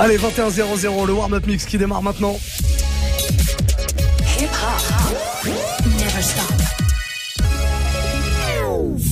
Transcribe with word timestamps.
Allez, 0.00 0.18
21-0-0, 0.18 1.06
le 1.06 1.12
warm-up 1.12 1.46
mix 1.46 1.64
qui 1.66 1.78
démarre 1.78 2.02
maintenant. 2.02 2.36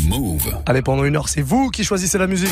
Move. 0.09 0.55
Allez, 0.67 0.83
pendant 0.83 1.05
une 1.05 1.17
heure, 1.17 1.29
c'est 1.29 1.41
vous 1.41 1.71
qui 1.71 1.85
choisissez 1.85 2.19
la 2.19 2.27
musique. 2.27 2.51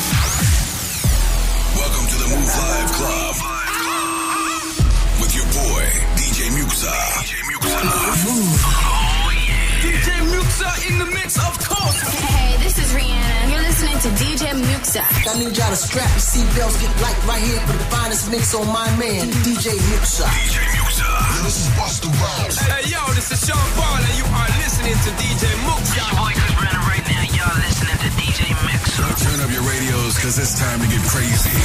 DJ 14.91 14.99
I 14.99 15.39
need 15.39 15.55
y'all 15.55 15.71
to 15.71 15.79
strap 15.79 16.11
your 16.11 16.19
seatbelts, 16.19 16.75
get 16.83 16.91
light 16.99 17.15
right 17.23 17.39
here 17.39 17.63
for 17.63 17.79
the 17.79 17.87
finest 17.87 18.27
mix 18.27 18.51
on 18.51 18.67
my 18.67 18.83
man, 18.99 19.31
DJ 19.47 19.71
Muxa. 19.87 20.27
DJ 20.27 20.59
Muxa. 20.75 21.07
Yo, 21.07 21.47
this 21.47 21.63
is 21.63 21.67
Busta 21.79 22.11
Rhymes. 22.11 22.59
Hey, 22.59 22.91
yo, 22.91 22.99
this 23.15 23.31
is 23.31 23.39
Sean 23.39 23.55
Paul, 23.79 24.03
and 24.03 24.15
you 24.19 24.27
are 24.27 24.51
listening 24.59 24.91
to 24.91 25.09
DJ 25.15 25.47
Muxa. 25.63 25.95
Your 25.95 26.11
boy 26.19 26.35
Chris 26.35 26.55
Brennan 26.59 26.83
right 26.91 27.05
now. 27.07 27.23
Y'all 27.23 27.55
listening 27.63 27.99
to 28.03 28.09
DJ 28.19 28.51
Muxa. 28.67 29.07
Turn 29.15 29.39
up 29.39 29.51
your 29.55 29.63
radios, 29.63 30.19
cause 30.19 30.35
it's 30.35 30.59
time 30.59 30.83
to 30.83 30.87
get 30.91 30.99
crazy. 31.07 31.55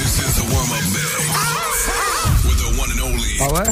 This 0.00 0.16
is 0.16 0.40
a 0.40 0.46
warm-up 0.48 0.84
mix. 0.88 1.20
With 2.48 2.60
the 2.64 2.70
one 2.80 2.88
and 2.96 3.00
only. 3.04 3.44
Ah 3.44 3.52
ouais? 3.60 3.68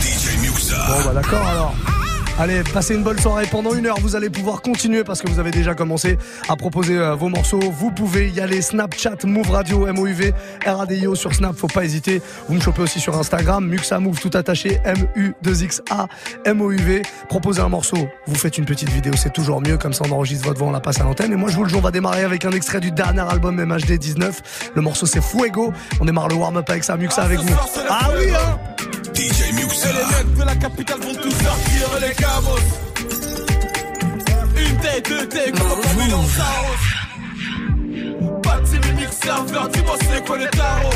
DJ 0.00 0.40
Muxa. 0.40 0.80
Bon, 0.88 1.04
bah 1.04 1.20
d'accord 1.20 1.44
alors. 1.44 1.97
Allez, 2.40 2.62
passez 2.62 2.94
une 2.94 3.02
bonne 3.02 3.18
soirée. 3.18 3.46
Pendant 3.50 3.74
une 3.74 3.86
heure, 3.86 3.98
vous 4.00 4.14
allez 4.14 4.30
pouvoir 4.30 4.62
continuer 4.62 5.02
parce 5.02 5.20
que 5.20 5.28
vous 5.28 5.40
avez 5.40 5.50
déjà 5.50 5.74
commencé 5.74 6.16
à 6.48 6.54
proposer 6.54 6.96
euh, 6.96 7.16
vos 7.16 7.28
morceaux. 7.28 7.58
Vous 7.58 7.90
pouvez 7.90 8.30
y 8.30 8.40
aller. 8.40 8.62
Snapchat, 8.62 9.16
Move 9.24 9.50
Radio, 9.50 9.92
MOUV, 9.92 10.32
RADIO 10.64 11.16
sur 11.16 11.34
Snap. 11.34 11.56
Faut 11.56 11.66
pas 11.66 11.84
hésiter. 11.84 12.22
Vous 12.48 12.54
me 12.54 12.60
chopez 12.60 12.82
aussi 12.82 13.00
sur 13.00 13.18
Instagram. 13.18 13.66
Muxa 13.66 13.98
Move 13.98 14.20
tout 14.20 14.30
attaché. 14.34 14.78
M-U-2-X-A, 14.84 16.06
M-O-U-V. 16.44 17.02
Proposez 17.28 17.60
un 17.60 17.68
morceau. 17.68 18.08
Vous 18.28 18.36
faites 18.36 18.56
une 18.56 18.66
petite 18.66 18.90
vidéo. 18.90 19.14
C'est 19.16 19.32
toujours 19.32 19.60
mieux. 19.60 19.76
Comme 19.76 19.92
ça, 19.92 20.04
on 20.08 20.12
enregistre 20.12 20.46
votre 20.46 20.60
voix, 20.60 20.68
on 20.68 20.72
la 20.72 20.80
passe 20.80 21.00
à 21.00 21.04
l'antenne. 21.04 21.32
Et 21.32 21.36
moi, 21.36 21.50
je 21.50 21.56
vous 21.56 21.64
le 21.64 21.70
dis, 21.70 21.76
on 21.76 21.80
va 21.80 21.90
démarrer 21.90 22.22
avec 22.22 22.44
un 22.44 22.52
extrait 22.52 22.78
du 22.78 22.92
dernier 22.92 23.22
album 23.28 23.56
MHD 23.56 23.98
19. 23.98 24.70
Le 24.76 24.80
morceau, 24.80 25.06
c'est 25.06 25.22
Fuego. 25.22 25.72
On 26.00 26.04
démarre 26.04 26.28
le 26.28 26.36
warm-up 26.36 26.70
avec 26.70 26.84
ça. 26.84 26.96
Muxa 26.96 27.22
avec 27.22 27.40
vous. 27.40 27.56
Ah 27.88 28.10
oui, 28.16 28.32
hein! 28.32 28.58
DJ. 29.12 29.47
Et 29.70 29.92
les 29.92 30.06
mecs 30.16 30.34
de 30.34 30.44
la 30.44 30.56
capitale 30.56 30.98
vont 31.00 31.14
tous 31.14 31.30
sortir 31.30 31.88
les 32.00 32.14
cabos. 32.14 32.56
Une 34.56 34.76
tête, 34.78 35.08
deux 35.08 35.28
têtes, 35.28 35.58
comme 35.58 35.70
on 35.70 35.74
dans 36.08 36.24
Pas 38.40 38.60
de 38.60 38.92
mix 38.92 39.16
serveur, 39.22 39.68
dis-moi 39.68 39.96
c'est 40.00 40.24
quoi 40.26 40.38
les 40.38 40.48
tarots. 40.48 40.90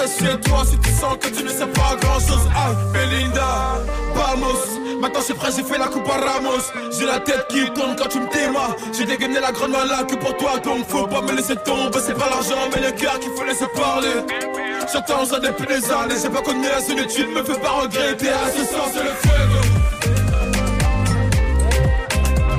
Reste 0.00 0.18
chez 0.20 0.40
toi 0.40 0.64
si 0.64 0.78
tu 0.78 0.90
sens 0.92 1.16
que 1.20 1.28
tu 1.28 1.44
ne 1.44 1.50
sais 1.50 1.66
pas 1.66 1.94
grand 2.00 2.20
chose. 2.20 2.48
Ah, 2.56 2.70
Belinda, 2.94 3.84
vamos. 4.14 5.00
Maintenant 5.00 5.20
c'est 5.22 5.34
prêt, 5.34 5.50
j'ai 5.54 5.62
fait 5.62 5.78
la 5.78 5.88
coupe 5.88 6.08
à 6.08 6.16
Ramos. 6.24 6.62
J'ai 6.98 7.04
la 7.04 7.20
tête 7.20 7.46
qui 7.50 7.70
tourne 7.74 7.94
quand 7.96 8.08
tu 8.08 8.18
me 8.18 8.32
démarres. 8.32 8.76
J'ai 8.96 9.04
dégainé 9.04 9.40
la 9.40 9.52
grande 9.52 9.72
malade 9.72 10.06
que 10.08 10.16
pour 10.16 10.34
toi, 10.38 10.58
donc 10.58 10.88
faut 10.88 11.06
pas 11.06 11.20
me 11.20 11.32
laisser 11.32 11.56
tomber. 11.56 11.98
C'est 12.04 12.16
pas 12.16 12.30
l'argent, 12.30 12.70
mais 12.74 12.80
le 12.80 12.92
cœur 12.92 13.20
qu'il 13.20 13.30
faut 13.32 13.44
laisser 13.44 13.66
parler. 13.74 14.61
Ça 14.92 15.00
depuis 15.40 15.66
des 15.66 15.90
années, 15.90 16.16
j'ai 16.22 16.28
pas 16.28 16.42
connu 16.42 16.66
la 16.68 16.80
solitude, 16.82 17.28
me 17.30 17.42
fais 17.42 17.58
pas 17.58 17.70
regretter. 17.70 18.26
Ce 18.54 18.64
soir, 18.66 18.88
c'est 18.92 19.02
le 19.02 19.14
fuego. 19.22 19.60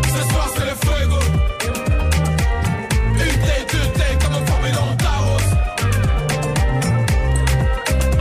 Ce 0.07 0.21
soir, 0.29 0.49
c'est 0.55 0.65
le 0.65 0.75
fuego. 0.83 1.19
Une 3.13 3.39
taille, 3.45 3.65
deux 3.71 3.87
comme 4.23 4.33
un 4.33 4.45
formé 4.47 4.71
dans 4.71 4.95
Taros. 4.97 5.47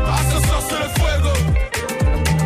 À 0.06 0.18
ce 0.30 0.36
soir, 0.46 0.60
c'est 0.68 0.80
le 0.82 0.88
fuego. 0.98 1.34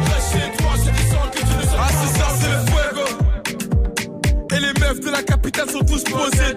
Reste 0.07 0.29
chez 0.33 0.49
toi, 0.57 0.73
je 0.77 0.91
dis 0.91 1.05
que 1.33 1.41
tu 1.41 1.55
ne 1.57 1.63
sais 1.63 1.77
pas. 1.77 1.83
À 1.83 1.89
ce 1.89 2.07
soir, 2.17 2.31
c'est 2.41 2.53
le 2.53 2.61
fuego. 2.71 3.07
Et 4.55 4.61
les 4.61 4.75
meufs 4.81 5.01
de 5.01 5.11
la 5.11 5.23
capitale 5.23 5.69
sont 5.71 5.85
tous 5.85 6.05
posés 6.05 6.55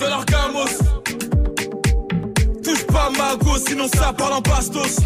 sinon 3.67 3.87
ça 3.87 4.13
parle 4.13 4.33
en 4.33 4.41
bastos. 4.41 4.97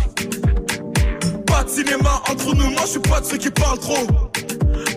Pas 1.46 1.64
de 1.64 1.70
cinéma 1.70 2.22
entre 2.30 2.54
nous, 2.56 2.70
moi 2.72 2.82
je 2.86 2.92
suis 2.92 3.00
pas 3.00 3.22
de 3.22 3.26
ceux 3.26 3.38
qui 3.38 3.50
parlent 3.50 3.80
trop. 3.80 4.08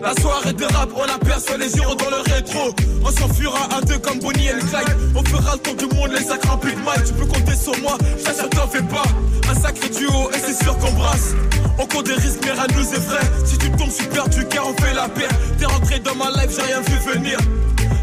La 0.01 0.13
soirée 0.21 0.53
de 0.53 0.65
rap, 0.65 0.89
on 0.95 1.03
aperçoit 1.03 1.57
les 1.57 1.69
gyros 1.69 1.95
dans 1.95 2.09
le 2.09 2.33
rétro. 2.33 2.73
On 3.03 3.11
s'enfuira 3.11 3.67
à 3.75 3.81
deux 3.81 3.97
comme 3.97 4.19
Bonnie 4.19 4.47
et 4.47 4.59
Clyde. 4.59 4.95
On 5.15 5.23
fera 5.23 5.55
le 5.55 5.59
tour 5.59 5.75
du 5.75 5.95
monde, 5.95 6.11
les 6.11 6.23
sacres 6.23 6.49
remplis 6.49 6.73
de 6.73 6.81
mal. 6.81 7.03
Tu 7.05 7.13
peux 7.13 7.25
compter 7.25 7.55
sur 7.55 7.77
moi, 7.81 7.97
ça 8.23 8.47
t'en 8.47 8.67
fais 8.67 8.83
pas. 8.83 9.03
Un 9.49 9.55
sacré 9.55 9.89
duo 9.89 10.29
et 10.33 10.39
c'est 10.39 10.63
sûr 10.63 10.77
qu'on 10.77 10.91
brasse. 10.93 11.33
On 11.79 11.85
compte 11.85 12.05
des 12.05 12.13
risques, 12.13 12.39
mais 12.43 12.51
rien 12.51 12.67
nous 12.75 12.93
est 12.93 13.07
vrai. 13.07 13.21
Si 13.45 13.57
tu 13.57 13.71
tombes, 13.71 13.89
je 13.89 13.95
suis 13.95 14.07
perdu 14.07 14.45
car 14.49 14.67
on 14.67 14.73
fait 14.81 14.93
la 14.93 15.09
paix. 15.09 15.27
T'es 15.57 15.65
rentré 15.65 15.99
dans 15.99 16.15
ma 16.15 16.29
life, 16.31 16.51
j'ai 16.55 16.61
rien 16.61 16.81
vu 16.81 17.13
venir. 17.13 17.37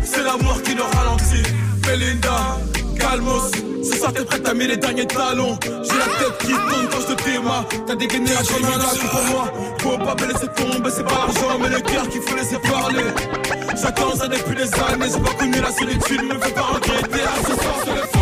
C'est 0.05 0.23
la 0.23 0.37
mort 0.37 0.63
qui 0.63 0.75
nous 0.75 0.85
ralentit. 0.85 1.43
Belinda, 1.83 2.59
calmos. 2.99 3.74
Ce 3.84 3.99
soir 3.99 4.12
t'es 4.12 4.25
prête 4.25 4.49
à 4.49 4.55
mis 4.55 4.67
les 4.67 4.77
derniers 4.77 5.06
talons. 5.06 5.59
J'ai 5.62 5.99
la 5.99 6.05
tête 6.05 6.39
qui 6.41 6.53
tourne 6.53 6.89
quand 6.91 7.00
je 7.06 7.15
te 7.15 7.25
démarre 7.25 7.65
T'as 7.87 7.95
dégainé 7.95 8.31
à 8.33 8.43
comme 8.43 8.65
un 8.65 9.09
pour 9.09 9.25
moi. 9.31 9.53
Faut 9.78 9.99
pas 9.99 10.15
me 10.15 10.33
laisser 10.33 10.49
tomber, 10.49 10.91
c'est 10.91 11.05
pas 11.05 11.27
l'argent 11.27 11.59
Mais 11.61 11.69
le 11.69 11.81
cœur 11.81 12.09
qu'il 12.09 12.23
faut 12.23 12.37
laisser 12.37 12.59
parler. 12.59 13.05
J'attends 13.81 14.17
ça 14.17 14.28
depuis 14.28 14.56
des 14.56 14.62
années 14.62 15.12
J'ai 15.12 15.21
pas 15.21 15.34
connu 15.39 15.61
la 15.61 15.71
solitude, 15.71 16.23
me 16.23 16.39
fais 16.41 16.53
pas 16.53 16.62
regretter. 16.62 17.23
À 17.23 17.47
ce 17.47 17.62
soir 17.62 17.77
c'est 17.84 17.94
le 17.94 18.14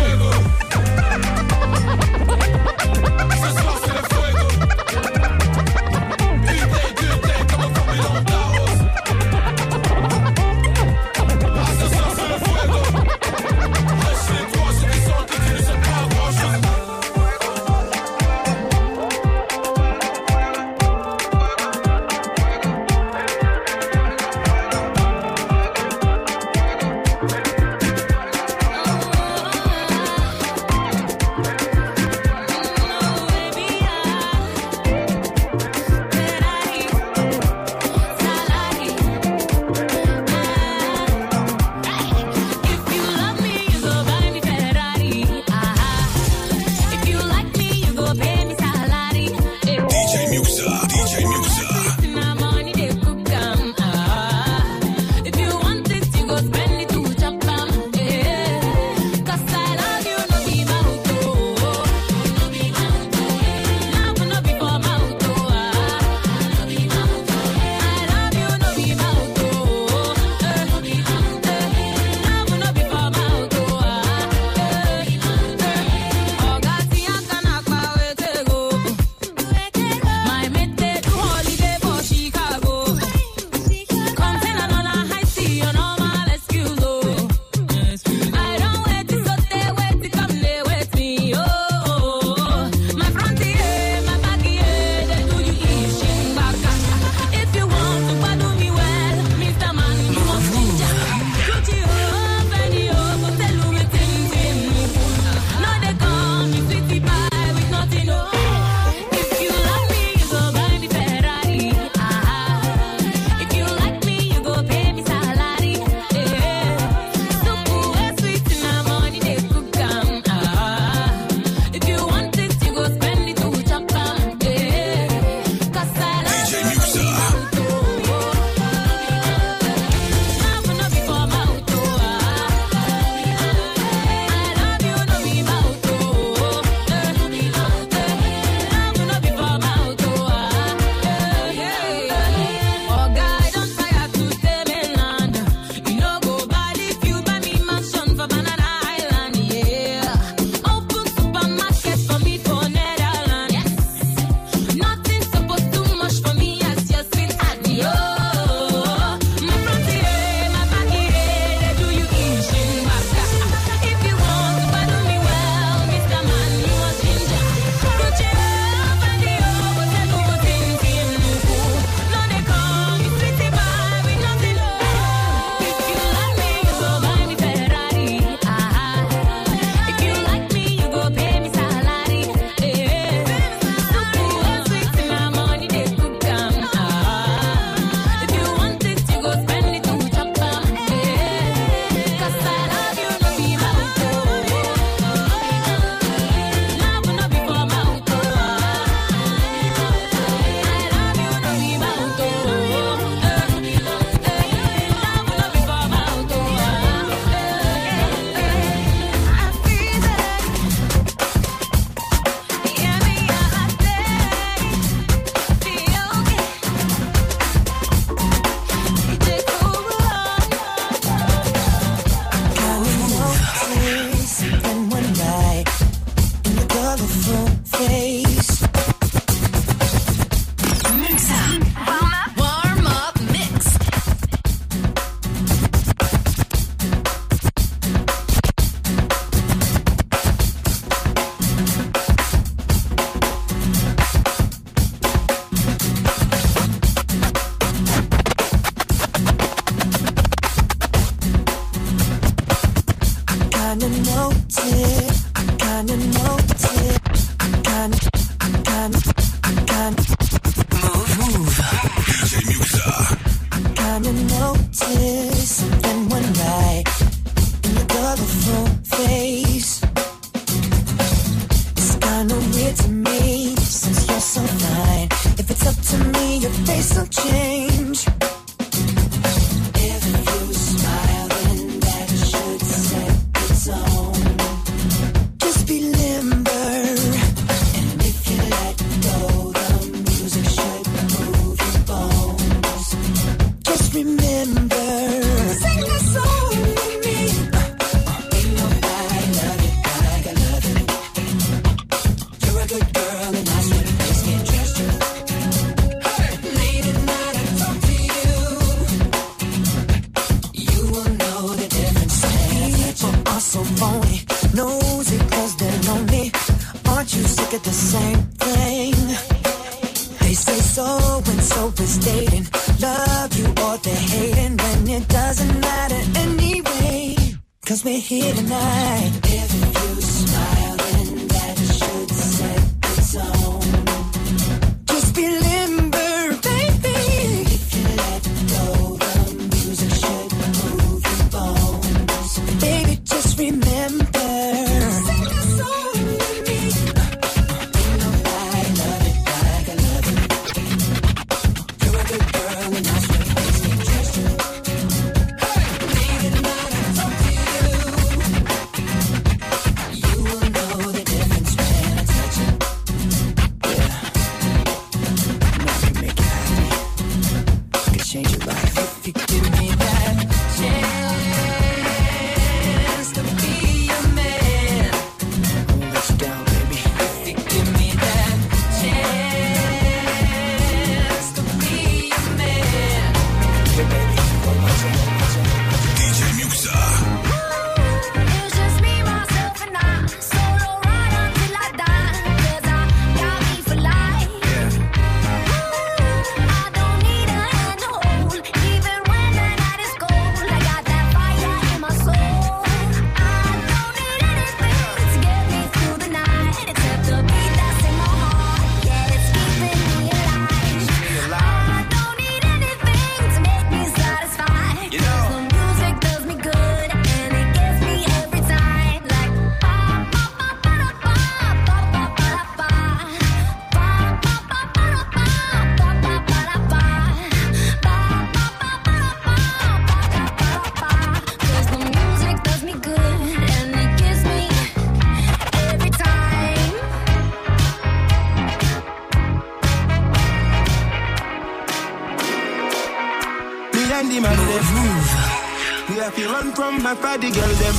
the 446.95 447.31
girl 447.31 447.53
them. 447.61 447.75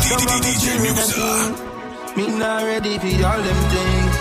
Some 0.00 0.24
of 0.28 0.40
me 2.16 2.24
and 2.24 2.38
not 2.38 2.62
ready 2.64 2.98
for 2.98 3.26
all 3.26 3.42
them 3.42 3.60
things. 3.70 4.14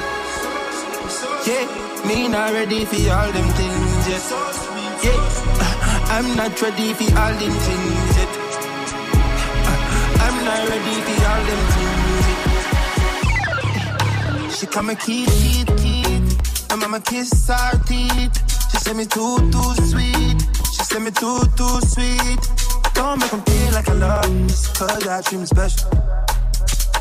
Yeah, 1.48 1.66
me 2.08 2.28
not 2.28 2.52
ready 2.54 2.86
for 2.86 3.12
all 3.12 3.32
them 3.32 3.50
things 3.58 4.08
yet. 4.10 4.24
Yeah, 5.04 5.20
I'm 6.16 6.36
not 6.36 6.62
ready 6.62 6.94
for 6.94 7.10
all 7.18 7.34
them 7.34 7.56
things 7.66 8.18
yet. 8.18 8.30
I'm 10.26 10.38
not 10.46 10.70
ready 10.70 10.96
for 11.06 11.18
all 11.30 11.44
them 11.50 11.64
things 11.74 12.26
yet. 14.44 14.52
She 14.52 14.66
come 14.68 14.90
and 14.90 15.00
keep, 15.00 15.30
keep, 15.30 15.68
keep. 15.78 16.24
My 16.70 16.76
mama 16.76 17.00
kiss 17.00 17.48
her 17.48 17.78
teeth. 17.86 18.36
She 18.72 18.78
said 18.78 18.96
me 18.96 19.06
too, 19.06 19.38
too 19.50 19.74
sweet. 19.88 20.42
She 20.74 20.84
said 20.84 21.02
me 21.02 21.12
too, 21.12 21.40
too 21.56 21.80
sweet. 21.82 22.59
Don't 23.00 23.18
make 23.18 23.32
them 23.32 23.42
feel 23.44 23.72
like 23.72 23.88
I 23.88 23.94
love 23.94 24.48
just 24.50 24.78
cause 24.78 25.08
I 25.08 25.22
treat 25.22 25.40
me 25.40 25.46
special. 25.46 25.90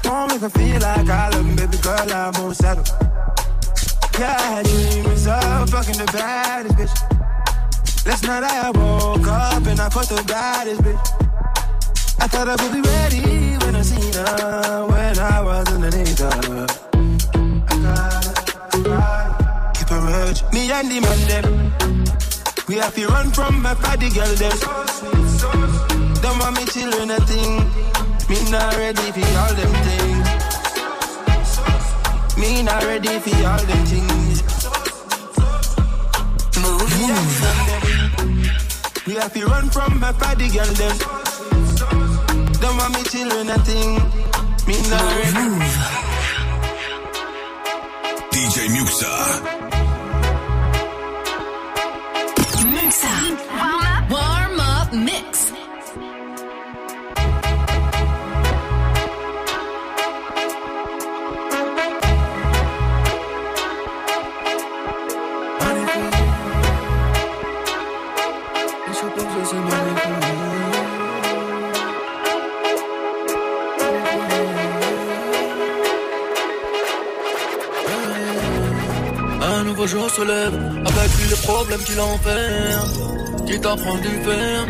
Don't 0.02 0.30
make 0.30 0.40
them 0.40 0.50
feel 0.52 0.80
like 0.80 1.08
I 1.08 1.28
love 1.30 1.44
them, 1.44 1.56
baby 1.56 1.76
girl, 1.78 2.12
I 2.12 2.30
won't 2.38 2.56
settle. 2.56 2.84
Yeah, 4.16 4.36
I 4.38 4.46
had 4.54 4.66
dreams 4.66 5.26
of 5.26 5.70
fucking 5.70 5.98
the 5.98 6.08
baddest 6.12 6.76
bitch. 6.76 8.06
Last 8.06 8.22
night 8.22 8.44
I 8.44 8.70
woke 8.70 9.26
up 9.26 9.66
and 9.66 9.80
I 9.80 9.88
put 9.88 10.06
the 10.06 10.22
baddest 10.22 10.82
bitch. 10.82 11.04
I 12.20 12.28
thought 12.28 12.46
I 12.46 12.54
would 12.62 12.72
be 12.72 12.80
ready 12.80 13.56
when 13.64 13.74
I 13.74 13.82
seen 13.82 14.14
her, 14.14 14.86
when 14.86 15.18
I 15.18 15.40
was 15.42 15.66
underneath 15.66 16.20
her. 16.20 16.66
I 17.70 17.74
gotta, 17.82 18.32
keep 19.74 19.88
her 19.88 20.02
urge. 20.22 20.44
Me 20.52 20.70
and 20.70 20.88
the 20.92 21.00
man 21.00 21.20
them, 21.26 21.72
we 22.68 22.76
have 22.76 22.94
to 22.94 23.06
run 23.08 23.32
from 23.32 23.60
my 23.60 23.74
body 23.74 24.10
girl 24.10 24.32
them. 24.36 25.27
Don't 26.28 26.38
want 26.40 26.56
me 26.58 26.64
children 26.66 27.10
a 27.10 27.18
thing. 27.20 27.56
Me 28.28 28.50
not 28.50 28.76
ready 28.76 29.12
for 29.16 29.28
all 29.40 29.54
them 29.54 29.72
things. 29.86 30.28
Me 32.36 32.62
not 32.62 32.84
ready 32.84 33.18
for 33.18 33.36
all 33.48 33.64
them 33.64 33.84
things. 33.86 34.42
Move, 36.60 36.90
move. 37.00 37.40
We 39.06 39.14
have 39.14 39.32
to 39.32 39.46
run 39.46 39.70
from 39.70 39.98
my 40.00 40.12
body 40.12 40.50
girl 40.50 40.66
them. 40.66 40.98
Don't 42.60 42.76
want 42.76 42.92
me 42.92 43.02
children 43.04 43.48
a 43.48 43.58
thing. 43.64 43.94
Me 44.68 44.76
not 44.90 45.16
ready. 45.16 45.48
Move. 45.48 45.76
DJ. 48.32 48.68
Muxa. 48.76 49.57
Qui 83.46 83.60
t'apprend 83.60 83.94
du 83.96 84.08
fer. 84.08 84.66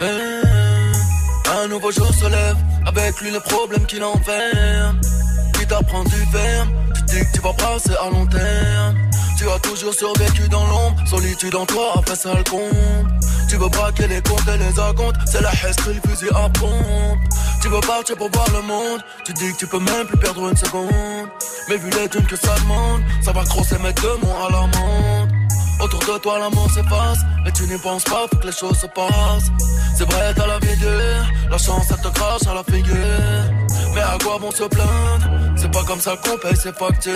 Eh, 0.00 1.50
un 1.50 1.68
nouveau 1.68 1.90
jour 1.90 2.12
se 2.14 2.26
lève 2.26 2.56
avec 2.86 3.20
lui 3.20 3.30
les 3.30 3.40
problèmes 3.40 3.84
qu'il 3.86 4.04
enferme, 4.04 5.00
qui 5.54 5.66
t'apprend 5.66 6.04
du 6.04 6.26
fer. 6.32 6.66
Tu 6.96 7.16
dis 7.16 7.20
que 7.20 7.32
tu 7.34 7.40
vas 7.40 7.52
passer 7.54 7.94
à 8.00 8.10
long 8.10 8.26
terme. 8.26 8.96
Tu 9.36 9.50
as 9.50 9.58
toujours 9.58 9.92
survécu 9.92 10.48
dans 10.48 10.64
l'ombre, 10.66 10.96
solitude 11.06 11.56
en 11.56 11.66
toi 11.66 11.94
a 11.98 12.02
fait 12.08 12.16
ça 12.16 12.34
le 12.34 12.44
compte. 12.44 13.06
Tu 13.48 13.56
veux 13.56 13.68
braquer 13.68 14.06
les 14.06 14.22
comptes 14.22 14.46
et 14.48 14.58
les 14.58 14.80
acomptes, 14.80 15.16
c'est 15.26 15.42
la 15.42 15.52
hesse 15.52 15.76
le 15.86 16.08
fusil 16.08 16.30
à 16.30 16.48
pompe. 16.50 17.18
Tu 17.60 17.68
veux 17.68 17.80
partir 17.80 18.16
pour 18.16 18.30
voir 18.30 18.46
le 18.52 18.62
monde, 18.62 19.00
tu 19.24 19.32
dis 19.32 19.52
que 19.52 19.58
tu 19.58 19.66
peux 19.66 19.80
même 19.80 20.06
plus 20.06 20.18
perdre 20.18 20.48
une 20.48 20.56
seconde. 20.56 21.28
Mais 21.68 21.76
vu 21.76 21.90
les 21.90 22.08
thunes 22.08 22.26
que 22.26 22.36
ça 22.36 22.54
demande, 22.60 23.02
ça 23.22 23.32
va 23.32 23.42
grosser 23.44 23.78
mettre 23.78 24.02
deux 24.02 24.16
mots 24.22 24.36
à 24.46 24.50
l'amende. 24.52 25.33
Autour 25.80 26.00
de 26.00 26.18
toi 26.18 26.38
l'amour 26.38 26.70
s'efface, 26.70 27.18
mais 27.44 27.52
tu 27.52 27.64
n'y 27.64 27.76
penses 27.78 28.04
pas, 28.04 28.26
faut 28.30 28.36
que 28.36 28.46
les 28.46 28.52
choses 28.52 28.78
se 28.78 28.86
passent. 28.86 29.50
C'est 29.96 30.10
vrai, 30.10 30.32
t'as 30.34 30.46
la 30.46 30.58
vie 30.58 30.76
dure, 30.78 31.26
la 31.50 31.58
chance 31.58 31.86
elle 31.90 32.00
te 32.00 32.08
crache 32.08 32.46
à 32.46 32.54
la 32.54 32.64
figure. 32.64 32.94
Mais 33.94 34.00
à 34.00 34.16
quoi 34.22 34.38
bon 34.40 34.50
se 34.50 34.64
plaindre? 34.64 35.28
C'est 35.56 35.70
pas 35.70 35.84
comme 35.84 36.00
ça 36.00 36.16
qu'on 36.16 36.36
paye 36.38 36.56
ses 36.56 36.72
factures. 36.72 37.14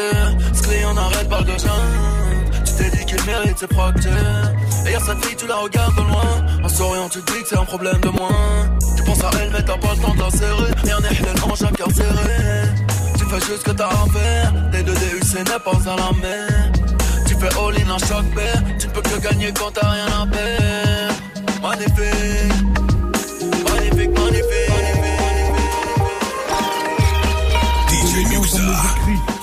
Ce 0.52 0.62
client 0.62 0.96
arrête 0.96 1.28
par 1.28 1.42
de 1.44 1.50
jeunes. 1.50 2.50
Tu 2.64 2.72
t'es 2.74 2.90
dit 2.96 3.04
qu'il 3.04 3.24
mérite 3.24 3.58
ses 3.58 3.66
fractures. 3.66 4.12
Et 4.86 4.92
y'a 4.92 5.00
cette 5.00 5.24
fille, 5.24 5.36
tu 5.36 5.46
la 5.46 5.56
regardes 5.56 5.96
de 5.96 6.02
loin. 6.02 6.46
En 6.64 6.68
souriant, 6.68 7.08
tu 7.08 7.20
te 7.20 7.32
dis 7.32 7.42
que 7.42 7.48
c'est 7.48 7.58
un 7.58 7.64
problème 7.64 8.00
de 8.00 8.08
moins. 8.10 8.78
Tu 8.96 9.02
penses 9.02 9.24
à 9.24 9.30
elle, 9.40 9.50
mais 9.50 9.62
t'as 9.62 9.76
pas 9.76 9.94
le 9.94 10.00
temps 10.00 10.14
de 10.14 10.20
la 10.20 10.30
serrer. 10.30 10.72
Rien 10.84 11.00
n'est 11.00 11.42
en 11.42 11.54
chaque 11.56 11.76
cœur 11.76 11.90
serré. 11.92 12.68
Tu 13.18 13.24
fais 13.24 13.40
juste 13.40 13.58
ce 13.58 13.64
que 13.64 13.70
t'as 13.72 13.88
à 13.88 14.06
faire. 14.12 14.52
Tes 14.70 14.82
deux 14.82 14.94
DUC 14.94 15.34
n'est 15.34 15.58
pas 15.58 15.92
à 15.92 15.96
la 15.96 16.12
mer 16.20 16.77
fais 17.38 17.54
all-in 17.58 17.90
à 17.90 17.98
chaque 17.98 18.30
paire. 18.34 18.62
Tu 18.78 18.86
ne 18.86 18.92
peux 18.92 19.02
que 19.02 19.20
gagner 19.20 19.52
quand 19.52 19.70
t'as 19.72 19.88
rien 19.88 20.06
à 20.06 20.26
perdre. 20.26 21.14
Magnifique, 21.62 22.54
magnifique, 23.70 24.18
magnifique. 24.18 24.70
magnifique. 24.70 25.18
DJ 27.90 28.28
Muxa. 28.30 28.62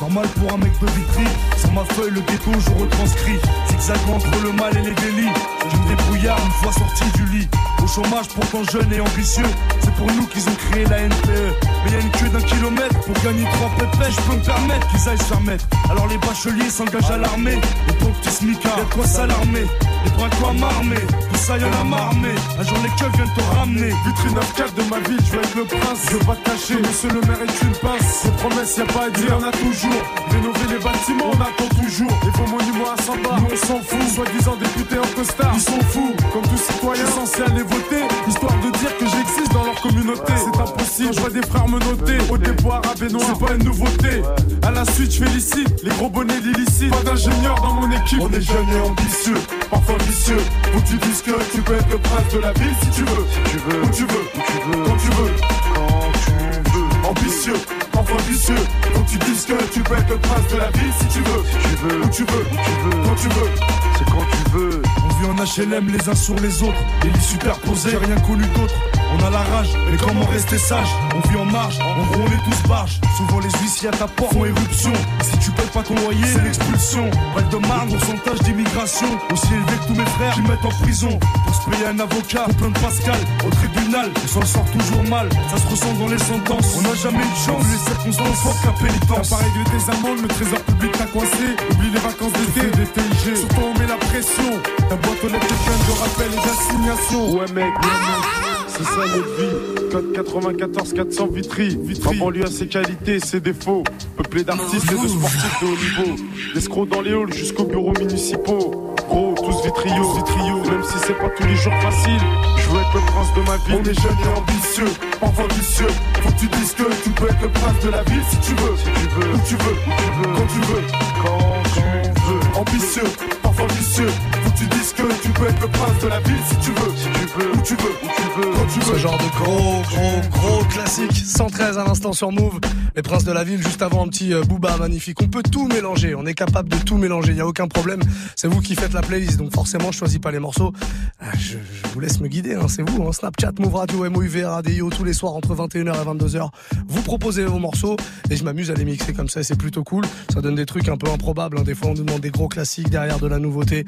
Normal 0.02 0.28
pour 0.40 0.54
un 0.54 0.58
mec 0.58 0.72
de 0.80 0.88
vitrine, 0.88 1.36
sur 1.58 1.72
ma 1.72 1.84
feuille 1.86 2.12
le 2.12 2.22
ghetto 2.22 2.52
je 2.52 2.84
retranscris 2.84 3.40
Zigzag 3.70 3.98
entre 4.14 4.44
le 4.44 4.52
mal 4.52 4.72
et 4.78 4.82
les 4.82 4.94
délits 4.94 5.34
Je 5.72 5.78
me 5.78 5.88
débrouillard 5.90 6.38
une 6.46 6.52
fois 6.52 6.72
sorti 6.72 7.06
du 7.18 7.26
lit 7.38 7.48
au 7.86 7.88
chômage, 7.88 8.28
pourtant 8.30 8.64
jeune 8.64 8.92
et 8.92 9.00
ambitieux. 9.00 9.46
C'est 9.80 9.94
pour 9.94 10.08
nous 10.08 10.26
qu'ils 10.26 10.42
ont 10.50 10.56
créé 10.56 10.86
la 10.86 11.02
NPE. 11.02 11.54
Mais 11.86 11.92
y 11.92 12.02
une 12.02 12.10
queue 12.10 12.30
d'un 12.30 12.42
kilomètre 12.42 13.00
pour 13.02 13.14
gagner 13.24 13.44
trois 13.54 13.70
pépés. 13.78 14.10
Je 14.10 14.22
peux 14.22 14.38
me 14.38 14.44
permettre 14.44 14.88
qu'ils 14.88 15.08
aillent 15.08 15.18
se 15.20 15.24
faire. 15.26 15.92
Alors 15.92 16.08
les 16.08 16.18
bacheliers 16.18 16.72
s'engagent 16.72 17.12
à 17.12 17.18
l'armée. 17.18 17.62
Les 17.88 17.94
pauvres 17.94 18.20
petits 18.22 18.32
smicards, 18.32 18.80
y'a 18.80 18.86
quoi 18.86 19.06
s'alarmer. 19.06 19.66
Les 20.06 20.12
bras 20.12 20.30
quoi 20.40 20.54
m'armer. 20.54 21.02
Tout 21.32 21.40
ça 21.40 21.58
y'en 21.58 21.74
a 21.82 21.84
marmé. 21.84 22.30
Un 22.60 22.64
jour 22.64 22.78
les 22.84 22.90
keufs 22.90 23.12
viennent 23.16 23.34
te 23.36 23.58
ramener. 23.58 23.92
Vitrine 24.06 24.38
9-4 24.38 24.74
de 24.78 24.84
ma 24.90 25.00
ville, 25.10 25.20
je 25.26 25.32
vais 25.32 25.44
être 25.44 25.56
le 25.56 25.66
prince. 25.66 26.00
Je 26.10 26.18
veux 26.18 26.26
pas 26.26 26.36
te 26.36 26.50
cacher, 26.50 26.76
monsieur 26.80 27.10
le 27.10 27.22
maire 27.22 27.42
est 27.42 27.62
une 27.66 27.76
pince. 27.82 28.22
Ces 28.22 28.32
promesses, 28.32 28.78
y 28.78 28.82
a 28.82 28.86
pas 28.86 29.06
à 29.06 29.10
dire, 29.10 29.38
on 29.40 29.44
a 29.44 29.52
toujours. 29.52 30.02
Rénover 30.30 30.68
les 30.70 30.82
bâtiments, 30.84 31.32
on 31.34 31.42
attend 31.42 31.70
toujours. 31.82 32.14
Et 32.24 32.32
vos 32.38 32.48
monuments 32.48 32.92
à 32.96 33.02
100 33.02 33.18
bars, 33.24 33.42
nous 33.42 33.48
on 33.52 33.58
s'en 33.58 33.80
fout. 33.82 34.08
Soi-disant 34.16 34.56
députés 34.56 35.00
en 35.00 35.10
costard, 35.16 35.52
ils 35.56 35.62
sont 35.62 35.82
fous. 35.90 36.14
Comme 36.32 36.44
tout 36.44 36.58
citoyen 36.58 37.06
censé 37.08 37.42
aller 37.42 37.64
voter, 37.64 38.04
histoire 38.28 38.56
de 38.62 38.70
dire 38.78 38.98
que 38.98 39.06
j'existe 39.06 39.54
dans 39.54 39.64
leur 39.64 39.82
communauté. 39.82 40.34
C'est 40.38 40.62
impossible, 40.62 41.14
je 41.14 41.20
vois 41.20 41.30
des 41.30 41.42
frères 41.42 41.68
me 41.68 41.80
noter. 41.80 42.18
Au 42.30 42.38
déboire 42.38 42.82
à 42.86 42.94
Benoît, 42.94 43.24
c'est 43.26 43.46
pas 43.46 43.54
une 43.54 43.64
nouveauté. 43.64 44.22
À 44.62 44.72
la 44.72 44.86
suite, 44.86 45.12
je 45.12 45.26
félicite 45.26 45.84
les 45.84 45.92
gros 45.98 46.10
bonnets 46.10 46.40
d'illicite. 46.42 46.92
Pas 46.92 47.04
d'ingénieur 47.04 47.56
dans 47.62 47.74
mon 47.74 47.92
équipe. 47.92 48.20
On 48.22 48.32
est 48.32 48.42
jeunes 48.42 48.70
et 48.70 48.82
ambitieux, 48.88 49.38
parfois 49.70 49.95
vicieux. 49.98 50.38
Où 50.76 50.82
tu 50.82 50.98
dises 50.98 51.22
que 51.22 51.32
tu 51.54 51.62
peux 51.62 51.76
être 51.76 51.90
le 51.90 51.98
prince 51.98 52.34
de 52.34 52.40
la 52.40 52.54
ville 52.54 52.76
si 52.82 52.90
tu 52.90 53.02
veux. 53.04 53.26
Si 53.32 53.52
tu 53.52 53.58
veux, 53.58 53.82
Où 53.84 53.90
tu 53.90 54.04
veux, 54.04 54.26
où 54.36 54.42
tu 54.46 54.78
veux, 54.78 54.84
quand 54.86 54.98
tu 54.98 55.10
veux. 55.12 55.32
quand 55.76 56.12
tu 56.14 56.32
veux. 56.32 57.10
Ambitieux, 57.10 57.54
parfois 57.92 58.18
vicieux. 58.28 58.56
Faut 58.94 59.02
que 59.02 59.10
tu 59.10 59.18
dises 59.20 59.46
que 59.46 59.64
tu 59.74 59.80
peux 59.82 59.96
être 59.96 60.10
le 60.10 60.18
prince 60.18 60.48
de 60.52 60.58
la 60.58 60.70
ville 60.72 60.94
si 61.00 61.08
tu 61.08 61.20
veux. 61.20 61.44
Si 61.46 61.58
tu 61.70 61.76
veux, 61.84 62.02
Où 62.02 62.10
tu 62.10 62.24
veux, 62.24 62.40
où 62.40 62.56
tu 62.66 62.72
veux, 62.84 63.04
quand 63.04 63.16
tu 63.16 63.28
veux. 63.30 63.52
c'est 63.98 64.06
quand 64.06 64.26
tu 64.32 64.58
veux. 64.58 64.82
On 65.04 65.34
vit 65.34 65.42
en 65.42 65.44
HLM 65.46 65.88
les 65.90 66.10
uns 66.10 66.16
sur 66.16 66.36
les 66.40 66.64
autres, 66.64 66.80
les 67.04 67.10
lits 67.12 67.22
superposés, 67.22 67.92
j'ai 67.92 67.98
rien 67.98 68.16
connu 68.22 68.44
d'autre. 68.56 68.74
On 69.18 69.24
a 69.26 69.30
la 69.30 69.40
rage, 69.40 69.70
mais 69.90 69.98
comment 69.98 70.26
rester 70.26 70.58
sage? 70.58 70.90
On 71.16 71.28
vit 71.30 71.38
en 71.38 71.46
marge, 71.46 71.80
en 71.80 72.04
gros 72.12 72.24
on 72.24 72.28
est 72.28 72.44
tous 72.44 72.68
barges. 72.68 73.00
Souvent 73.18 73.40
les 73.40 73.50
huissiers 73.62 73.88
à 73.90 73.92
ta 73.92 74.08
porte 74.08 74.34
font 74.34 74.46
éruption. 74.46 74.92
Si 75.22 75.38
tu 75.40 75.52
payes 75.52 75.66
pas 75.74 75.84
ton 75.84 75.96
loyer, 75.96 76.26
c'est 76.26 76.44
l'expulsion. 76.44 77.10
Break 77.34 77.50
de 77.50 77.58
marne, 77.68 77.90
pourcentage 77.90 78.40
d'immigration. 78.40 79.08
Aussi 79.32 79.54
élevé 79.54 79.78
que 79.82 79.88
tous 79.88 79.96
mes 79.96 80.06
frères 80.06 80.34
qui 80.34 80.42
mettent 80.42 80.66
en 80.66 80.84
prison. 80.84 81.20
Pour 81.46 81.56
se 81.56 81.70
payer 81.70 81.88
un 81.88 82.00
avocat, 82.00 82.46
plein 82.58 82.70
de 82.70 82.80
Pascal, 82.80 83.20
au 83.46 83.50
tribunal, 83.52 84.12
on 84.24 84.28
s'en 84.28 84.46
sort 84.46 84.66
toujours 84.72 85.04
mal. 85.10 85.30
Ça 85.50 85.58
se 85.58 85.68
ressent 85.68 85.94
dans 85.94 86.08
les 86.08 86.20
sentences. 86.20 86.76
On 86.78 86.82
n'a 86.82 86.96
jamais 86.96 87.24
eu 87.24 87.32
de 87.32 87.46
chance, 87.46 87.64
les 87.72 87.92
circonstances 87.92 88.40
fortes 88.44 88.62
qu'à 88.64 88.74
T'as 88.78 88.86
pénitence. 88.86 89.30
pas 89.30 89.38
réglé 89.38 89.64
tes 89.72 89.92
amendes, 89.92 90.22
le 90.22 90.28
trésor 90.28 90.60
public 90.60 90.92
t'a 90.92 91.06
coincé. 91.06 91.46
Oublie 91.72 91.92
les 91.92 92.00
vacances 92.00 92.34
d'été, 92.34 92.68
des 92.78 92.88
TIG. 92.88 93.36
Surtout 93.38 93.62
on 93.64 93.80
met 93.80 93.88
la 93.88 93.98
pression. 93.98 94.52
Ta 94.90 94.96
boîte 94.96 95.24
aux 95.24 95.30
lettres 95.30 95.48
pleine 95.48 95.84
de 95.88 95.94
rappels 96.04 96.34
et 96.34 96.42
d'assignations. 96.44 97.32
Ouais 97.32 97.48
mec, 97.54 97.74
ouais 97.80 97.96
mec. 98.04 98.55
C'est 98.78 98.84
ça 98.84 99.08
notre 99.16 99.36
vie. 99.36 99.90
Code 99.92 100.14
94 100.14 100.94
400 100.94 101.28
Vitry. 101.28 101.78
Vitry. 101.82 102.20
En 102.20 102.26
banlieue 102.26 102.44
à 102.46 102.52
ses 102.52 102.68
qualités, 102.68 103.20
ses 103.20 103.40
défauts. 103.40 103.84
Peuplé 104.18 104.44
d'artistes 104.44 104.92
et 104.92 104.96
de 105.02 105.08
sportifs 105.08 105.62
de 105.62 105.66
haut 105.68 106.04
niveau. 106.06 106.16
L'escroc 106.54 106.86
dans 106.88 107.02
les 107.02 107.12
halls 107.14 107.34
jusqu'aux 107.34 107.64
bureaux 107.66 107.94
municipaux. 107.98 108.94
Gros, 109.08 109.36
tous 109.38 109.64
vitrio, 109.66 110.14
vitrio. 110.14 110.56
Même 110.70 110.84
si 110.84 110.98
c'est 111.06 111.14
pas 111.18 111.30
tous 111.30 111.48
les 111.48 111.56
jours 111.56 111.74
facile. 111.82 112.20
Je 112.58 112.70
veux 112.70 112.80
être 112.80 112.96
le 112.96 113.02
prince 113.02 113.34
de 113.36 113.42
ma 113.42 113.58
vie. 113.58 113.80
On 113.80 113.84
est 113.90 114.02
jeunes 114.02 114.18
et 114.26 114.40
ambitieux, 114.40 114.94
parfois 115.22 115.48
vicieux. 115.58 115.88
Faut 116.22 116.30
que 116.32 116.40
tu 116.40 116.48
dises 116.48 116.74
que 116.74 116.84
tu 117.04 117.10
peux 117.12 117.26
être 117.28 117.42
le 117.44 117.50
prince 117.50 117.80
de 117.86 117.90
la 117.90 118.04
ville 118.04 118.24
si 118.30 118.38
tu 118.40 118.52
veux. 118.56 118.76
Si 118.78 118.84
tu 118.86 119.08
veux, 119.16 119.34
Où 119.34 119.40
tu 119.48 119.56
veux, 119.56 119.72
où 119.72 119.92
tu 119.96 120.12
veux, 120.18 120.34
quand 120.34 120.48
tu 120.48 120.60
veux. 120.60 120.84
quand 121.24 121.64
tu 121.74 121.82
veux. 121.82 122.60
Ambitieux, 122.60 123.10
parfois 123.44 123.68
vicieux. 123.68 124.08
Faut 124.44 124.50
que 124.52 124.58
tu 124.58 124.66
dises 124.86 124.94
que 124.94 125.22
tu 125.24 125.30
peux 125.30 125.48
être 125.48 125.62
le 125.62 125.68
prince 125.68 126.04
de 126.04 126.08
la 126.08 126.20
ville 126.20 126.36
si 126.50 126.56
tu 126.58 126.72
veux? 126.72 126.92
Si 126.96 127.04
tu 127.06 127.40
veux, 127.40 127.52
Où 127.52 127.62
tu 127.64 127.74
veux, 127.76 127.90
où 128.04 128.08
tu 128.16 128.42
veux. 128.42 128.54
quand 128.54 128.68
tu 128.74 128.82
Ce 128.82 128.92
veux. 128.92 128.98
genre 129.00 129.18
de 129.18 129.44
gros, 129.44 129.82
gros, 129.90 130.30
gros 130.32 130.64
classique. 130.66 131.12
113 131.16 131.78
à 131.80 131.84
l'instant 131.86 132.14
sur 132.14 132.32
Move. 132.32 132.60
Les 132.96 133.02
Princes 133.02 133.24
de 133.24 133.32
la 133.32 133.44
Ville, 133.44 133.62
juste 133.62 133.82
avant 133.82 134.06
un 134.06 134.08
petit 134.10 134.34
euh, 134.34 134.44
Booba 134.44 134.78
magnifique. 134.78 135.22
On 135.22 135.28
peut 135.28 135.42
tout 135.44 135.68
mélanger. 135.68 136.14
On 136.16 136.26
est 136.26 136.34
capable 136.36 136.70
de 136.70 136.78
tout 136.78 136.98
mélanger. 136.98 137.32
Il 137.32 137.36
n'y 137.36 137.42
a 137.42 137.48
aucun 137.48 137.68
problème. 137.68 138.00
C'est 138.36 138.48
vous 138.48 138.62
qui 138.62 138.76
faites 138.76 138.94
la 138.94 139.02
playlist. 139.02 139.38
Donc 139.38 139.54
forcément, 139.54 139.92
je 139.92 139.98
choisis 139.98 140.20
pas 140.20 140.32
les 140.32 140.40
morceaux. 140.40 140.72
Ah, 141.20 141.26
Je, 141.38 141.54
je 141.58 141.94
vous 141.94 142.00
laisse 142.00 142.20
me 142.22 142.28
guider. 142.28 142.54
hein. 142.56 142.68
C'est 142.70 142.88
vous. 142.88 143.04
Hein. 143.08 143.12
Snapchat, 143.12 143.52
Move 143.60 143.76
Radio, 143.76 144.10
MOUV, 144.10 144.44
Radio, 144.46 144.90
tous 144.92 145.04
les 145.04 145.14
soirs 145.14 145.34
entre 145.34 145.56
21h 145.56 145.94
et 145.96 146.06
22h. 146.06 146.50
Vous 146.88 147.02
proposez 147.02 147.44
vos 147.46 147.60
morceaux 147.60 147.98
et 148.30 148.36
je 148.38 148.44
m'amuse 148.44 148.70
à 148.72 148.76
les 148.76 148.86
mixer 148.86 149.14
comme 149.14 149.30
ça. 149.30 149.44
C'est 149.44 149.58
plutôt 149.58 149.84
cool. 149.84 150.06
Ça 150.34 150.42
donne 150.42 150.56
des 150.56 150.66
trucs 150.66 150.88
un 150.90 150.98
peu 150.98 151.10
improbables. 151.12 151.58
hein. 151.60 151.64
Des 151.64 151.76
fois, 151.76 151.90
on 151.90 151.94
nous 151.96 152.04
demande 152.04 152.22
des 152.22 152.32
gros 152.32 152.48
classiques 152.48 152.90
derrière 152.90 153.20
de 153.20 153.28
la 153.28 153.40
nouveauté. 153.40 153.86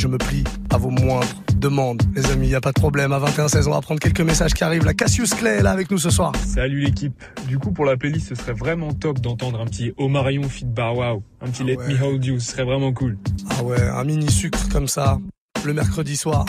Je 0.00 0.08
me 0.08 0.16
plie 0.16 0.44
à 0.70 0.78
vos 0.78 0.88
moindres 0.88 1.26
demandes, 1.56 2.00
les 2.14 2.30
amis, 2.30 2.48
y 2.48 2.54
a 2.54 2.60
pas 2.62 2.72
de 2.72 2.80
problème. 2.80 3.12
À 3.12 3.18
21-16, 3.18 3.68
on 3.68 3.72
va 3.72 3.82
prendre 3.82 4.00
quelques 4.00 4.22
messages 4.22 4.54
qui 4.54 4.64
arrivent. 4.64 4.86
La 4.86 4.94
Cassius 4.94 5.34
Clay 5.34 5.58
est 5.58 5.62
là 5.62 5.72
avec 5.72 5.90
nous 5.90 5.98
ce 5.98 6.08
soir. 6.08 6.32
Salut 6.42 6.80
l'équipe. 6.80 7.22
Du 7.48 7.58
coup, 7.58 7.70
pour 7.70 7.84
la 7.84 7.98
playlist, 7.98 8.30
ce 8.30 8.34
serait 8.34 8.54
vraiment 8.54 8.94
top 8.94 9.20
d'entendre 9.20 9.60
un 9.60 9.66
petit 9.66 9.92
Omarion 9.98 10.48
Fit 10.48 10.64
Bar 10.64 10.96
Wow, 10.96 11.22
un 11.42 11.50
petit 11.50 11.64
Ah 11.64 11.66
Let 11.66 11.76
ouais. 11.76 11.88
Me 11.88 12.02
Hold 12.02 12.24
You, 12.24 12.40
ce 12.40 12.52
serait 12.52 12.64
vraiment 12.64 12.94
cool. 12.94 13.18
Ah 13.50 13.62
ouais, 13.62 13.78
un 13.78 14.04
mini 14.04 14.30
sucre 14.30 14.70
comme 14.72 14.88
ça, 14.88 15.18
le 15.66 15.74
mercredi 15.74 16.16
soir. 16.16 16.46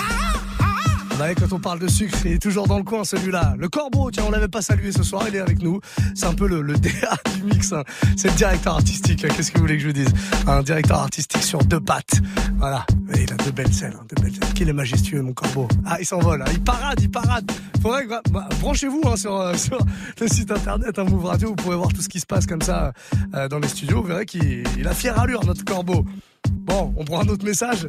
Quand 1.38 1.54
on 1.54 1.60
parle 1.60 1.80
de 1.80 1.88
sucre, 1.88 2.18
il 2.26 2.34
est 2.34 2.42
toujours 2.42 2.68
dans 2.68 2.78
le 2.78 2.84
coin 2.84 3.04
celui-là. 3.04 3.54
Le 3.58 3.70
corbeau, 3.70 4.10
tiens, 4.12 4.24
on 4.28 4.32
l'avait 4.32 4.48
pas 4.48 4.62
salué 4.62 4.92
ce 4.92 5.04
soir, 5.04 5.24
il 5.28 5.36
est 5.36 5.40
avec 5.40 5.62
nous. 5.62 5.80
C'est 6.16 6.26
un 6.26 6.34
peu 6.34 6.48
le, 6.48 6.62
le 6.62 6.74
DA 6.78 7.16
du 7.36 7.44
mix. 7.44 7.72
hein. 7.74 7.84
C'est 8.18 8.30
le 8.30 8.36
directeur 8.36 8.76
artistique. 8.76 9.24
hein. 9.24 9.28
Qu'est-ce 9.36 9.52
que 9.52 9.58
vous 9.58 9.64
voulez 9.64 9.78
que 9.78 9.84
je 9.84 9.88
vous 9.88 9.94
dise? 9.94 10.10
Un 10.48 10.64
directeur 10.64 11.00
artistique 11.00 11.44
sur 11.44 11.60
deux 11.64 11.80
pattes. 11.80 12.20
Voilà. 12.58 12.86
Et 13.14 13.24
il 13.24 13.32
a 13.34 13.36
de 13.38 13.52
belles 13.52 13.74
selles, 13.74 13.94
hein, 14.00 14.06
de 14.16 14.22
belles 14.22 14.34
selles. 14.34 14.54
Qu'il 14.54 14.68
est 14.70 14.74
majestueux, 14.74 15.22
mon 15.22 15.34
corbeau. 15.34 15.68
Ah, 15.86 15.98
il 16.00 16.06
s'envole. 16.06 16.42
hein. 16.42 16.46
Il 16.52 16.62
parade, 16.62 17.00
il 17.02 17.10
parade. 17.12 17.50
Faudrait 17.82 18.06
que, 18.06 18.30
bah, 18.32 18.48
branchez-vous 18.60 19.02
hein, 19.06 19.16
sur, 19.16 19.36
euh, 19.40 19.54
sur 19.58 19.78
le 20.20 20.28
site 20.28 20.52
internet, 20.52 20.98
hein, 20.98 21.04
Move 21.06 21.26
Radio. 21.26 21.50
Vous 21.50 21.56
pourrez 21.56 21.78
voir 21.78 21.90
tout 21.94 22.02
ce 22.02 22.10
qui 22.10 22.20
se 22.20 22.26
passe 22.26 22.46
comme 22.48 22.62
ça 22.62 22.94
euh, 23.36 23.48
dans 23.48 23.60
les 23.60 23.68
studios. 23.68 24.02
Vous 24.02 24.08
verrez 24.08 24.26
qu'il 24.26 24.64
il 24.78 24.88
a 24.88 24.94
fière 24.94 25.20
allure, 25.20 25.46
notre 25.46 25.64
corbeau. 25.66 26.04
Bon, 26.50 26.94
on 26.98 27.04
prend 27.06 27.22
un 27.22 27.28
autre 27.28 27.46
message. 27.46 27.88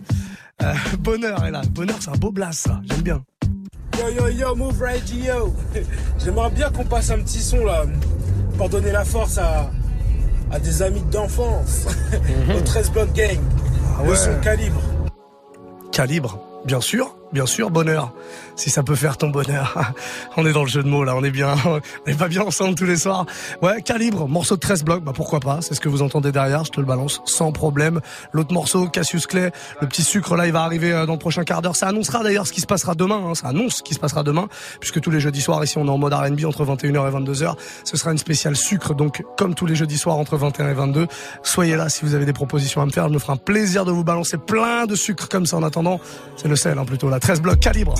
Euh, 0.63 0.75
Bonheur 1.01 1.45
est 1.45 1.51
là. 1.51 1.63
Bonheur, 1.71 1.97
c'est 2.01 2.11
un 2.11 2.17
beau 2.19 2.31
blast, 2.31 2.67
ça. 2.69 2.81
J'aime 2.85 3.03
bien. 3.03 3.23
Yo 3.99 4.09
yo 4.09 4.29
yo, 4.29 4.55
Move 4.55 4.81
Radio. 4.83 5.55
J'aimerais 6.25 6.51
bien 6.51 6.71
qu'on 6.71 6.85
passe 6.85 7.11
un 7.11 7.19
petit 7.19 7.41
son 7.41 7.65
là 7.65 7.85
pour 8.57 8.69
donner 8.69 8.91
la 8.93 9.05
force 9.05 9.39
à, 9.39 9.71
à 10.51 10.59
des 10.59 10.83
amis 10.83 11.03
d'enfance. 11.11 11.87
Au 12.57 12.61
13 12.61 12.91
Block 12.93 13.13
Gang. 13.13 13.39
Ah 13.99 14.03
Le 14.07 14.15
son 14.17 14.35
calibre. 14.43 14.81
Calibre, 15.93 16.41
bien 16.65 16.81
sûr, 16.81 17.15
bien 17.33 17.47
sûr, 17.47 17.71
bonheur. 17.71 18.13
Si 18.57 18.71
ça 18.71 18.83
peut 18.83 18.95
faire 18.95 19.17
ton 19.17 19.29
bonheur. 19.29 19.93
on 20.37 20.47
est 20.47 20.53
dans 20.53 20.63
le 20.63 20.69
jeu 20.69 20.83
de 20.83 20.89
mots 20.89 21.05
là, 21.05 21.17
on 21.17 21.25
est 21.25 21.31
bien, 21.31 21.55
on 21.65 21.81
est 22.11 22.19
pas 22.19 22.29
bien 22.29 22.43
ensemble 22.43 22.75
tous 22.75 22.85
les 22.85 22.97
soirs. 22.97 23.27
Ouais, 23.63 23.83
calibre, 23.83 24.29
morceau 24.29 24.57
de 24.57 24.61
13 24.61 24.85
blocs, 24.85 25.03
bah 25.03 25.13
pourquoi 25.15 25.41
pas, 25.41 25.61
c'est 25.63 25.75
ce 25.75 25.81
que 25.81 25.89
vous 25.89 26.03
entendez 26.03 26.33
derrière, 26.33 26.65
je 26.65 26.71
te 26.71 26.81
le 26.81 26.87
balance 26.87 27.23
sans 27.25 27.53
problème. 27.53 28.01
L'autre 28.33 28.53
morceau, 28.53 28.89
Cassius 28.89 29.27
Clay, 29.27 29.51
le 29.81 29.89
petit 29.89 30.03
sucre 30.03 30.37
là, 30.37 30.47
il 30.47 30.53
va 30.53 30.63
arriver 30.63 30.93
euh, 30.93 31.07
dans 31.07 31.15
le 31.15 31.19
prochain 31.19 31.45
quart 31.45 31.63
d'heure. 31.63 31.77
Ça 31.77 31.89
annoncera 31.89 32.23
d'ailleurs 32.23 32.47
ce 32.47 32.53
qui 32.53 32.61
se 32.61 32.67
passera 32.67 32.95
demain, 32.95 33.21
hein. 33.27 33.35
ça 33.35 33.49
annonce 33.49 33.77
ce 33.77 33.83
qui 33.83 33.95
se 33.95 34.01
passera 34.01 34.23
demain, 34.23 34.49
puisque 34.81 35.01
tous 35.01 35.11
les 35.11 35.21
jeudis 35.21 35.41
soirs 35.41 35.63
ici 35.65 35.79
on 35.79 35.87
est 35.87 35.91
en 35.91 35.99
mode 35.99 36.13
R&B 36.13 36.45
entre 36.45 36.65
21h 36.65 37.09
et 37.09 37.33
22h. 37.33 37.55
Ce 37.85 37.97
sera 37.97 38.13
une 38.13 38.19
spéciale 38.19 38.57
sucre, 38.57 38.95
donc 38.95 39.23
comme 39.37 39.55
tous 39.55 39.67
les 39.67 39.75
jeudis 39.75 39.99
soirs 39.99 40.19
entre 40.19 40.37
21 40.37 40.71
et 40.71 40.75
22. 40.75 41.07
Soyez 41.43 41.77
là 41.77 41.89
si 41.89 42.05
vous 42.05 42.15
avez 42.15 42.27
des 42.27 42.33
propositions 42.33 42.83
à 42.83 42.87
me 42.87 42.91
faire, 42.91 43.09
je 43.09 43.15
me 43.15 43.19
ferai 43.19 43.33
un 43.33 43.37
plaisir 43.37 43.85
de 43.85 43.93
vous 43.93 44.05
balancer 44.05 44.37
plein 44.37 44.87
de 44.87 44.95
sucre 44.95 45.29
comme 45.29 45.47
ça 45.47 45.57
en 45.57 45.63
attendant. 45.63 46.01
C'est 46.37 46.49
le 46.49 46.57
sel 46.57 46.79
hein, 46.79 46.85
plutôt 46.85 47.09
là, 47.09 47.19
13 47.23 47.41
blocs, 47.41 47.61
calibre. 47.61 47.95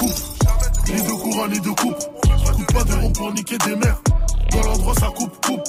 Ni 0.00 1.02
de 1.02 1.12
courant 1.12 1.48
ni 1.48 1.60
de 1.60 1.70
coupe. 1.70 1.96
Coupe 2.54 2.72
pas 2.72 2.84
de 2.84 2.92
rond 2.94 3.12
pour 3.12 3.32
niquer 3.32 3.58
des 3.58 3.76
mers. 3.76 4.00
Dans 4.50 4.62
l'endroit 4.62 4.94
ça 4.94 5.08
coupe, 5.14 5.46
coupe. 5.46 5.62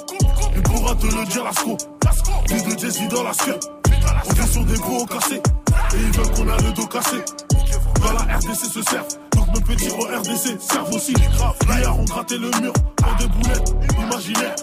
Il 0.55 0.61
pourra 0.61 0.95
te 0.95 1.05
le 1.05 1.25
dire, 1.25 1.43
la 1.43 1.51
scope. 1.51 1.81
Ni 2.49 2.61
de 2.61 2.79
Jesse 2.79 3.07
dans 3.09 3.23
la 3.23 3.33
scope. 3.33 3.63
On 4.25 4.33
vient 4.33 4.47
sur 4.47 4.65
des 4.65 4.77
gros 4.77 5.05
cassés. 5.05 5.41
Et 5.93 5.97
ils 5.97 6.11
veulent 6.11 6.31
qu'on 6.31 6.49
a 6.49 6.57
le 6.57 6.71
dos 6.73 6.87
cassé. 6.87 7.17
Dans 8.01 8.13
la 8.13 8.37
RDC 8.37 8.65
se 8.73 8.81
servent. 8.81 9.07
Donc 9.35 9.47
même 9.47 9.63
petit 9.63 9.89
au 9.89 10.03
RDC, 10.03 10.61
serve 10.61 10.93
aussi. 10.93 11.13
Grave, 11.13 11.55
d'ailleurs, 11.67 11.99
on 11.99 12.05
grattait 12.05 12.37
le 12.37 12.49
mur 12.61 12.73
pour 12.97 13.15
des 13.15 13.27
boulettes 13.27 13.75
imaginaires. 13.97 14.55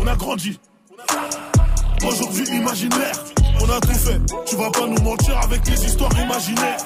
On 0.00 0.06
a 0.06 0.16
grandi. 0.16 0.58
Aujourd'hui, 2.06 2.44
imaginaire. 2.48 3.24
On 3.60 3.70
a 3.70 3.80
tout 3.80 3.94
fait. 3.94 4.20
Tu 4.46 4.56
vas 4.56 4.70
pas 4.70 4.86
nous 4.86 5.02
mentir 5.02 5.38
avec 5.38 5.62
tes 5.62 5.72
histoires 5.72 6.12
imaginaires. 6.18 6.78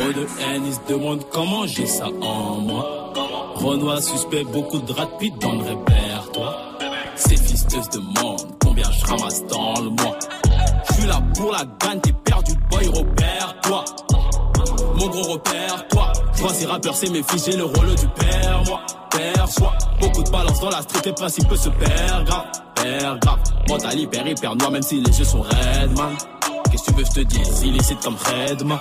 De 0.00 0.26
haine, 0.40 0.64
ils 0.66 0.74
se 0.74 0.80
demandent 0.88 1.24
comment 1.30 1.66
j'ai 1.66 1.86
ça 1.86 2.06
en 2.22 2.56
moi? 2.56 3.12
Renoir 3.54 4.02
suspect, 4.02 4.44
beaucoup 4.44 4.80
de 4.80 4.92
rapide 4.92 5.38
dans 5.38 5.52
le 5.52 5.62
répertoire. 5.62 6.78
Ces 7.14 7.36
fisteuses 7.36 7.88
de 7.90 7.98
monde, 7.98 8.40
combien 8.60 8.90
je 8.90 9.04
ramasse 9.04 9.46
dans 9.46 9.74
le 9.74 9.90
mois. 9.90 10.18
Je 10.88 10.94
suis 10.94 11.06
là 11.06 11.20
pour 11.36 11.52
la 11.52 11.64
gagne, 11.78 12.00
t'es 12.00 12.12
perdu, 12.24 12.52
boy, 12.70 12.88
repère-toi. 12.88 13.84
Mon 14.96 15.06
gros 15.08 15.32
repère, 15.34 15.86
toi. 15.88 16.12
Je 16.34 16.40
vois 16.40 16.54
ces 16.54 16.66
rappeurs, 16.66 16.96
c'est 16.96 17.10
mes 17.10 17.22
fiches, 17.22 17.44
j'ai 17.44 17.56
le 17.56 17.64
rôle 17.64 17.94
du 17.94 18.08
père, 18.08 18.62
moi. 18.66 18.80
Perçois 19.10 19.74
beaucoup 20.00 20.22
de 20.24 20.30
balance 20.30 20.60
dans 20.60 20.70
la 20.70 20.82
street, 20.82 21.02
les 21.04 21.12
principes 21.12 21.54
se 21.54 21.68
perdent 21.68 22.26
grave, 22.26 22.46
perdent 22.74 23.20
grave. 23.20 23.38
Mental 23.68 23.98
hyper, 23.98 24.26
hyper 24.26 24.56
noir, 24.56 24.70
même 24.70 24.82
si 24.82 25.00
les 25.00 25.18
yeux 25.18 25.24
sont 25.24 25.42
raides, 25.42 25.96
man. 25.96 26.16
Qu'est-ce 26.70 26.84
que 26.84 26.90
tu 26.90 26.96
veux, 26.96 27.04
je 27.04 27.10
te 27.10 27.20
dise, 27.20 27.62
illicite 27.62 28.00
comme 28.02 28.16
Redman. 28.16 28.78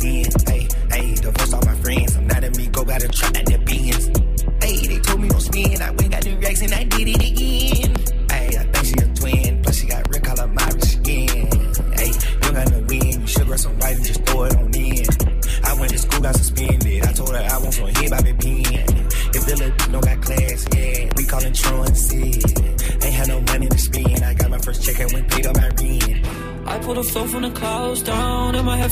sin. 0.00 0.24
Hey, 0.46 0.68
hey, 0.90 1.14
divorce 1.14 1.52
all 1.52 1.62
my 1.64 1.74
friends. 1.76 2.16
I'm 2.16 2.26
not 2.26 2.42
at 2.42 2.56
me, 2.56 2.66
go 2.68 2.84
got 2.84 3.02
a 3.02 3.08
trap 3.08 3.36
at 3.36 3.46
the 3.46 3.58
bins. 3.58 4.06
Hey, 4.62 4.86
they 4.86 4.98
told 5.00 5.20
me 5.20 5.28
don't 5.28 5.40
spin. 5.40 5.80
I 5.82 5.90
went 5.90 6.10
got 6.10 6.22
the 6.22 6.36
racks 6.36 6.62
and 6.62 6.72
I 6.72 6.84
did 6.84 7.08
it. 7.08 7.29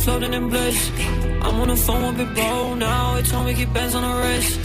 Floating 0.09 0.33
in 0.33 0.49
bliss. 0.49 0.91
I'm 1.43 1.61
on 1.61 1.69
the 1.69 1.77
phone 1.77 2.03
with 2.03 2.17
Big 2.19 2.35
Bro 2.35 2.75
now. 2.75 3.17
It's 3.17 3.33
on 3.33 3.45
we 3.45 3.55
keep 3.55 3.73
bands 3.73 3.95
on 3.95 4.03
the 4.03 4.15
wrist. 4.23 4.61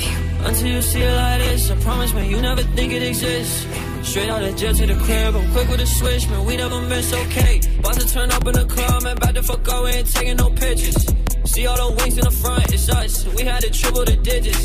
Until 0.48 0.67
you 0.67 0.82
see 0.82 1.02
it 1.02 1.15
like 1.15 1.39
this, 1.41 1.72
I 1.72 1.76
promise, 1.88 2.13
man, 2.13 2.30
you 2.30 2.41
never 2.41 2.63
think 2.76 2.93
it 2.93 3.04
exists. 3.04 3.67
Straight 4.04 4.30
out 4.30 4.43
of 4.43 4.56
jail 4.56 4.74
to 4.74 4.86
the 4.86 4.96
crib, 5.06 5.36
I'm 5.36 5.52
quick 5.52 5.67
with 5.69 5.82
a 5.82 5.86
switch, 5.86 6.28
man, 6.30 6.46
we 6.46 6.58
never 6.58 6.82
miss, 6.82 7.13
okay. 7.13 7.62
About 7.80 7.93
to 8.00 8.08
turn 8.13 8.30
up 8.32 8.46
in 8.48 8.54
the 8.54 8.65
club, 8.65 9.04
man, 9.04 9.17
about 9.17 9.36
to 9.36 9.43
fuck 9.43 9.63
go, 9.63 9.84
we 9.84 9.91
ain't 9.91 10.12
taking 10.13 10.38
no 10.38 10.50
pictures. 10.50 11.00
See 11.46 11.65
all 11.67 11.78
the 11.84 11.96
wings 11.98 12.17
in 12.17 12.26
the 12.26 12.32
front, 12.32 12.74
it's 12.74 12.89
us, 12.89 13.26
we 13.36 13.43
had 13.43 13.62
to 13.62 13.69
triple 13.69 14.06
the 14.06 14.17
digits. 14.17 14.63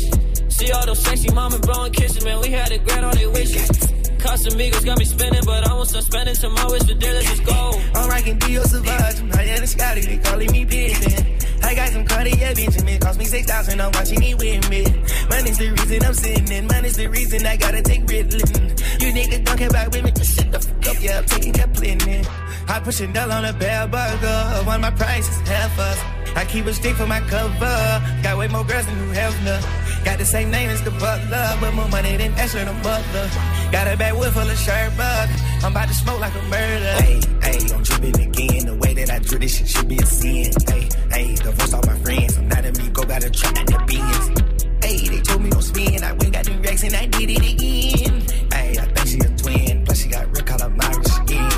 See 0.55 0.71
all 0.71 0.85
those 0.85 0.99
sexy 0.99 1.31
mom 1.33 1.53
and 1.53 1.61
blowing 1.61 1.93
kisses, 1.93 2.23
man, 2.25 2.41
we 2.41 2.49
had 2.49 2.67
to 2.67 2.77
grant 2.79 3.05
all 3.05 3.15
their 3.15 3.29
wishes. 3.29 3.98
Casamigos 4.19 4.85
got 4.85 4.99
me 4.99 5.05
spinning, 5.05 5.43
but 5.45 5.67
I 5.67 5.73
won't 5.73 5.87
stop 5.87 6.03
spending 6.03 6.35
till 6.35 6.51
my 6.51 6.63
dealers 6.77 7.31
is 7.31 7.39
gold. 7.39 7.81
I'm 7.95 8.09
rocking 8.09 8.37
Dio 8.37 8.63
Savage, 8.63 9.19
I'm 9.21 9.29
higher 9.31 9.57
than 9.57 9.67
Scotty, 9.67 10.01
they 10.01 10.17
calling 10.17 10.51
me 10.51 10.65
Pippin. 10.65 11.37
I 11.63 11.73
got 11.73 11.89
some 11.89 12.05
Cartier 12.05 12.53
Benjamin, 12.55 12.99
cost 12.99 13.19
me 13.19 13.25
6,000, 13.25 13.81
I'm 13.81 13.91
watching 13.91 14.19
me 14.19 14.35
win 14.35 14.61
me. 14.69 14.83
Money's 15.29 15.57
the 15.57 15.69
reason 15.71 16.03
I'm 16.03 16.13
sinning, 16.13 16.67
money's 16.67 16.97
the 16.97 17.07
reason 17.07 17.45
I 17.45 17.55
gotta 17.55 17.81
take 17.81 18.05
Ritalin. 18.05 19.01
You 19.01 19.13
niggas 19.13 19.45
don't 19.45 19.57
care 19.57 19.69
about 19.69 19.93
women, 19.93 20.13
just 20.13 20.35
shut 20.35 20.51
the 20.51 20.59
fuck 20.59 20.87
up, 20.87 21.01
yeah, 21.01 21.19
I'm 21.19 21.25
taking 21.25 21.53
Kaplan. 21.53 22.25
I 22.67 22.79
push 22.81 22.99
doll 22.99 23.31
on 23.31 23.45
a 23.45 23.53
bell 23.53 23.87
burger, 23.87 24.65
one 24.65 24.81
my 24.81 24.91
price 24.91 25.27
is 25.29 25.47
half 25.47 25.79
us. 25.79 25.99
I 26.35 26.45
keep 26.45 26.65
a 26.65 26.73
stick 26.73 26.95
for 26.95 27.07
my 27.07 27.21
cover, 27.21 28.03
got 28.21 28.37
way 28.37 28.47
more 28.47 28.63
girls 28.63 28.85
than 28.85 28.97
you 28.99 29.13
have 29.13 29.35
enough. 29.41 29.88
Got 30.05 30.17
the 30.17 30.25
same 30.25 30.49
name 30.49 30.69
as 30.69 30.81
the 30.83 30.91
butler, 30.91 31.57
but 31.59 31.73
more 31.73 31.87
money 31.89 32.15
than 32.17 32.33
Asher 32.33 32.63
the 32.65 32.73
butler. 32.81 33.29
Got 33.71 33.87
a 33.87 33.97
bad 33.97 34.15
wood 34.17 34.33
full 34.33 34.49
of 34.49 34.57
sherbet. 34.57 35.29
I'm 35.63 35.71
about 35.71 35.87
to 35.87 35.93
smoke 35.93 36.19
like 36.19 36.33
a 36.35 36.41
murder. 36.43 36.93
Hey, 37.03 37.19
hey, 37.43 37.59
I'm 37.73 37.83
dripping 37.83 38.19
again. 38.19 38.65
The 38.65 38.77
way 38.81 38.93
that 38.93 39.09
I 39.11 39.19
drip 39.19 39.41
this 39.41 39.57
shit 39.57 39.67
should 39.67 39.87
be 39.87 39.97
a 39.97 40.05
sin. 40.05 40.51
Hey, 40.67 40.89
hey, 41.11 41.35
divorce 41.35 41.73
all 41.73 41.83
my 41.85 41.97
friends. 41.99 42.37
I'm 42.37 42.47
not 42.47 42.65
a 42.65 42.71
me, 42.71 42.89
go 42.89 43.03
got 43.03 43.23
a 43.23 43.29
truck 43.29 43.57
at 43.57 43.67
the 43.67 43.77
beans. 43.85 44.59
Hey, 44.83 45.07
they 45.07 45.21
told 45.21 45.43
me 45.43 45.49
don't 45.49 45.61
spin. 45.61 46.03
I 46.03 46.13
went 46.13 46.33
got 46.33 46.45
them 46.45 46.61
racks 46.61 46.83
and 46.83 46.95
I 46.95 47.05
did 47.05 47.29
it 47.29 47.43
again. 47.53 48.21
Hey, 48.51 48.77
I 48.79 48.85
think 48.85 49.07
she 49.07 49.19
a 49.19 49.29
twin. 49.35 49.85
Plus 49.85 50.01
she 50.01 50.09
got 50.09 50.25
red 50.33 50.45
color 50.45 50.73
Irish 50.79 51.07
skin. 51.07 51.49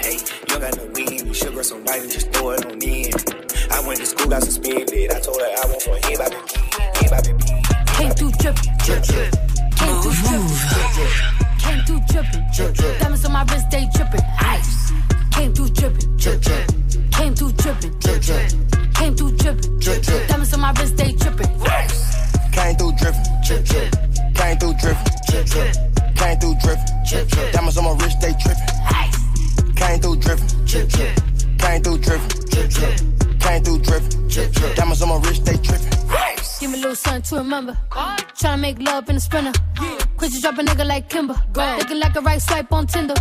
Hey, 0.00 0.18
you 0.48 0.58
got 0.58 0.76
no 0.78 0.86
win. 0.94 1.26
You 1.26 1.34
sugar 1.34 1.62
some 1.62 1.84
white 1.84 2.02
and 2.02 2.10
just 2.10 2.32
throw 2.32 2.50
it 2.52 2.64
on 2.64 2.80
in. 2.80 3.12
I 3.70 3.80
went 3.86 3.98
to 3.98 4.06
school, 4.06 4.28
got 4.28 4.42
suspended. 4.42 5.10
I 5.12 5.20
told 5.20 5.40
her 5.40 5.46
I 5.46 5.66
want 5.66 5.82
for 5.82 5.96
him, 6.06 6.20
I 6.22 6.28
be 6.30 6.36
him, 7.04 7.12
I 7.12 7.20
be 7.20 7.51
Came 8.02 8.14
through 8.14 8.32
drippin', 8.32 8.76
drip, 8.84 9.02
drip. 9.04 9.32
Came 9.76 10.02
through 10.02 10.12
drippin', 10.26 10.58
Came 11.62 11.84
through 11.84 12.00
drippin', 12.10 12.44
drip, 12.52 12.74
drip. 12.74 12.98
Diamonds 12.98 13.24
on 13.24 13.32
my 13.32 13.44
wrist, 13.44 13.70
they 13.70 13.88
drippin', 13.94 14.20
ice. 14.40 14.92
Came 15.30 15.54
through 15.54 15.68
drippin', 15.68 16.16
drip, 16.16 16.40
drip. 16.40 16.66
Came 17.12 17.34
through 17.36 17.52
drippin', 17.52 17.98
drip. 18.00 18.22
Came 18.94 19.14
through 19.14 19.36
drippin', 19.36 19.78
drip. 19.78 20.02
Diamonds 20.26 20.52
on 20.52 20.60
my 20.62 20.72
wrist, 20.72 20.96
they 20.96 21.12
drippin', 21.12 21.62
ice. 21.62 22.26
Came 22.50 22.74
through 22.74 22.92
drippin', 22.98 23.22
drip, 23.46 23.64
drip. 23.66 23.94
Came 24.34 24.58
through 24.58 24.74
drippin', 24.82 25.14
drip, 25.28 25.46
drip. 25.46 25.72
Came 26.16 26.38
through 26.40 26.54
drippin', 26.58 27.04
drip, 27.06 27.28
drip. 27.28 27.52
Diamonds 27.52 27.78
on 27.78 27.84
my 27.84 27.92
wrist, 28.02 28.20
they 28.20 28.32
drippin', 28.32 28.66
ice. 28.90 29.18
Came 29.76 30.00
through 30.00 30.16
drippin', 30.16 30.64
drip, 30.66 30.88
drip. 30.88 31.20
Came 31.56 31.82
through 31.82 31.98
drippin', 31.98 32.50
drip, 32.50 32.68
drip. 32.68 33.38
Came 33.38 33.62
through 33.62 33.78
drippin', 33.78 34.26
drip, 34.26 34.50
drip. 34.50 34.74
Diamonds 34.74 35.02
on 35.02 35.08
my 35.08 35.28
wrist, 35.28 35.44
they 35.44 35.56
Give 36.60 36.70
me 36.70 36.78
a 36.78 36.80
little 36.80 36.96
something 36.96 37.22
to 37.22 37.36
remember. 37.36 37.78
Tryna 37.90 38.60
make 38.60 38.78
love 38.80 39.08
in 39.08 39.16
a 39.16 39.20
sprinter. 39.20 39.52
Quit 40.16 40.32
you 40.32 40.40
drop 40.40 40.58
a 40.58 40.62
nigga 40.62 40.86
like 40.86 41.08
Kimber. 41.08 41.36
Looking 41.54 42.00
like 42.00 42.16
a 42.16 42.20
right 42.20 42.42
swipe 42.42 42.72
on 42.72 42.86
Tinder. 42.86 43.14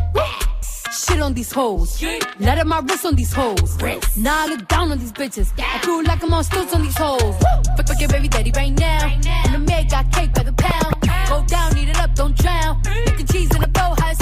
Shit 0.91 1.21
on 1.21 1.33
these 1.33 1.51
hoes. 1.51 2.01
Let 2.39 2.57
up 2.57 2.67
my 2.67 2.79
wrist 2.79 3.05
on 3.05 3.15
these 3.15 3.31
hoes. 3.31 3.77
Now 4.17 4.43
I 4.43 4.47
look 4.47 4.67
down 4.67 4.91
on 4.91 4.99
these 4.99 5.11
bitches. 5.11 5.51
I 5.57 5.79
cool 5.83 6.03
like 6.03 6.23
I'm 6.23 6.33
on 6.33 6.43
stilts 6.43 6.73
on 6.73 6.81
these 6.81 6.97
hoes. 6.97 7.35
Fuck, 7.77 7.87
fuck 7.87 7.99
your 7.99 8.09
baby 8.09 8.27
daddy 8.27 8.51
right 8.55 8.77
now. 8.77 9.05
And 9.45 9.53
the 9.53 9.59
maid 9.59 9.89
got 9.89 10.11
cake 10.11 10.33
by 10.33 10.43
the 10.43 10.53
pound. 10.53 10.95
Go 11.29 11.45
down, 11.45 11.77
eat 11.77 11.89
it 11.89 11.97
up, 11.97 12.13
don't 12.15 12.35
drown. 12.37 12.81
Making 13.05 13.27
cheese 13.27 13.55
in 13.55 13.63
a 13.63 13.67
bow, 13.67 13.95
how 13.99 14.11
it. 14.11 14.17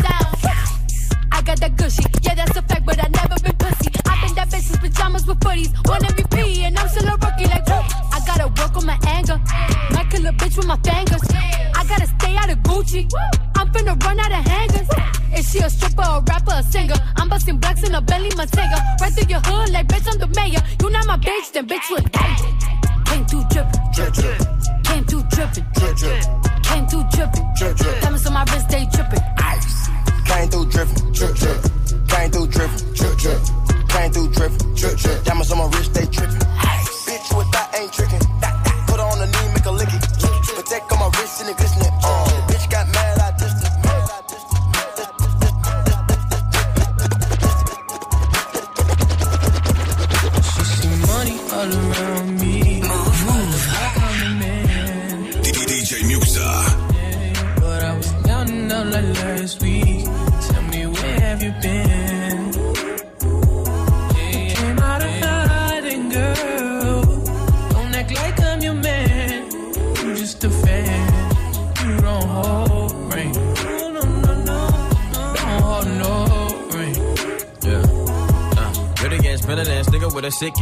I 1.31 1.41
got 1.41 1.59
that 1.59 1.91
shit. 1.91 2.25
Yeah, 2.25 2.35
that's 2.35 2.55
a 2.57 2.61
fact, 2.61 2.85
but 2.85 3.03
I 3.03 3.07
never 3.07 3.35
been 3.41 3.55
pussy. 3.57 3.91
I've 4.05 4.27
been 4.27 4.35
that 4.35 4.49
bitch 4.49 4.61
since 4.61 4.77
pajamas 4.77 5.25
with 5.25 5.39
footies. 5.39 5.73
Right 18.39 18.47
through 18.47 19.27
your 19.27 19.41
hood, 19.41 19.69
like 19.71 19.87
bitch, 19.89 20.07
I'm 20.09 20.17
the 20.17 20.27
mayor. 20.27 20.63
You 20.81 20.89
not 20.91 21.05
my 21.07 21.17
bitch, 21.17 21.51
then 21.51 21.67
bitch, 21.67 21.89
look 21.89 22.08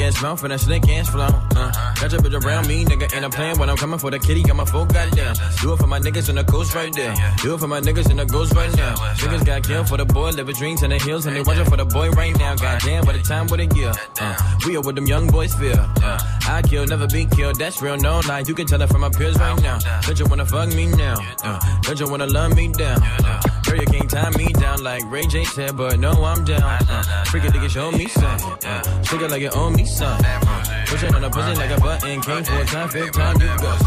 ass 0.08 0.44
and 0.44 0.54
a 0.54 0.58
slick 0.58 0.88
ass 0.90 1.10
flow. 1.10 1.28
Uh, 1.56 1.72
got 2.00 2.12
your 2.12 2.22
bitch 2.22 2.46
around 2.46 2.68
me, 2.68 2.86
nigga, 2.86 3.14
and 3.16 3.26
I'm 3.26 3.32
playing 3.32 3.60
when 3.60 3.70
I'm 3.70 3.78
coming 3.78 4.00
for 4.00 4.10
the 4.10 4.20
kitty. 4.20 4.44
Got 4.44 4.56
my 4.56 4.66
full 4.66 4.86
goddamn. 4.86 5.36
Do 5.62 5.74
it 5.74 5.78
for 5.78 5.88
my 5.88 6.00
niggas 6.00 6.30
in 6.30 6.36
the 6.36 6.44
coast 6.44 6.74
right 6.76 6.94
there. 6.94 7.14
Do 7.42 7.54
it 7.54 7.60
for 7.60 7.68
my 7.68 7.82
niggas 7.82 8.10
in 8.10 8.18
the 8.18 8.26
ghost 8.26 8.54
right 8.54 8.76
now. 8.78 8.96
Niggas 8.96 9.46
got 9.46 9.64
killed 9.64 9.88
for 9.90 9.98
the 9.98 10.06
boy, 10.06 10.30
living 10.32 10.56
dreams 10.56 10.84
in 10.84 10.92
the 10.92 11.00
hills, 11.00 11.26
and 11.26 11.36
they 11.36 11.42
watching 11.42 11.66
for 11.66 11.78
the 11.78 11.86
boy 11.86 12.10
right 12.12 12.38
now. 12.38 12.56
Goddamn, 12.56 13.06
what 13.06 13.16
a 13.16 13.22
time, 13.22 13.48
what 13.48 13.60
a 13.60 13.66
year. 13.66 13.92
Uh, 14.20 14.58
we 14.66 14.78
are 14.78 14.82
what 14.82 14.96
them 14.96 15.08
young 15.08 15.28
boys 15.28 15.54
feel. 15.56 15.78
Uh, 15.78 16.20
I 16.48 16.62
kill, 16.62 16.86
never 16.86 17.08
be 17.08 17.26
killed. 17.26 17.58
That's 17.58 17.82
real, 17.82 17.98
no 17.98 18.22
lie. 18.28 18.44
You 18.48 18.54
can 18.54 18.68
tell 18.68 18.82
it 18.82 18.88
from 18.88 19.02
my 19.02 19.10
peers 19.10 19.38
right 19.38 19.62
now. 19.62 19.80
Don't 20.02 20.20
you 20.20 20.26
wanna 20.28 20.46
fuck 20.46 20.70
me 20.70 20.86
now? 20.88 21.18
Uh, 21.44 21.60
don't 21.82 22.00
you 22.00 22.10
wanna 22.10 22.28
love 22.28 22.56
me 22.56 22.72
down? 22.72 23.02
Uh, 23.04 23.37
girl, 23.68 23.80
you 23.80 23.86
can't 23.86 24.10
tie 24.10 24.30
me 24.32 24.48
down 24.54 24.84
like 24.84 25.04
Ray 25.12 25.26
J 25.28 25.44
said, 25.44 25.78
but 25.78 26.00
no, 26.00 26.12
I'm 26.24 26.44
down. 26.44 26.62
Uh, 26.64 27.04
freaking 27.28 27.52
nigga, 27.52 27.70
show 27.70 27.92
me 27.92 28.08
something. 28.08 28.70
Uh, 28.70 29.04
shake 29.04 29.22
it 29.22 29.32
like 29.32 29.42
you 29.42 29.50
owe 29.50 29.70
me 29.70 29.86
something. 29.86 30.26
Uh, 30.26 30.86
push 30.88 31.04
it 31.04 31.14
on 31.14 31.22
the 31.22 31.30
pussy 31.30 31.56
like 31.56 31.72
a 31.72 31.80
button. 31.82 32.22
Came 32.22 32.44
for 32.44 32.60
a 32.60 32.66
time, 32.66 32.90
fifth 32.90 33.12
time 33.14 33.40
you 33.42 33.48
go. 33.60 33.78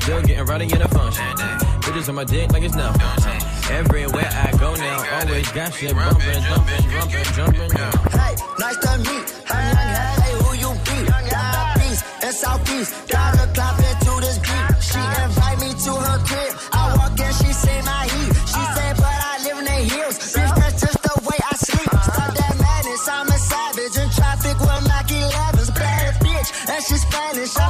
Still 0.00 0.22
getting 0.22 0.44
rowdy 0.44 0.64
in 0.64 0.78
the 0.78 0.88
function. 0.88 1.24
Bitches 1.82 2.08
on 2.08 2.14
my 2.14 2.24
dick 2.24 2.52
like 2.52 2.62
it's 2.62 2.74
nothing. 2.74 3.02
Uh, 3.02 3.72
everywhere 3.72 4.30
I 4.32 4.52
go 4.58 4.74
now, 4.74 5.20
always 5.20 5.50
got 5.52 5.74
shit 5.74 5.94
bumping, 5.94 6.42
jumping, 6.42 6.90
jumping, 6.90 7.24
jumping. 7.34 7.72
Uh. 7.78 8.08
Hey, 8.10 8.34
nice 8.58 8.76
to 8.78 8.98
meet. 8.98 9.26
I'm 9.50 9.76
young, 9.76 10.20
hey, 10.22 10.34
who 10.42 10.50
you 10.56 10.70
be? 10.84 11.30
Down 11.30 11.80
east 11.90 12.04
and 12.22 12.34
southeast. 12.34 13.09
Spanish. 27.32 27.56
I 27.56 27.69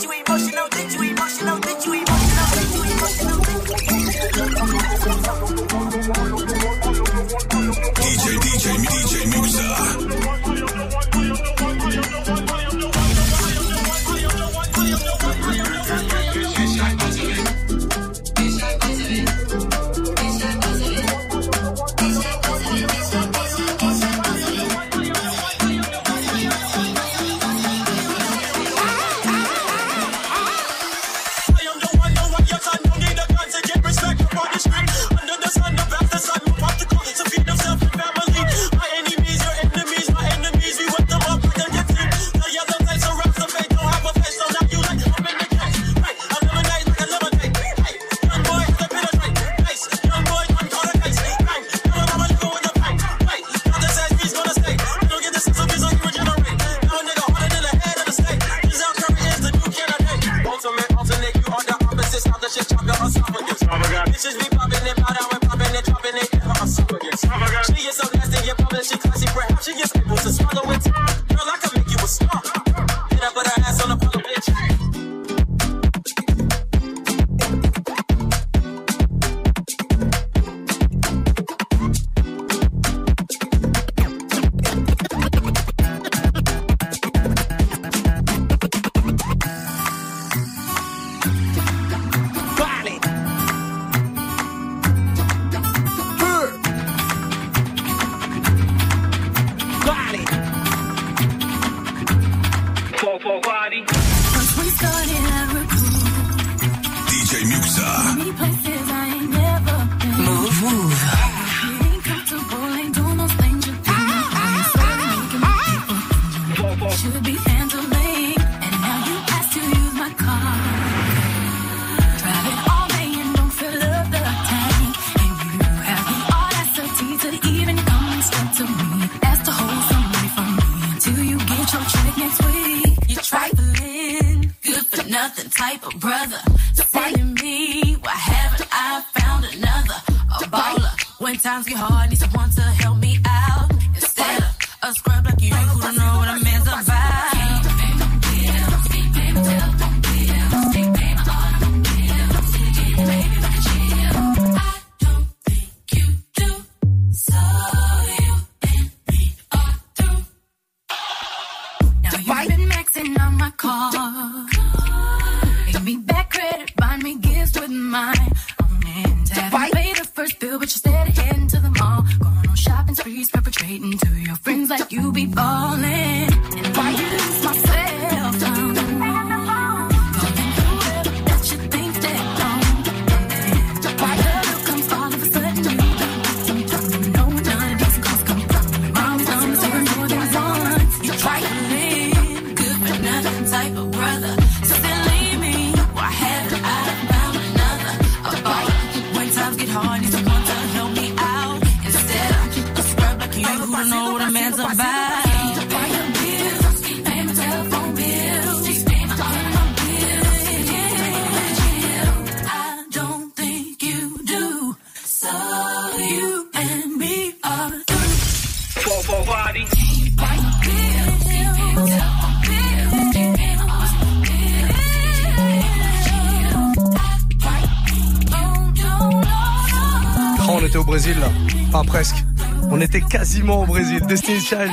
presque. 231.91 232.23
On 232.69 232.79
était 232.79 233.01
quasiment 233.01 233.63
au 233.63 233.65
Brésil. 233.65 234.01
Destiny's 234.07 234.45
Child. 234.45 234.71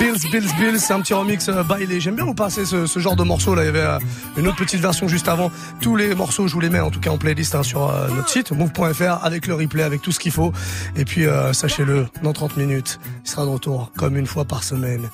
Bills, 0.00 0.18
Bills, 0.32 0.50
Bills, 0.58 0.80
c'est 0.80 0.92
un 0.92 1.00
petit 1.00 1.14
remix 1.14 1.48
euh, 1.48 1.62
bailé. 1.62 2.00
J'aime 2.00 2.16
bien 2.16 2.24
vous 2.24 2.34
passer 2.34 2.64
ce, 2.64 2.98
genre 2.98 3.14
de 3.14 3.22
morceaux 3.22 3.54
là. 3.54 3.62
Il 3.62 3.66
y 3.66 3.68
avait 3.68 3.78
euh, 3.78 3.98
une 4.36 4.48
autre 4.48 4.56
petite 4.56 4.80
version 4.80 5.06
juste 5.06 5.28
avant. 5.28 5.52
Tous 5.80 5.94
les 5.94 6.12
morceaux, 6.16 6.48
je 6.48 6.54
vous 6.54 6.60
les 6.60 6.70
mets 6.70 6.80
en 6.80 6.90
tout 6.90 6.98
cas 6.98 7.10
en 7.10 7.18
playlist 7.18 7.54
hein, 7.54 7.62
sur 7.62 7.88
euh, 7.88 8.08
notre 8.08 8.28
site 8.28 8.50
move.fr 8.50 9.24
avec 9.24 9.46
le 9.46 9.54
replay, 9.54 9.84
avec 9.84 10.02
tout 10.02 10.10
ce 10.10 10.18
qu'il 10.18 10.32
faut. 10.32 10.52
Et 10.96 11.04
puis 11.04 11.26
sachez-le, 11.52 12.08
dans 12.24 12.32
30 12.32 12.56
minutes, 12.56 12.98
il 13.24 13.30
sera 13.30 13.44
de 13.44 13.50
retour 13.50 13.92
comme 13.96 14.16
une 14.16 14.26
fois 14.26 14.44
par 14.44 14.64
semaine. 14.64 15.08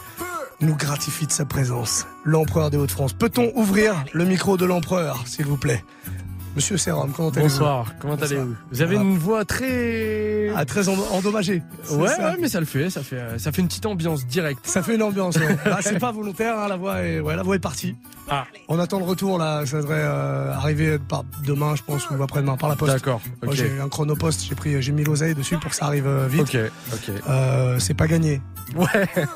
Nous 0.62 0.74
gratifie 0.74 1.26
de 1.26 1.32
sa 1.32 1.44
présence. 1.44 2.06
L'empereur 2.24 2.70
des 2.70 2.78
Hauts-de-France. 2.78 3.12
Peut-on 3.12 3.52
ouvrir 3.54 4.04
le 4.14 4.24
micro 4.24 4.56
de 4.56 4.64
l'empereur, 4.64 5.22
s'il 5.26 5.44
vous 5.44 5.58
plaît? 5.58 5.84
Monsieur 6.56 6.76
Serum, 6.76 7.12
comment 7.12 7.28
allez-vous 7.28 7.48
Bonsoir, 7.48 7.94
comment 8.00 8.16
allez-vous 8.16 8.56
Vous 8.72 8.82
avez 8.82 8.96
une 8.96 9.16
voix 9.16 9.44
très. 9.44 10.50
Ah, 10.56 10.64
très 10.64 10.88
en- 10.88 10.96
endommagée. 11.12 11.62
Ouais, 11.92 12.08
mais 12.40 12.48
ça 12.48 12.58
le 12.58 12.66
fait, 12.66 12.90
ça 12.90 13.02
fait, 13.04 13.38
ça 13.38 13.52
fait 13.52 13.62
une 13.62 13.68
petite 13.68 13.86
ambiance 13.86 14.26
directe. 14.26 14.66
Ça 14.66 14.82
fait 14.82 14.96
une 14.96 15.02
ambiance. 15.02 15.36
ouais. 15.36 15.56
Là, 15.64 15.78
c'est 15.80 16.00
pas 16.00 16.10
volontaire, 16.10 16.58
hein, 16.58 16.66
la 16.68 16.76
voix 16.76 17.02
est, 17.02 17.20
ouais, 17.20 17.36
la 17.36 17.44
voix 17.44 17.54
est 17.54 17.60
partie. 17.60 17.94
Ah. 18.28 18.46
On 18.68 18.78
attend 18.80 18.98
le 18.98 19.04
retour 19.04 19.38
là, 19.38 19.64
ça 19.64 19.76
devrait 19.78 20.02
euh, 20.02 20.52
arriver 20.52 20.98
par 20.98 21.24
demain, 21.46 21.76
je 21.76 21.82
pense, 21.82 22.08
ou 22.10 22.20
après-demain 22.22 22.56
par 22.56 22.68
la 22.68 22.76
poste. 22.76 22.92
D'accord, 22.94 23.20
Moi, 23.42 23.52
ok. 23.52 23.56
j'ai 23.58 23.80
un 23.80 23.88
chronopost, 23.88 24.44
j'ai 24.48 24.54
pris, 24.56 24.82
j'ai 24.82 24.92
mis 24.92 25.04
l'oseille 25.04 25.34
dessus 25.36 25.56
pour 25.56 25.70
que 25.70 25.76
ça 25.76 25.86
arrive 25.86 26.06
euh, 26.08 26.26
vite. 26.28 26.42
Ok, 26.42 26.56
ok. 26.92 27.14
Euh, 27.28 27.78
c'est 27.78 27.94
pas 27.94 28.08
gagné. 28.08 28.40
Ouais. 28.76 28.86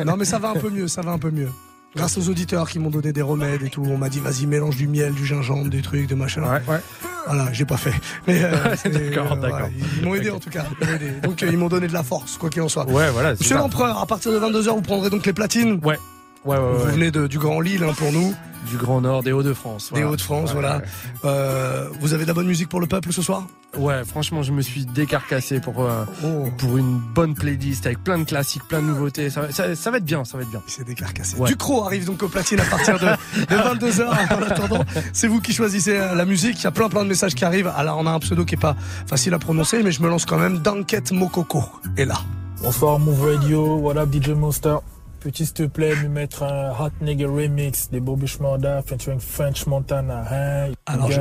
Non, 0.05 0.17
mais 0.17 0.25
ça 0.25 0.39
va 0.39 0.51
un 0.51 0.55
peu 0.55 0.71
mieux, 0.71 0.89
ça 0.89 1.01
va 1.03 1.13
un 1.13 1.19
peu 1.19 1.31
mieux. 1.31 1.49
Grâce 1.97 2.19
aux 2.19 2.29
auditeurs 2.29 2.69
qui 2.69 2.79
m'ont 2.79 2.91
donné 2.91 3.13
des 3.13 3.23
remèdes 3.23 3.63
et 3.63 3.71
tout, 3.71 3.83
on 3.89 3.97
m'a 3.97 4.09
dit 4.09 4.19
vas-y 4.21 4.47
mélange 4.47 4.77
du 4.77 4.89
miel, 4.89 5.13
du 5.15 5.25
gingembre, 5.25 5.69
des 5.71 5.81
trucs, 5.83 6.07
des 6.09 6.15
machins. 6.17 6.43
Ouais, 6.43 6.61
ouais. 6.69 6.81
Voilà, 7.27 7.53
j'ai 7.53 7.65
pas 7.65 7.77
fait. 7.77 7.95
Mais 8.27 8.43
euh, 8.45 8.51
D'accord, 8.85 9.33
euh, 9.33 9.37
d'accord. 9.37 9.69
ils 9.99 10.05
m'ont 10.05 10.15
aidé 10.15 10.31
en 10.31 10.39
tout 10.41 10.51
cas. 10.51 10.65
ils 10.81 10.87
m'ont 10.87 10.95
aidé. 10.95 11.11
Donc 11.23 11.43
euh, 11.43 11.49
ils 11.51 11.57
m'ont 11.57 11.69
donné 11.69 11.87
de 11.89 11.93
la 11.93 12.03
force, 12.03 12.37
quoi 12.37 12.51
qu'il 12.51 12.63
en 12.63 12.69
soit. 12.69 12.85
Ouais, 12.91 13.11
voilà. 13.11 13.33
Monsieur 13.33 13.57
l'empereur, 13.57 13.99
à 13.99 14.07
partir 14.07 14.33
de 14.33 14.39
22h, 14.39 14.75
vous 14.75 14.83
prendrez 14.83 15.09
donc 15.11 15.25
les 15.25 15.33
platines. 15.33 15.81
Ouais. 15.85 15.99
Ouais, 16.45 16.57
ouais, 16.59 16.63
Vous 16.79 16.85
venez 16.91 17.11
de- 17.11 17.27
du 17.27 17.39
Grand 17.39 17.61
Lille 17.61 17.83
hein, 17.85 17.95
pour 17.97 18.13
nous, 18.13 18.35
Du 18.69 18.77
Grand 18.77 19.01
Nord, 19.01 19.23
des 19.23 19.33
Hauts-de-France. 19.33 19.93
des. 19.95 20.05
Hauts-de-France, 20.05 20.53
voilà. 20.53 20.79
ouais. 20.79 20.83
Euh, 21.25 21.89
vous 22.01 22.15
avez 22.15 22.23
de 22.25 22.29
la 22.29 22.35
bonne 22.35 22.47
musique 22.47 22.69
pour 22.69 22.81
le 22.81 22.87
peuple 22.87 23.13
ce 23.13 23.23
soir? 23.23 23.47
Ouais, 23.77 24.05
franchement, 24.05 24.43
je 24.43 24.53
me 24.53 24.63
suis 24.63 24.87
décarcassé 24.87 25.61
pour, 25.61 25.83
euh, 25.85 26.05
Oh. 26.25 26.49
pour 26.59 26.77
une 26.79 26.99
bonne 26.99 27.35
playlist 27.35 27.87
avec 27.87 28.03
plein 28.03 28.19
de 28.19 28.25
classiques, 28.25 28.63
plein 28.69 28.81
de 28.81 28.87
nouveautés. 28.87 29.31
Ça, 29.31 29.43
va- 29.43 29.53
ça, 29.53 29.75
ça 29.75 29.91
va 29.91 29.99
être 29.99 30.05
bien, 30.05 30.25
ça 30.25 30.37
va 30.39 30.45
être 30.45 30.51
bien. 30.51 30.63
Il 30.67 30.71
s'est 30.73 30.85
décarcassé. 30.85 31.37
Ouais. 31.37 31.49
Ducrot 31.49 31.85
arrive 31.85 32.07
donc 32.07 32.23
au 32.23 32.29
platine 32.29 32.61
à 32.61 32.65
partir 32.65 32.99
de, 32.99 33.07
de 33.07 33.55
22h. 33.91 34.07
En 34.09 34.43
attendant, 34.43 34.85
c'est 35.13 35.27
vous 35.29 35.41
qui 35.41 35.53
choisissez 35.53 35.97
euh, 35.99 36.15
la 36.15 36.25
musique. 36.25 36.59
Il 36.61 36.65
y 36.65 36.67
a 36.67 36.71
plein 36.71 36.89
plein 36.89 37.03
de 37.05 37.09
messages 37.09 37.35
qui 37.35 37.45
arrivent. 37.45 37.71
Alors 37.77 37.99
on 37.99 38.07
a 38.07 38.11
un 38.13 38.21
pseudo 38.21 38.45
qui 38.45 38.55
est 38.55 38.59
pas 38.61 38.77
facile 39.07 39.35
à 39.35 39.39
prononcer, 39.39 39.83
mais 39.83 39.93
je 39.93 40.03
me 40.03 40.09
lance 40.09 40.25
quand 40.25 40.39
même. 40.39 40.59
D'enquête 40.59 41.13
Mokoko 41.13 41.65
est 41.97 42.05
là. 42.05 42.19
Bonsoir 42.63 42.99
Move 42.99 43.23
Radio, 43.25 43.77
what 43.77 43.97
up 43.99 44.11
DJ 44.13 44.29
Monster? 44.31 44.77
Peux-tu 45.25 45.47
s'il 45.47 45.55
te 45.55 45.63
plaît 45.63 45.95
me 46.03 46.09
mettre 46.09 46.43
un 46.43 46.71
Hot 46.79 46.91
Nigga 47.01 47.27
Remix 47.27 47.89
des 47.91 47.99
Bobby 48.01 48.27
Schmorda 48.27 48.83
featuring 48.83 49.19
French 49.21 49.67
Montana, 49.67 50.23
hein, 50.31 50.73
Alors, 50.85 51.11
je- 51.11 51.19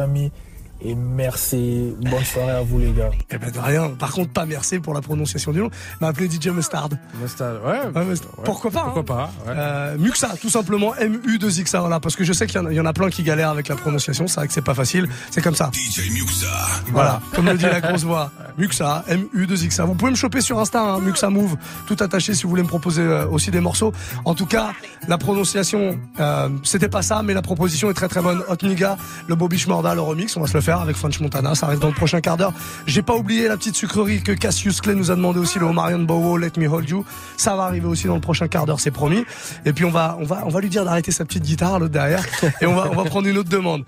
et 0.84 0.96
merci. 0.96 1.94
Bonne 2.02 2.24
soirée 2.24 2.52
à 2.52 2.62
vous 2.62 2.80
les 2.80 2.92
gars. 2.92 3.10
Eh 3.32 3.38
ben 3.38 3.52
de 3.52 3.60
rien. 3.60 3.90
Par 3.90 4.12
contre, 4.12 4.32
pas 4.32 4.46
merci 4.46 4.80
pour 4.80 4.94
la 4.94 5.02
prononciation 5.02 5.52
du 5.52 5.60
nom. 5.60 5.70
M'a 6.02 6.08
appelé 6.10 6.30
DJ 6.30 6.48
Mustard. 6.48 6.90
Mustard, 7.22 7.56
ouais. 7.66 7.80
Ouais, 7.96 8.06
Mustard. 8.06 8.32
Pourquoi 8.44 8.72
pas 8.72 8.84
Pourquoi 8.94 9.02
hein. 9.02 9.04
pas 9.46 9.52
ouais. 9.52 9.58
Euh, 9.58 9.98
Muxa, 9.98 10.30
tout 10.42 10.50
simplement, 10.50 10.94
MU2Xa, 10.96 11.80
voilà, 11.80 12.00
parce 12.00 12.16
que 12.16 12.24
je 12.24 12.34
sais 12.34 12.48
qu'il 12.48 12.56
y 12.58 12.60
en 12.60 12.66
a- 12.66 12.72
il 12.72 12.76
y, 12.76 12.80
en 12.80 12.86
a 12.86 12.94
plein 12.94 13.10
qui 13.10 13.24
galèrent 13.24 13.50
avec 13.50 13.68
la 13.68 13.76
prononciation, 13.76 14.28
c'est 14.28 14.36
vrai 14.36 14.48
que 14.48 14.54
c'est 14.54 14.62
pas 14.62 14.74
facile, 14.74 15.08
c'est 15.32 15.42
comme 15.42 15.56
ça. 15.56 15.70
DJ 15.74 16.10
Muxa. 16.12 16.48
Voilà, 16.92 17.22
comme 17.34 17.46
le 17.46 17.58
dit 17.58 17.64
la 17.66 17.82
grosse 17.82 18.04
voix. 18.04 18.32
Muxa, 18.58 19.04
MU2Xa. 19.10 19.86
Vous 19.86 19.96
pouvez 19.96 20.12
me 20.12 20.16
choper 20.16 20.42
sur 20.42 20.60
Insta, 20.60 20.82
hein, 20.82 21.00
Muxa 21.00 21.30
Move, 21.30 21.56
tout 21.88 21.98
attaché 22.00 22.34
si 22.34 22.44
vous 22.44 22.50
voulez 22.50 22.64
me 22.64 22.68
proposer 22.68 23.02
euh, 23.02 23.28
aussi 23.28 23.52
des 23.52 23.60
morceaux. 23.60 23.94
En 24.26 24.36
tout 24.36 24.46
cas, 24.46 24.72
la 25.08 25.18
prononciation, 25.18 25.98
euh, 26.20 26.50
c'était 26.64 26.90
pas 26.90 27.02
ça, 27.02 27.22
mais 27.24 27.34
la 27.34 27.42
proposition 27.42 27.90
est 27.90 27.94
très 27.94 28.08
très 28.08 28.22
bonne. 28.22 28.42
Hot 28.50 28.58
Niga, 28.66 28.98
le 29.28 29.36
Bobby 29.36 29.58
Schmorda, 29.58 29.96
le 29.96 30.02
remix, 30.02 30.36
on 30.38 30.42
va 30.42 30.48
se 30.48 30.54
le 30.54 30.62
faire 30.62 30.73
avec 30.82 30.96
French 30.96 31.20
Montana, 31.20 31.56
ça 31.56 31.68
arrive 31.68 31.80
dans 31.80 31.88
le 31.88 31.94
prochain 31.94 32.22
quart 32.22 32.38
d'heure. 32.38 32.54
J'ai 32.88 33.02
pas 33.02 33.16
oublié 33.16 33.48
la 33.48 33.58
petite 33.58 33.76
sucrerie 33.76 34.22
que 34.22 34.32
Cassius 34.32 34.82
Clay 34.82 34.96
nous 34.96 35.12
a 35.12 35.16
demandé 35.16 35.40
aussi, 35.40 35.60
le 35.60 35.72
Marion 35.72 36.00
Bowo, 36.00 36.38
Let 36.38 36.52
Me 36.58 36.68
Hold 36.68 36.90
You. 36.90 37.06
Ça 37.38 37.56
va 37.56 37.64
arriver 37.64 37.88
aussi 37.88 38.08
dans 38.08 38.16
le 38.16 38.22
prochain 38.22 38.48
quart 38.48 38.66
d'heure, 38.66 38.80
c'est 38.80 38.92
promis. 38.92 39.24
Et 39.66 39.74
puis 39.74 39.86
on 39.86 39.92
va, 39.92 40.18
on 40.20 40.24
va, 40.24 40.44
on 40.46 40.50
va 40.50 40.62
lui 40.62 40.70
dire 40.70 40.86
d'arrêter 40.86 41.12
sa 41.12 41.26
petite 41.26 41.44
guitare, 41.44 41.80
l'autre 41.80 41.94
derrière, 41.94 42.26
et 42.62 42.66
on 42.66 42.76
va, 42.76 42.90
on 42.92 42.96
va 42.96 43.04
prendre 43.04 43.28
une 43.28 43.38
autre 43.38 43.50
demande. 43.50 43.84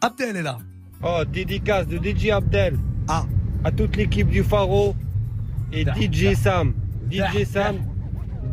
Abdel 0.00 0.36
est 0.36 0.42
là. 0.42 0.58
Oh, 1.02 1.22
dédicace 1.30 1.86
de 1.86 1.96
DJ 1.96 2.30
Abdel. 2.30 2.78
Ah. 3.08 3.24
À 3.64 3.70
toute 3.70 3.96
l'équipe 3.96 4.28
du 4.28 4.42
Faro 4.42 4.94
et 5.72 5.84
DJ 5.84 6.34
Sam. 6.34 6.74
DJ 7.10 7.44
Sam 7.44 7.76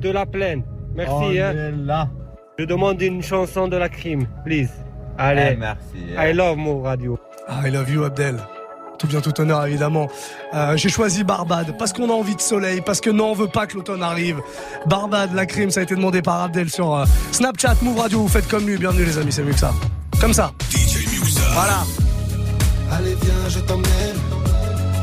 de 0.02 0.10
la 0.10 0.26
plaine. 0.26 0.64
Merci. 0.96 1.14
On 1.14 1.30
hein. 1.30 1.34
est 1.34 1.72
là. 1.72 2.10
Je 2.58 2.66
demande 2.66 3.02
une 3.02 3.22
chanson 3.22 3.68
de 3.68 3.78
la 3.78 3.90
crime, 3.90 4.28
please. 4.44 4.72
Allez. 5.18 5.52
Eh, 5.54 5.56
merci. 5.56 5.98
I 6.18 6.34
love 6.34 6.58
Mo 6.58 6.82
Radio. 6.82 7.20
I 7.50 7.70
love 7.70 7.90
you 7.90 8.04
Abdel. 8.04 8.38
Tout 9.00 9.08
bien, 9.08 9.22
tout 9.22 9.40
honneur 9.40 9.66
évidemment. 9.66 10.08
Euh, 10.56 10.76
J'ai 10.76 10.90
choisi 10.90 11.24
Barbade 11.24 11.76
parce 11.78 11.94
qu'on 11.94 12.10
a 12.10 12.14
envie 12.14 12.36
de 12.36 12.42
soleil, 12.42 12.82
parce 12.82 13.00
que 13.00 13.10
non, 13.12 13.32
on 13.32 13.34
veut 13.36 13.48
pas 13.48 13.68
que 13.68 13.76
l'automne 13.76 14.02
arrive. 14.02 14.40
Barbade, 14.88 15.34
la 15.36 15.46
crime, 15.46 15.70
ça 15.70 15.82
a 15.82 15.84
été 15.84 15.96
demandé 15.96 16.22
par 16.22 16.42
Abdel 16.42 16.70
sur 16.70 16.96
euh, 16.96 17.06
Snapchat, 17.32 17.76
Move 17.84 18.00
Radio. 18.00 18.22
Vous 18.22 18.28
faites 18.28 18.48
comme 18.48 18.66
lui. 18.68 18.78
Bienvenue 18.78 19.06
les 19.06 19.18
amis, 19.20 19.32
c'est 19.32 19.44
mieux 19.44 19.54
que 19.54 19.60
ça. 19.60 19.74
Comme 20.20 20.34
ça. 20.34 20.52
Voilà. 21.54 21.84
Allez 22.92 23.16
viens, 23.22 23.50
je 23.50 23.60
t'emmène. 23.60 24.18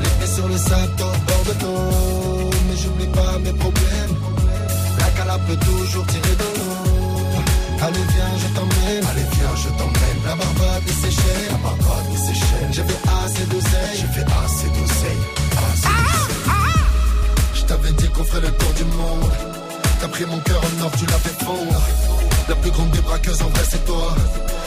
Les 0.03 0.09
pieds 0.19 0.35
sur 0.35 0.49
le 0.49 0.57
sable, 0.57 0.93
bord 0.99 1.45
de 1.47 1.65
l'eau. 1.65 2.51
Mais 2.69 2.77
j'oublie 2.77 3.07
pas 3.07 3.39
mes 3.39 3.53
problèmes. 3.53 4.17
La 4.99 5.07
cala 5.17 5.39
peut 5.47 5.57
toujours 5.57 6.05
tirer 6.07 6.35
de 6.37 6.59
l'eau. 6.59 7.41
Allez 7.81 7.95
viens, 7.95 8.39
je 8.39 8.55
t'emmène. 8.55 9.05
Allez 9.11 9.27
viens, 9.33 9.55
je 9.57 9.69
t'emmène. 9.79 9.94
La 10.25 10.35
barbade 10.35 10.85
des 10.85 10.93
Seychelles. 10.93 11.49
La 11.51 11.57
barbade 11.59 12.09
des 12.11 12.17
Seychelles. 12.17 12.73
J'ai 12.73 12.83
fait 12.83 13.03
assez 13.25 13.47
d'oseille. 13.47 13.97
J'ai 14.01 14.11
fait 14.17 14.27
assez 14.45 14.69
d'oseille. 14.69 15.23
Assez 15.69 15.89
d'oseille. 15.89 16.45
Je 17.55 17.63
t'avais 17.65 17.93
dit 17.93 18.09
qu'on 18.09 18.25
ferait 18.25 18.41
le 18.41 18.53
tour 18.53 18.73
du 18.75 18.85
monde. 18.97 19.31
T'as 20.01 20.09
pris 20.09 20.25
mon 20.27 20.39
cœur 20.41 20.61
en 20.61 20.85
or, 20.85 20.91
tu 20.99 21.07
l'as 21.07 21.19
fait 21.19 21.45
fondre. 21.45 21.81
La 22.49 22.55
plus 22.57 22.71
grande 22.71 22.91
des 22.91 23.01
braqueuses 23.01 23.43
en 23.43 23.49
vrai, 23.49 23.65
c'est 23.71 23.85
toi. 23.87 24.15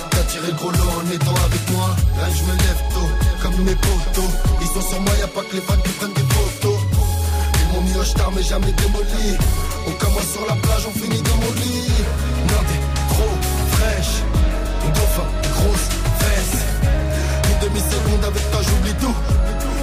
t'as 0.10 0.24
tiré 0.24 0.48
le 0.48 0.54
gros 0.54 0.72
lot 0.72 0.94
en 0.98 1.12
étant 1.12 1.40
avec 1.46 1.70
moi. 1.72 1.90
Là, 2.18 2.28
je 2.36 2.44
me 2.44 2.54
lève 2.58 2.82
tôt, 2.94 3.10
comme 3.42 3.64
mes 3.64 3.76
potos. 3.76 4.32
Ils 4.62 4.68
sont 4.68 4.90
sur 4.90 5.02
moi, 5.02 5.14
y 5.20 5.24
a 5.24 5.28
pas 5.28 5.42
que 5.42 5.56
les 5.56 5.62
fans 5.62 5.82
qui 5.84 5.92
prennent 5.92 6.14
des 6.14 6.28
photos. 6.34 6.80
Ils 7.60 7.76
m'ont 7.76 7.82
mis 7.82 7.98
au 7.98 8.04
star, 8.04 8.32
mais 8.32 8.44
jamais 8.44 8.72
démoli. 8.72 9.38
On 9.88 9.92
commence 9.92 10.30
sur 10.34 10.46
la 10.48 10.56
plage, 10.56 10.88
on 10.88 11.00
finit 11.00 11.22
dans 11.22 11.36
mon 11.36 11.52
lit. 11.62 11.94
Non, 12.50 12.62
trop 13.10 13.36
fraîche. 13.74 14.47
Dauphin, 14.94 15.28
des 15.44 15.50
grosses 15.50 15.90
fesses. 16.20 16.62
Une 17.50 17.60
demi-seconde 17.68 18.24
avec 18.26 18.44
toi, 18.52 18.62
j'oublie 18.62 18.98
tout. 19.02 19.16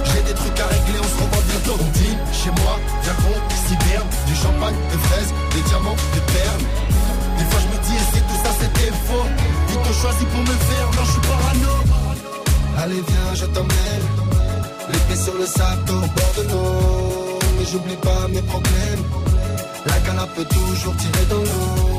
J'ai 0.05 0.21
des 0.21 0.33
trucs 0.33 0.59
à 0.59 0.67
régler, 0.67 0.99
on 1.01 1.09
se 1.09 1.17
revoit 1.23 1.45
bientôt. 1.49 1.77
On 1.79 1.91
dit 1.99 2.15
chez 2.33 2.51
moi, 2.61 2.79
viens 3.03 3.17
qu'on 3.21 3.37
s'hiberne. 3.67 4.09
Du 4.27 4.35
champagne, 4.35 4.77
des 4.91 5.01
fraises, 5.07 5.31
des 5.53 5.63
diamants, 5.69 5.99
des 6.13 6.25
perles. 6.33 6.65
Des 7.37 7.45
fois 7.49 7.59
je 7.63 7.69
me 7.73 7.77
dis, 7.83 7.95
et 7.95 8.07
si 8.13 8.19
tout 8.21 8.39
ça 8.43 8.51
c'était 8.59 8.91
faux? 9.07 9.27
Ils 9.69 9.79
t'ont 9.83 9.97
choisi 10.01 10.25
pour 10.25 10.41
me 10.41 10.55
faire, 10.69 10.87
non 10.95 11.03
je 11.03 11.11
suis 11.11 11.21
parano 11.21 11.75
Allez 12.77 13.03
viens, 13.07 13.33
je 13.33 13.45
t'emmène 13.45 14.25
pieds 15.07 15.15
sur 15.15 15.33
le 15.37 15.45
sable, 15.45 15.89
au 15.89 15.99
bord 15.99 16.33
de 16.37 16.43
l'eau 16.51 17.39
Mais 17.57 17.65
j'oublie 17.65 17.97
pas 17.97 18.27
mes 18.29 18.41
problèmes 18.41 19.03
La 19.85 19.93
cana 20.05 20.27
peut 20.35 20.45
toujours 20.45 20.95
tirer 20.97 21.25
dans 21.29 21.37
l'eau 21.37 21.94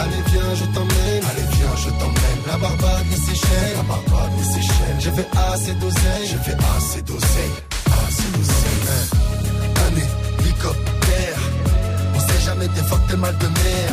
Allez 0.00 0.22
viens, 0.30 0.54
je 0.54 0.64
t'emmène. 0.74 1.22
Allez 1.30 1.48
viens, 1.56 1.76
je 1.76 1.90
t'emmène. 1.90 2.40
La 2.46 2.56
Barbade, 2.56 3.06
les 3.10 3.16
Seychelles 3.16 3.76
La 3.76 3.82
Barbade, 3.82 4.32
les 4.38 4.44
Seychelles 4.44 4.98
J'ai 5.00 5.10
fait 5.10 5.28
assez 5.36 5.74
d'oseille. 5.74 6.26
J'ai 6.30 6.38
fait 6.38 6.58
assez 6.76 7.02
d'oseille. 7.02 7.56
Assez 8.06 8.28
d'oseille. 8.34 8.82
Un 9.86 10.42
hélicoptère. 10.42 11.40
On 12.14 12.20
sait 12.20 12.44
jamais 12.46 12.68
fois 12.88 12.98
que 12.98 13.10
t'es 13.10 13.16
mal 13.16 13.36
de 13.38 13.46
mer. 13.46 13.88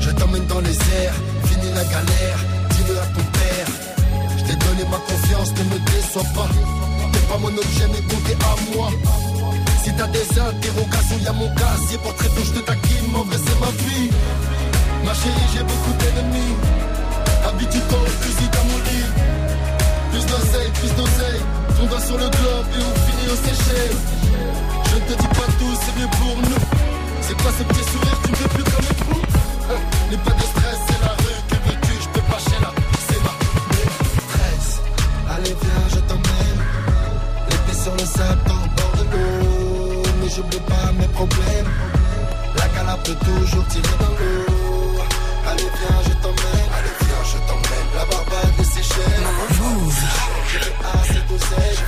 Je 0.00 0.10
t'emmène 0.10 0.46
dans 0.46 0.60
les 0.60 0.72
airs, 0.72 1.14
fini 1.44 1.68
la 1.74 1.84
galère, 1.84 2.38
dis-le 2.70 2.98
à 2.98 3.06
ton 3.06 3.24
père. 3.38 3.68
Je 4.38 4.44
t'ai 4.44 4.56
donné 4.56 4.84
ma 4.90 4.96
confiance, 4.96 5.50
ne 5.52 5.64
me 5.64 5.78
déçois 5.90 6.22
pas. 6.34 6.48
T'es 7.12 7.18
pas 7.28 7.38
mon 7.38 7.48
objet, 7.48 7.86
mais 7.92 8.02
compter 8.12 8.36
à 8.40 8.74
moi. 8.74 8.90
Si 9.84 9.90
t'as 9.94 10.06
des 10.08 10.28
interrogations, 10.38 11.18
y'a 11.24 11.32
mon 11.32 11.48
casier. 11.54 11.98
Très 12.16 12.28
tôt, 12.28 12.44
je 12.44 12.52
te 12.52 12.58
taquine, 12.60 13.12
vrai 13.12 13.38
c'est 13.44 13.60
ma 13.60 13.70
vie. 13.82 14.10
Ma 15.04 15.14
chérie, 15.14 15.48
j'ai 15.52 15.62
beaucoup 15.62 15.94
d'ennemis. 15.98 16.54
Habitue-toi 17.48 17.98
au 17.98 18.12
fusil 18.22 18.48
dans 18.52 18.64
mon 18.64 18.78
lit. 18.88 19.10
Plus 20.10 20.26
d'oseille, 20.26 20.70
plus 20.80 20.94
d'oseille. 20.94 21.42
Ton 21.76 21.86
doigt 21.86 22.00
sur 22.00 22.18
le 22.18 22.28
globe 22.28 22.66
et 22.76 22.82
on 22.88 22.94
finit 23.06 23.28
au 23.32 23.36
Seychelles. 23.36 23.96
Je 24.90 24.94
ne 24.96 25.00
te 25.00 25.22
dis 25.22 25.28
pas 25.28 25.48
tout, 25.58 25.74
c'est 25.82 26.00
mieux 26.00 26.10
pour 26.18 26.36
nous. 26.36 26.62
C'est 27.22 27.36
quoi 27.42 27.50
ce 27.56 27.62
petit 27.62 27.84
sourire, 27.90 28.18
tu 28.24 28.30
me 28.30 28.36
fais 28.36 28.48
plus 28.48 28.64
comme 28.64 28.84
un 28.90 29.04
fou 29.04 29.20
N'aie 30.10 30.16
pas 30.16 30.32
de 30.32 30.42
stress, 30.42 30.78
c'est 30.88 31.00
la 31.00 31.12
rue, 31.22 31.40
que 31.48 31.54
veux-tu, 31.54 31.92
je 32.02 32.08
peux 32.08 32.26
pas 32.32 32.38
chez 32.38 32.60
là, 32.60 32.72
c'est 33.08 33.22
ma 33.22 33.34
maîtresse. 33.70 34.80
Allez 35.30 35.56
viens, 35.62 35.88
je 35.94 36.00
t'emmène, 36.08 36.60
les 37.50 37.56
pieds 37.56 37.80
sur 37.80 37.92
le 37.92 38.04
sable, 38.04 38.40
au 38.48 38.68
bord 38.76 38.94
de 38.98 39.04
l'eau. 39.12 40.02
Mais 40.20 40.28
j'oublie 40.34 40.60
pas 40.66 40.90
mes 40.98 41.06
problèmes, 41.08 41.70
la 42.56 42.66
cala 42.74 42.96
peut 43.04 43.16
toujours 43.24 43.66
tirer 43.68 43.96
dans 44.00 44.14
l'eau. 44.18 44.79
Allez 45.50 45.62
viens, 45.62 46.02
je 46.06 46.14
t'emmène, 46.22 46.70
allez 46.76 46.94
viens, 47.00 47.24
je 47.24 47.38
t'emmène, 47.48 47.88
la 47.96 48.04
Barbade, 48.04 48.54
les 48.58 48.64
Seychelles. 48.64 49.26
D'oseille, 49.58 50.06
j'ai 50.52 50.58
fait 50.60 50.74
assez 50.94 51.20
d'oseille, 51.28 51.78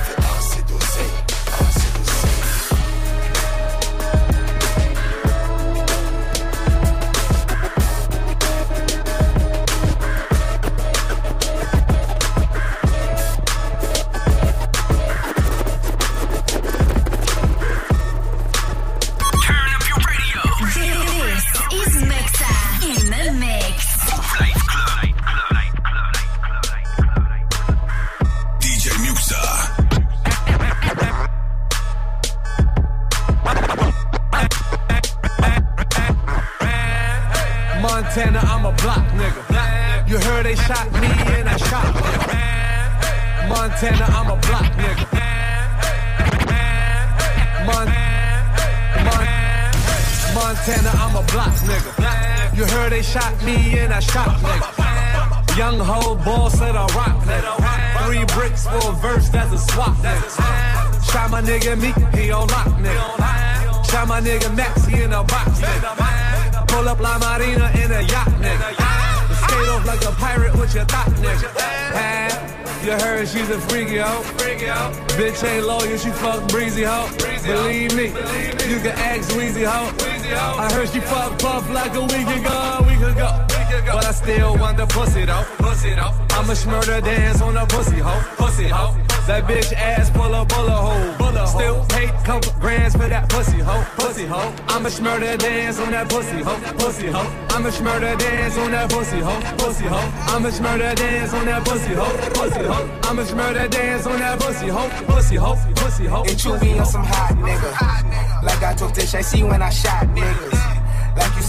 pussy 84.93 85.25
though. 85.25 85.43
Pussy 85.57 85.93
though. 85.95 86.13
I'ma 86.37 86.53
smurder 86.53 87.01
dance 87.03 87.41
on 87.41 87.55
the 87.55 87.65
pussy 87.65 87.97
hoe. 87.97 88.21
Pussy 88.37 88.67
hoe. 88.69 88.95
That 89.27 89.43
bitch 89.47 89.73
ass 89.73 90.09
full 90.09 90.33
of 90.33 90.47
bullet 90.47 90.71
hole. 90.71 91.47
Still 91.47 91.85
pay 91.89 92.07
couple 92.23 92.53
grands 92.59 92.95
for 92.95 93.07
that 93.07 93.27
pussy 93.29 93.59
hoe. 93.59 93.83
Pussy 93.97 94.25
hoe. 94.25 94.53
I'ma 94.69 94.89
smurder 94.89 95.37
dance 95.37 95.79
on 95.79 95.91
that 95.91 96.09
pussy 96.09 96.41
hoe. 96.41 96.59
Pussy 96.77 97.07
hoe. 97.07 97.29
I'ma 97.49 97.69
smurder 97.69 98.17
dance 98.17 98.57
on 98.57 98.71
that 98.71 98.89
pussy 98.89 99.19
hoe. 99.19 99.41
Pussy 99.57 99.85
hoe. 99.85 100.09
I'ma 100.33 100.49
smurder 100.49 100.95
dance 100.95 101.33
on 101.33 101.45
that 101.45 101.65
pussy 101.65 101.93
hoe. 101.93 102.13
Pussy 102.37 102.63
hoe. 102.63 102.99
I'ma 103.03 103.23
smurder 103.23 103.69
dance 103.69 104.05
on 104.05 104.19
that 104.19 104.39
pussy 104.39 104.67
hoe. 104.67 104.89
Pussy 105.07 105.35
hoe. 105.35 105.57
Pussy 105.75 106.05
hoe. 106.05 106.23
And 106.23 106.43
you 106.43 106.57
be 106.59 106.79
on 106.79 106.85
some 106.85 107.03
hot 107.03 107.35
nigga. 107.35 108.43
Like 108.43 108.61
I 108.61 108.73
told 108.73 108.93
Tish, 108.93 109.15
I 109.15 109.21
see 109.21 109.43
when 109.43 109.61
I 109.61 109.69
shot 109.69 110.05
niggas. 110.15 110.52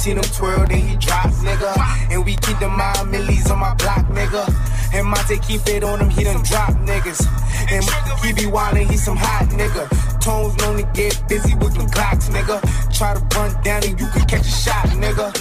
Seen 0.04 0.18
him 0.18 0.24
twirl, 0.36 0.66
then 0.66 0.86
he 0.86 0.96
drop, 0.96 1.30
nigga. 1.40 1.72
And 2.10 2.26
we 2.26 2.36
keep 2.36 2.58
the 2.58 2.68
mind 2.68 3.10
millies 3.10 3.50
on 3.50 3.58
my 3.58 3.72
block, 3.76 4.04
nigga. 4.12 4.44
And 4.92 5.08
Monte 5.08 5.38
keep 5.38 5.66
it 5.66 5.82
on 5.82 5.98
him, 5.98 6.10
he 6.10 6.24
done 6.24 6.42
drop 6.44 6.76
niggas. 6.84 7.24
And 7.72 7.82
he 8.20 8.34
be 8.34 8.44
wildin', 8.44 8.90
he 8.90 8.98
some 8.98 9.16
hot 9.16 9.48
nigga. 9.48 9.88
Tones 10.20 10.54
known 10.58 10.76
to 10.76 10.82
get 10.92 11.26
busy 11.26 11.54
with 11.54 11.72
them 11.72 11.88
Glocks, 11.88 12.28
nigga. 12.28 12.60
Try 12.92 13.14
to 13.14 13.20
run 13.34 13.50
down 13.62 13.82
and 13.82 13.98
you 13.98 14.06
can 14.08 14.26
catch 14.26 14.44
a 14.46 14.50
shot, 14.50 14.84
nigga. 15.00 15.32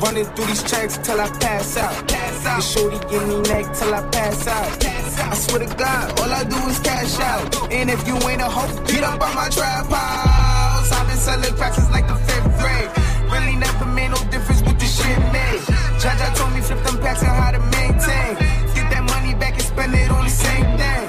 Running 0.00 0.24
through 0.24 0.46
these 0.46 0.62
tracks 0.62 0.98
till 0.98 1.20
I 1.20 1.26
pass 1.40 1.76
out. 1.76 2.06
The 2.06 2.60
shorty 2.60 3.00
give 3.10 3.26
me 3.26 3.40
neck 3.50 3.74
till 3.74 3.92
I 3.92 4.08
pass 4.10 4.46
out. 4.46 4.86
I 5.18 5.34
swear 5.34 5.66
to 5.66 5.74
God, 5.74 6.20
all 6.20 6.30
I 6.30 6.44
do 6.44 6.56
is 6.70 6.78
cash 6.78 7.18
out. 7.18 7.72
And 7.72 7.90
if 7.90 8.06
you 8.06 8.14
ain't 8.28 8.40
a 8.40 8.48
hoe, 8.48 8.70
get 8.84 9.02
up 9.02 9.20
on 9.20 9.34
my 9.34 9.48
trap 9.48 9.86
house. 9.86 10.92
I've 10.92 11.08
been 11.08 11.16
selling 11.16 11.56
since 11.56 11.90
like 11.90 12.06
the 12.06 12.14
fifth 12.14 12.60
grade. 12.60 13.05
Really 13.32 13.56
never 13.56 13.86
made 13.86 14.10
no 14.10 14.20
difference 14.30 14.62
with 14.62 14.78
the 14.78 14.86
shit 14.86 15.18
made. 15.32 15.60
Jaja 16.00 16.34
told 16.36 16.52
me 16.54 16.60
flip 16.60 16.82
them 16.84 16.98
packs 16.98 17.22
and 17.22 17.30
how 17.30 17.50
to 17.50 17.60
maintain. 17.76 18.32
Get 18.74 18.86
that 18.92 19.04
money 19.12 19.34
back 19.34 19.54
and 19.54 19.62
spend 19.62 19.94
it 19.94 20.10
on 20.10 20.24
the 20.24 20.30
same 20.30 20.68
thing. 20.80 21.04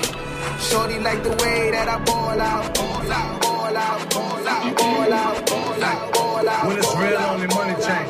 Shorty 0.59 0.99
like 0.99 1.21
the 1.23 1.31
way 1.43 1.71
that 1.71 1.87
I 1.87 1.97
ball 2.03 2.39
out, 2.39 2.73
ball 2.75 3.11
out, 3.11 3.41
ball 3.41 3.77
out, 3.77 4.09
ball 4.09 4.47
out, 4.47 4.77
ball 4.77 5.13
out, 5.13 5.45
ball 5.45 5.83
out, 5.83 6.13
ball 6.13 6.49
out. 6.49 6.67
When 6.67 6.77
it's 6.77 6.95
real, 6.95 7.17
only 7.31 7.47
money 7.47 7.75
change. 7.85 8.09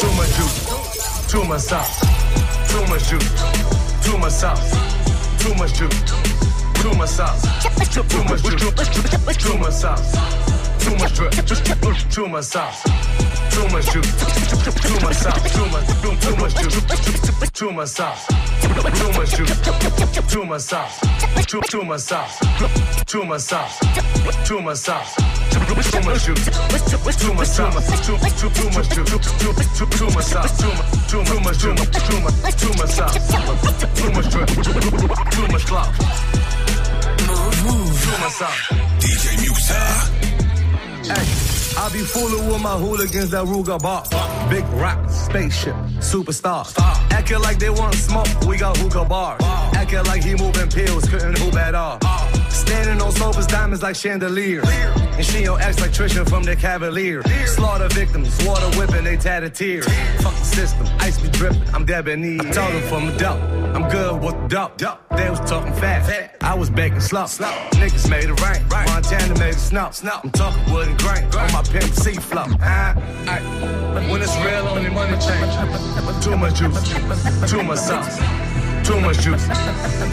Too 0.00 0.12
much 0.18 0.30
juice, 0.36 1.26
too 1.30 1.44
much 1.44 1.62
sauce, 1.62 2.00
too 2.70 2.82
much 2.90 3.08
juice, 3.08 3.30
too 4.04 4.18
much 4.18 4.32
sauce, 4.32 4.70
too 5.40 5.54
much 5.54 5.74
juice, 5.74 6.00
too 6.82 6.94
much 6.94 7.10
sauce. 7.10 7.60
Too 7.90 8.22
much 8.24 8.42
juice. 8.42 9.36
Too 9.36 9.58
much 9.58 9.72
sauce. 9.72 10.69
Too 10.80 10.96
much 10.96 11.14
drip. 11.14 11.32
Too 12.10 12.26
much 12.28 12.44
sauce. 12.44 12.82
Too 13.52 13.68
much 13.68 13.92
juice. 13.92 14.12
Too 14.80 15.00
much 15.00 15.16
sauce. 15.16 15.52
Too 15.52 15.66
much. 15.66 15.86
Too, 16.00 16.16
too 16.16 16.36
much 16.36 16.54
juice. 16.56 17.50
Too 17.52 17.70
much 17.72 17.88
sauce. 17.88 18.26
Too 18.60 19.12
much 19.12 19.30
juice. 19.36 19.52
Too 20.32 20.44
much 20.44 20.60
sauce. 20.62 21.00
Too 21.46 21.60
too 21.62 21.84
much 21.84 22.00
sauce. 22.00 22.38
Too 23.06 23.24
much 23.24 23.40
sauce. 23.40 23.78
Too 24.46 24.60
much 24.60 24.76
sauce. 24.78 25.14
Too 25.50 26.00
much 26.04 26.24
juice. 26.24 26.46
Too 27.16 27.34
much 27.34 27.48
sauce. 27.48 28.06
Too 28.06 28.16
too 28.16 28.48
too 28.50 28.70
much 28.70 28.88
juice. 28.90 29.10
Too 29.10 29.52
too 29.76 29.86
too 29.86 30.10
much 30.14 30.24
sauce. 30.24 30.52
Too 30.60 30.70
too 31.08 31.24
too 31.24 31.40
much 31.40 31.58
too 31.60 31.74
much 31.74 32.90
sauce. 32.90 33.14
Too 34.00 34.10
much. 34.12 34.28
Too 34.30 35.46
much 35.52 35.66
clout. 35.66 35.92
Too 37.60 38.16
much 38.18 38.32
sauce. 38.32 38.60
DJ 39.00 39.36
Muxa. 39.42 40.29
I 41.12 41.88
be 41.92 42.00
fooling 42.00 42.46
with 42.46 42.62
my 42.62 42.76
hooligans 42.76 43.30
that 43.30 43.44
Ruger 43.44 43.80
bar. 43.80 44.04
Big 44.50 44.64
rock, 44.80 45.08
spaceship, 45.10 45.74
superstar. 45.98 46.72
Acting 47.10 47.40
like 47.40 47.58
they 47.58 47.70
want 47.70 47.94
smoke, 47.94 48.28
we 48.46 48.58
got 48.58 48.76
hookah 48.76 49.04
bars. 49.04 49.42
Acting 49.74 50.04
like 50.04 50.22
he 50.22 50.34
moving 50.34 50.68
pills, 50.68 51.08
couldn't 51.08 51.38
hoop 51.38 51.54
at 51.54 51.74
all. 51.74 51.98
Standing 52.70 53.02
on 53.02 53.10
sofas, 53.10 53.48
diamonds 53.48 53.82
like 53.82 53.96
chandeliers. 53.96 54.64
And 54.68 55.26
she 55.26 55.48
on 55.48 55.60
X 55.60 55.80
like 55.80 55.90
Trisha 55.90 56.24
from 56.28 56.44
the 56.44 56.54
Cavalier. 56.54 57.20
Slaughter 57.44 57.88
victims, 57.88 58.30
water 58.46 58.70
whipping, 58.78 59.02
they 59.02 59.16
tatted 59.16 59.56
tears. 59.56 59.84
Fuck 60.22 60.34
the 60.34 60.44
system, 60.44 60.86
ice 61.00 61.18
be 61.20 61.28
dripping, 61.30 61.64
I'm 61.74 61.84
debonair. 61.84 62.38
Told 62.38 62.72
them 62.72 62.82
from 62.88 63.16
dope, 63.16 63.40
I'm 63.74 63.90
good 63.90 64.22
with 64.22 64.48
the 64.48 64.70
dope. 64.76 65.00
They 65.16 65.28
was 65.28 65.40
talking 65.40 65.74
fast, 65.74 66.12
I 66.42 66.54
was 66.54 66.70
baking 66.70 67.00
slow. 67.00 67.24
Niggas 67.24 68.08
made 68.08 68.30
it 68.30 68.40
rain, 68.40 68.64
Montana 68.86 69.36
made 69.40 69.54
it 69.54 69.58
snow. 69.58 69.90
I'm 70.22 70.30
talking 70.30 70.72
wood 70.72 70.86
and 70.86 70.98
grain 71.00 71.24
on 71.24 71.52
my 71.52 71.64
pimp 71.64 71.92
C 71.92 72.12
flow. 72.14 72.44
When 72.44 74.22
it's 74.22 74.36
real, 74.46 74.68
only 74.68 74.90
money 74.90 75.18
change. 75.18 76.22
Too 76.22 76.36
much 76.36 76.54
juice, 76.54 77.50
too 77.50 77.64
much 77.64 77.80
sauce. 77.80 78.20
Too 78.90 79.00
much 79.00 79.18
juice, 79.20 79.46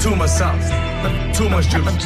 too 0.03 0.15
much 0.15 0.29
sauce. 0.29 0.69
Too 1.35 1.49
much 1.49 1.67
juice, 1.67 2.05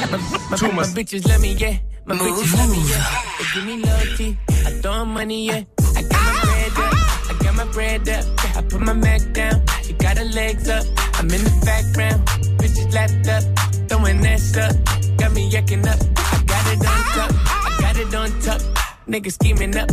too 0.58 0.72
much. 0.72 0.88
My 0.88 0.94
bitches 0.96 1.28
love 1.28 1.42
me, 1.42 1.52
yeah. 1.52 1.78
My 2.06 2.16
bitches 2.16 2.58
love 2.58 2.70
me, 2.72 2.82
yeah. 2.90 3.24
They 3.38 3.46
give 3.54 3.66
me 3.66 3.76
loyalty. 3.84 4.38
I 4.50 4.70
throw 4.82 5.02
'em 5.02 5.14
money, 5.14 5.48
yeah. 5.48 5.64
I 5.98 6.02
got 6.04 6.24
my 6.24 6.46
bread 6.46 6.80
up. 6.80 6.94
I 7.30 7.44
got 7.44 7.56
my 7.56 7.66
bread 7.74 8.10
up. 8.10 8.26
I 8.56 8.62
put 8.62 8.80
my 8.80 8.94
Mac 8.94 9.22
down. 9.34 9.62
She 9.84 9.92
got 9.94 10.18
her 10.18 10.24
legs 10.24 10.70
up. 10.70 10.86
I'm 11.16 11.30
in 11.30 11.44
the 11.44 11.62
background. 11.66 12.26
Bitches 12.58 12.94
lapped 12.94 13.28
up. 13.28 13.44
Throwing 13.90 14.26
ass 14.26 14.56
up. 14.56 14.72
Got 15.18 15.34
me 15.34 15.52
yucking 15.52 15.86
up. 15.86 16.00
I 16.16 16.42
got 16.46 16.66
it 16.72 16.80
on 16.88 17.04
top. 17.18 17.32
I 17.68 17.78
got 17.82 17.98
it 17.98 18.16
on 18.16 18.30
top. 18.40 18.62
Niggas 19.10 19.34
scheming 19.34 19.76
up. 19.76 19.90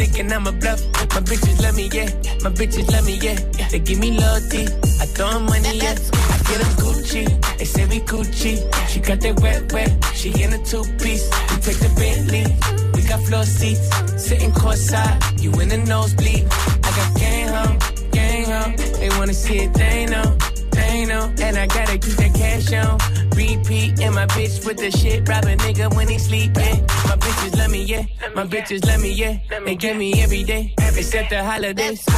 Thinking 0.00 0.32
I'm 0.32 0.46
a 0.46 0.52
bluff. 0.52 0.80
My 1.12 1.20
bitches 1.20 1.60
love 1.60 1.76
me, 1.76 1.90
yeah. 1.92 2.08
My 2.42 2.48
bitches 2.48 2.90
love 2.90 3.04
me, 3.04 3.18
yeah. 3.20 3.36
They 3.68 3.80
give 3.80 3.98
me 3.98 4.18
loyalty. 4.18 4.64
I 4.98 5.04
throw 5.04 5.38
money, 5.40 5.76
yeah. 5.76 5.92
I 5.92 6.36
get 6.48 6.58
them 6.62 6.72
Gucci. 6.80 7.58
They 7.58 7.66
say 7.66 7.84
we 7.84 8.00
Gucci. 8.00 8.54
She 8.88 9.00
got 9.00 9.20
that 9.20 9.38
wet, 9.42 9.70
wet. 9.74 9.92
She 10.14 10.30
in 10.42 10.54
a 10.54 10.64
two 10.64 10.84
piece. 10.96 11.28
We 11.50 11.56
take 11.60 11.80
the 11.84 11.92
Bentley. 12.00 12.46
We 12.94 13.06
got 13.06 13.20
floor 13.24 13.44
seats. 13.44 13.90
Sitting 14.16 14.52
courtside. 14.52 15.42
You 15.42 15.52
in 15.60 15.68
the 15.68 15.76
nosebleed. 15.76 16.46
I 16.48 16.90
got 16.96 17.20
gang 17.20 17.48
home, 17.48 17.78
gang 18.10 18.44
home. 18.46 18.76
They 19.00 19.10
wanna 19.18 19.34
see 19.34 19.58
it, 19.58 19.74
they 19.74 20.06
know. 20.06 20.34
They 20.70 21.04
know, 21.04 21.09
and 21.22 21.56
I 21.56 21.66
gotta 21.66 21.98
keep 21.98 22.16
that 22.16 22.34
cash 22.34 22.72
on. 22.72 22.98
Repeat, 23.36 24.00
and 24.00 24.14
my 24.14 24.26
bitch 24.26 24.66
with 24.66 24.76
the 24.76 24.90
shit, 24.90 25.28
rob 25.28 25.44
a 25.44 25.56
nigga 25.56 25.94
when 25.94 26.08
he 26.08 26.18
sleeping. 26.18 26.80
My 27.08 27.16
bitches 27.16 27.56
love 27.56 27.70
me, 27.70 27.84
yeah. 27.84 28.04
My 28.34 28.44
bitches 28.44 28.84
love 28.86 29.00
me, 29.00 29.12
yeah. 29.12 29.38
They 29.64 29.76
give 29.76 29.96
me 29.96 30.22
every 30.22 30.44
day, 30.44 30.74
except 30.78 31.30
the 31.30 31.42
holidays. 31.42 32.04
Come 32.04 32.16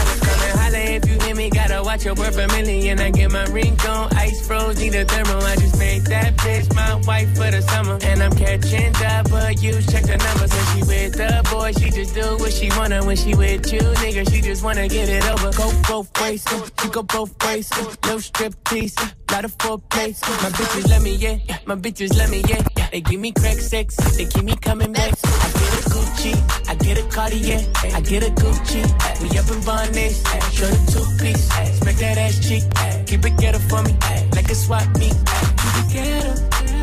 and 0.49 0.59
holla 0.59 0.79
if 0.79 1.09
you 1.09 1.19
hear 1.21 1.35
me, 1.35 1.51
gotta 1.51 1.83
watch 1.83 2.05
your 2.05 2.15
word 2.15 2.35
for 2.35 2.47
million. 2.49 2.99
I 2.99 3.11
get 3.11 3.31
my 3.31 3.45
ring 3.47 3.79
on, 3.89 4.15
ice 4.17 4.47
froze, 4.47 4.79
need 4.81 4.95
a 4.95 5.05
thermal. 5.05 5.43
I 5.43 5.57
just 5.57 5.79
made 5.79 6.03
that 6.07 6.37
bitch 6.37 6.75
my 6.75 6.95
wife 7.07 7.29
for 7.37 7.51
the 7.51 7.63
summer. 7.63 7.99
And 8.03 8.23
I'm 8.23 8.33
catching 8.33 8.95
up, 9.07 9.31
but 9.31 9.63
you 9.63 9.81
check 9.83 10.05
the 10.05 10.17
numbers 10.17 10.51
when 10.53 10.67
she 10.73 10.81
with 10.89 11.13
the 11.15 11.49
boy. 11.51 11.73
She 11.73 11.91
just 11.91 12.15
do 12.15 12.37
what 12.39 12.53
she 12.53 12.69
wanna 12.71 13.05
when 13.05 13.17
she 13.17 13.35
with 13.35 13.73
you, 13.73 13.81
nigga. 13.81 14.31
She 14.31 14.41
just 14.41 14.65
wanna 14.65 14.89
get 14.89 15.09
it 15.09 15.25
over. 15.31 15.53
Go 15.53 15.73
both 15.89 16.11
ways, 16.21 16.45
you 16.83 16.91
go 16.91 17.03
both 17.03 17.33
ways. 17.45 17.71
No 18.05 18.19
strip 18.19 18.55
tease, 18.65 18.92
uh, 18.99 19.09
lot 19.33 19.45
of 19.45 19.57
foreplay. 19.59 20.13
My 20.43 20.51
bitches 20.51 20.89
let 20.89 21.03
me, 21.03 21.15
yeah. 21.15 21.39
My 21.67 21.75
bitches 21.77 22.17
let 22.17 22.31
me, 22.31 22.43
yeah. 22.49 22.63
They 22.91 23.01
give 23.01 23.21
me 23.21 23.33
crack 23.33 23.59
sex, 23.59 23.97
they 24.17 24.27
keep 24.27 24.45
me 24.45 24.55
coming 24.57 24.93
back. 24.93 25.13
I 25.25 25.49
get 25.59 25.73
a 25.73 25.89
Gucci, 25.89 26.69
I 26.69 26.75
get 26.75 26.99
a 26.99 27.05
Cartier, 27.09 27.61
I 27.95 28.01
get 28.01 28.23
a 28.23 28.31
Gucci. 28.31 28.83
We 29.23 29.39
up 29.39 29.49
in 29.51 29.65
Barnes, 29.65 30.23
show 30.53 30.67
the 30.67 30.81
two 30.93 31.25
piece, 31.25 31.49
smack 31.79 31.97
that 31.97 32.19
ass 32.19 32.39
cheek. 32.47 32.65
Keep 33.07 33.25
it 33.25 33.37
ghetto 33.39 33.59
for 33.59 33.83
me, 33.83 33.97
like 34.35 34.51
a 34.51 34.55
swap 34.55 34.87
meet. 34.99 35.15
Keep 35.61 35.75
it 35.81 35.93
ghetto, 35.93 36.35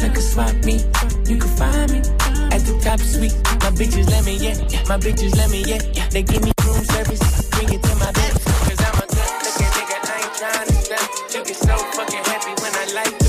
like 0.01 0.17
a 0.17 0.21
swap 0.21 0.55
meet. 0.65 0.83
You 1.29 1.37
can 1.37 1.51
find 1.57 1.91
me 1.91 1.99
at 2.49 2.61
the 2.65 2.79
top 2.83 2.99
suite. 2.99 3.35
My 3.61 3.69
bitches 3.77 4.09
let 4.09 4.25
me, 4.25 4.37
yeah. 4.37 4.55
My 4.87 4.97
bitches 4.97 5.35
let 5.35 5.51
me, 5.51 5.63
yeah. 5.63 6.09
They 6.09 6.23
give 6.23 6.43
me 6.43 6.51
fucking 11.99 12.23
happy 12.23 12.53
when 12.61 12.73
I 12.75 12.85
light 12.93 13.28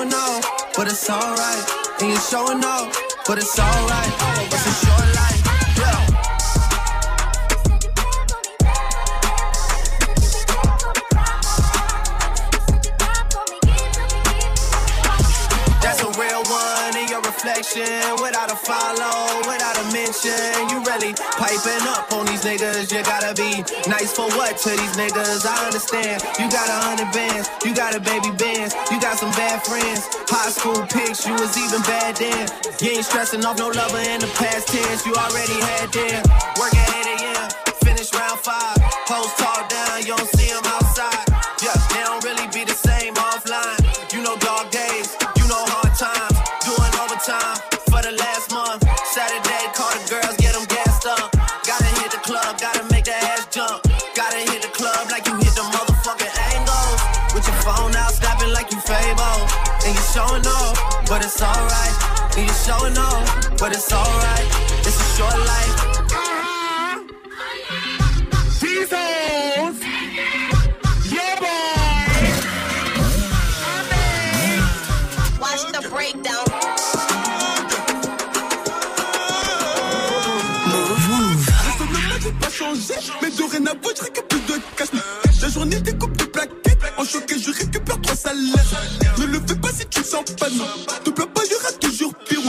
And 0.00 0.12
you 0.12 0.37
for 24.18 24.26
what 24.34 24.58
to 24.58 24.70
these 24.70 24.96
niggas? 24.98 25.46
I 25.46 25.70
understand. 25.70 26.18
You 26.42 26.50
got 26.50 26.66
a 26.66 26.78
hundred 26.82 27.14
bands, 27.14 27.46
you 27.64 27.70
got 27.72 27.94
a 27.94 28.00
baby 28.00 28.34
bands, 28.34 28.74
you 28.90 28.98
got 28.98 29.14
some 29.16 29.30
bad 29.38 29.62
friends. 29.62 30.10
High 30.26 30.50
school 30.50 30.82
pics, 30.90 31.22
you 31.24 31.34
was 31.38 31.54
even 31.54 31.80
bad 31.86 32.16
then. 32.18 32.50
You 32.82 32.98
ain't 32.98 33.06
stressing 33.06 33.46
off 33.46 33.58
no 33.58 33.68
lover 33.70 34.02
in 34.10 34.18
the 34.18 34.30
past 34.34 34.74
tense. 34.74 35.06
You 35.06 35.14
already 35.14 35.58
had 35.70 35.94
them. 35.94 36.18
Work 36.58 36.74
at 36.74 36.90
8 36.98 37.14
a.m., 37.14 37.46
finish 37.86 38.10
round 38.12 38.40
five. 38.42 38.76
Post 39.06 39.38
talk 39.38 39.70
down, 39.70 40.02
you 40.02 40.16
don't 40.18 40.37
showing 60.18 60.46
off, 60.46 61.06
but 61.08 61.24
it's 61.24 61.40
alright. 61.40 61.96
And 62.36 62.46
you 62.48 62.54
showing 62.66 62.98
off, 62.98 63.26
but 63.60 63.70
it's 63.72 63.92
alright. 63.92 64.48
It's 64.86 64.98
a 64.98 65.08
short 65.16 65.38
life. 65.52 65.76
Jesus! 68.60 69.74
Yeah, 71.14 71.34
boy! 71.42 71.70
Watch 75.42 75.62
the 75.74 75.82
breakdown. 75.92 76.46
Move, 80.70 81.02
move. 81.10 81.42
changé, 82.50 82.94
mais 83.22 83.30
dorénavant, 83.30 83.94
je 83.96 84.02
récupère 84.02 84.26
plus 84.26 84.40
de 84.40 84.60
cash. 84.76 84.88
La 85.42 85.48
journée, 85.48 85.80
des 85.80 85.96
coupes 85.96 86.16
de. 86.16 86.57
En 86.98 87.04
choqué, 87.04 87.36
je 87.38 87.52
récupère 87.52 88.00
trois 88.00 88.16
salaires. 88.16 88.64
Ne 89.18 89.26
le 89.26 89.40
fais 89.46 89.54
pas 89.54 89.68
si 89.68 89.86
tu 89.86 90.02
sens 90.02 90.24
pas, 90.38 90.50
non. 90.50 90.66
Te 91.04 91.10
plains 91.10 91.26
pas, 91.26 91.42
y'aura 91.44 91.72
toujours 91.80 92.12
pire. 92.28 92.40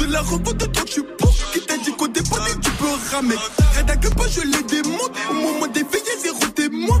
De 0.00 0.06
la 0.06 0.20
revente 0.20 0.56
de 0.56 0.66
toi, 0.66 0.82
tu 0.84 1.04
pour. 1.04 1.32
Qui 1.52 1.60
t'a 1.60 1.76
dit 1.78 1.92
qu'au 1.92 2.08
départ, 2.08 2.44
tu 2.60 2.70
peux 2.72 3.14
ramer. 3.14 3.36
Rien 3.74 3.96
que 3.96 4.08
pas, 4.08 4.26
je 4.28 4.40
les 4.40 4.62
démonte. 4.64 5.12
Au 5.30 5.34
moment 5.34 5.68
des 5.68 5.86
zéro 6.20 6.46
témoin. 6.54 7.00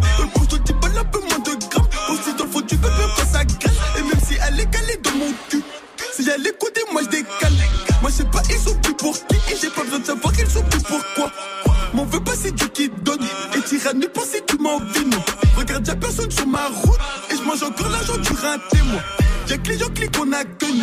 Mange 17.62 17.70
encore 17.70 17.90
l'argent 17.90 18.16
du 18.16 18.32
raté, 18.32 18.78
moi. 18.90 19.00
Y'a 19.48 19.58
que 19.58 19.68
les 19.68 19.78
gens 19.78 19.88
cliquent, 19.90 20.18
on 20.20 20.32
a 20.32 20.44
connu. 20.44 20.82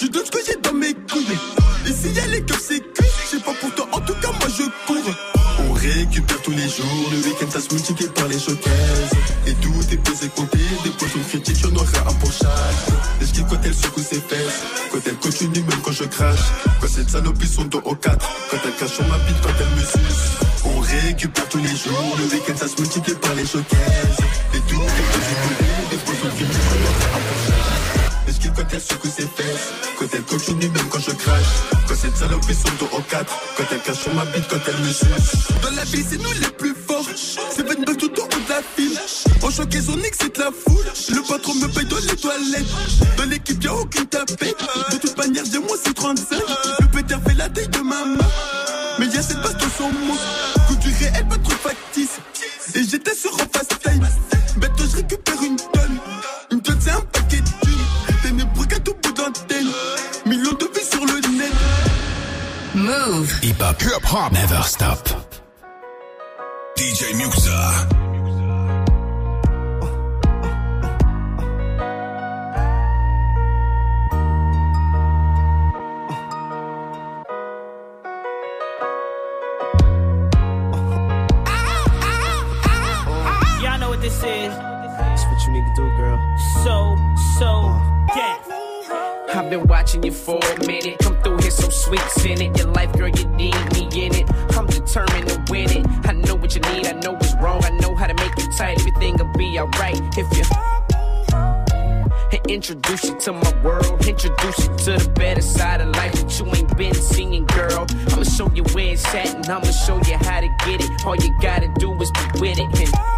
Je 0.00 0.06
donne 0.06 0.24
ce 0.24 0.30
que 0.30 0.38
j'ai 0.46 0.56
dans 0.56 0.72
mes 0.72 0.94
couilles. 0.94 1.38
Et 1.86 1.92
si 1.92 2.12
y'a 2.12 2.26
les 2.26 2.42
keufs, 2.42 2.62
c'est. 2.66 2.82
Je 2.98 3.36
sais 3.36 3.42
pas 3.42 3.52
pour 3.60 3.74
toi, 3.74 3.88
en 3.92 4.00
tout 4.00 4.14
cas, 4.14 4.28
moi 4.28 4.48
je 4.48 4.64
cours. 4.86 5.14
On 5.58 5.72
récupère 5.72 6.40
tous 6.42 6.50
les 6.50 6.68
jours, 6.68 7.10
le 7.12 7.18
week-end 7.18 7.50
ça 7.50 7.60
se 7.60 7.72
multiplie 7.72 8.08
par 8.08 8.26
les 8.28 8.38
showcases. 8.38 9.10
Et 9.46 9.54
tout 9.54 9.72
est 9.92 9.96
pesé 9.96 10.28
compté, 10.34 10.58
des 10.82 10.90
poissons 10.90 11.20
critiques, 11.28 11.58
j'en 11.62 11.74
aurai 11.74 11.98
un 11.98 12.14
pour 12.14 12.32
chaque. 12.32 13.20
Et 13.20 13.26
je 13.26 13.32
kiffe 13.32 13.44
quand 13.48 13.60
elle 13.62 13.74
secoue 13.74 14.00
ses 14.00 14.20
fesses, 14.20 14.62
quand 14.90 15.00
elle 15.06 15.16
continue 15.16 15.60
même 15.60 15.80
quand 15.84 15.92
je 15.92 16.04
crache. 16.04 16.46
Quand 16.80 16.88
cette 16.88 17.10
salopie 17.10 17.46
son 17.46 17.64
dos 17.64 17.82
au 17.84 17.94
4, 17.94 18.18
quand 18.50 18.56
elle 18.64 18.74
cache 18.74 18.92
sur 18.92 19.06
ma 19.06 19.18
bite, 19.18 19.40
quand 19.42 19.50
elle 19.60 19.76
me 19.76 19.84
suce. 19.84 20.53
Récupère 21.02 21.48
tous 21.48 21.58
les 21.58 21.68
jours, 21.68 22.16
le 22.18 22.24
week-end 22.24 22.56
ça 22.56 22.68
se 22.68 22.80
multiplie 22.80 23.14
par 23.14 23.34
les 23.34 23.46
showcases. 23.46 24.18
Et 24.54 24.60
tout 24.60 24.80
est 24.80 25.06
pesé 25.12 25.34
compté, 25.42 25.64
des. 25.90 25.96
Et 28.26 28.32
je 28.32 28.38
kiffe 28.38 28.52
quand 28.56 28.62
elle 28.72 28.80
secoue 28.80 29.08
ses 29.08 29.22
fesses, 29.22 29.72
quand 29.98 30.06
elle 30.12 30.22
continue 30.22 30.68
même 30.68 30.88
quand 30.90 31.00
je 31.00 31.10
crache. 31.10 31.44
Quand 31.86 31.94
cette 31.94 32.16
salopie 32.16 32.54
son 32.54 32.70
dos 32.78 32.90
au 32.96 33.00
4, 33.00 33.34
quand 33.56 33.64
elle 33.70 33.80
cache 33.80 33.98
sur 33.98 34.14
ma 34.14 34.24
bite, 34.26 34.48
quand 34.48 34.60
elle 34.66 34.76
me 34.78 34.92
suce. 34.92 35.48
Dans 35.62 35.70
la 35.76 35.84
vie, 35.84 36.04
c'est 36.08 36.22
nous 36.22 36.32
les 36.40 36.50
plus 36.56 36.74
forts. 36.74 37.06
C'est 37.14 37.66
20 37.66 37.84
balles 37.84 37.96
tout 37.96 38.12
au 38.20 38.24
haut 38.24 38.28
de 38.28 38.48
la 38.48 38.60
file. 38.76 38.98
En 39.42 39.50
choqué 39.50 39.80
Sonic, 39.80 40.14
c'est 40.18 40.34
de 40.34 40.40
la 40.40 40.50
foule. 40.50 40.84
Le 41.10 41.22
patron 41.28 41.54
me 41.54 41.68
paye 41.68 41.86
dans 41.86 41.98
les 41.98 42.16
toilettes. 42.16 43.16
Dans 43.16 43.24
l'équipe, 43.24 43.62
y'a 43.62 43.74
aucune 43.74 44.06
tapette. 44.06 44.64
De 44.90 44.96
toute 44.96 45.16
manière, 45.18 45.44
j'ai 45.50 45.58
moi 45.58 45.76
c'est 45.82 45.94
35. 45.94 46.38
Move. 63.64 63.80
Hip 63.80 64.02
hop. 64.02 64.32
Never 64.32 64.62
stop. 64.62 64.98
DJ 66.76 67.12
Muxa. 67.14 67.90
Y'all 83.62 83.78
know 83.78 83.88
what 83.88 84.02
this 84.02 84.12
is. 84.18 84.24
That's 84.24 85.24
what 85.24 85.46
you 85.46 85.52
need 85.52 85.64
to 85.64 85.74
do, 85.74 85.96
girl. 85.96 86.36
So, 86.64 86.96
so, 87.38 87.46
uh. 87.46 88.14
death. 88.14 88.54
I've 89.34 89.50
been 89.50 89.66
watching 89.66 90.02
you 90.02 90.12
for 90.12 90.38
a 90.38 90.66
minute. 90.66 90.98
Come 90.98 91.16
through 91.22 91.23
here, 91.23 91.23
some 91.23 91.23
sweets 91.84 92.24
in 92.24 92.40
it. 92.40 92.58
Your 92.58 92.68
life, 92.68 92.92
girl, 92.92 93.08
you 93.08 93.26
need 93.28 93.54
me 93.74 94.06
in 94.06 94.14
it. 94.14 94.26
I'm 94.56 94.66
determined 94.66 95.28
to 95.28 95.44
win 95.50 95.70
it. 95.70 95.86
I 96.04 96.12
know 96.12 96.34
what 96.34 96.54
you 96.54 96.60
need, 96.72 96.86
I 96.86 96.92
know 97.00 97.12
what's 97.12 97.34
wrong. 97.36 97.64
I 97.64 97.70
know 97.70 97.94
how 97.94 98.06
to 98.06 98.14
make 98.14 98.36
you 98.38 98.50
tight. 98.52 98.78
Everything'll 98.80 99.32
be 99.34 99.58
alright 99.58 100.00
if 100.16 100.26
you. 100.36 100.44
Introduce 102.48 103.04
you 103.04 103.18
to 103.20 103.32
my 103.32 103.62
world. 103.62 104.06
Introduce 104.06 104.58
you 104.66 104.76
to 104.76 104.98
the 104.98 105.12
better 105.16 105.40
side 105.40 105.80
of 105.80 105.88
life 105.96 106.12
that 106.12 106.38
you 106.38 106.46
ain't 106.54 106.76
been 106.76 106.94
seeing, 106.94 107.46
girl. 107.46 107.86
I'ma 108.12 108.22
show 108.24 108.50
you 108.54 108.62
where 108.74 108.92
it's 108.92 109.14
at 109.14 109.34
and 109.34 109.46
I'ma 109.46 109.70
show 109.70 109.96
you 109.96 110.16
how 110.18 110.40
to 110.40 110.48
get 110.66 110.84
it. 110.84 111.06
All 111.06 111.16
you 111.16 111.34
gotta 111.40 111.72
do 111.78 111.92
is 112.02 112.10
be 112.10 112.40
with 112.40 112.58
it. 112.58 112.80
And 112.80 113.13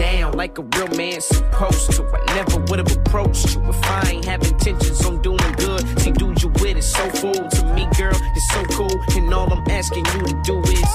down 0.00 0.32
like 0.32 0.56
a 0.56 0.62
real 0.62 0.88
man 0.96 1.20
supposed 1.20 1.92
to. 1.92 2.02
I 2.06 2.34
never 2.34 2.58
would 2.68 2.78
have 2.78 2.96
approached 2.96 3.54
you 3.54 3.62
if 3.68 3.84
I 3.84 4.12
ain't 4.12 4.24
have 4.24 4.42
intentions 4.42 5.04
on 5.04 5.20
doing 5.20 5.52
good. 5.58 5.82
See, 6.00 6.12
dude, 6.12 6.42
you 6.42 6.48
with 6.48 6.78
it 6.78 6.82
so 6.82 7.08
full 7.10 7.34
to 7.34 7.74
me, 7.74 7.86
girl. 7.98 8.16
You're 8.34 8.50
so 8.54 8.64
cool, 8.76 8.96
and 9.16 9.34
all 9.34 9.52
I'm 9.52 9.68
asking 9.68 10.06
you 10.06 10.20
to 10.28 10.42
do 10.42 10.58
is 10.62 10.90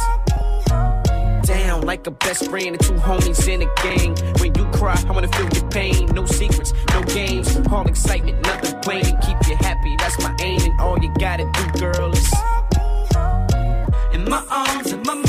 down 1.45 1.81
like 1.81 2.07
a 2.07 2.11
best 2.11 2.49
friend 2.49 2.69
and 2.69 2.79
two 2.79 2.93
homies 2.93 3.47
in 3.47 3.61
a 3.61 3.69
gang. 3.83 4.15
When 4.39 4.55
you 4.55 4.65
cry, 4.71 4.99
I 5.07 5.11
wanna 5.11 5.27
feel 5.27 5.49
your 5.49 5.69
pain. 5.69 6.07
No 6.07 6.25
secrets, 6.25 6.73
no 6.89 7.03
games, 7.03 7.55
all 7.71 7.87
excitement, 7.87 8.41
nothing 8.41 8.79
plain. 8.81 9.05
Keep 9.21 9.37
you 9.47 9.55
happy, 9.57 9.95
that's 9.99 10.17
my 10.23 10.35
aim, 10.41 10.61
and 10.61 10.81
all 10.81 10.97
you 10.97 11.13
gotta 11.19 11.45
do, 11.53 11.79
girl, 11.79 12.11
is 12.11 12.33
In 14.13 14.27
my 14.27 14.43
arms, 14.49 14.91
in 14.91 15.03
my 15.03 15.24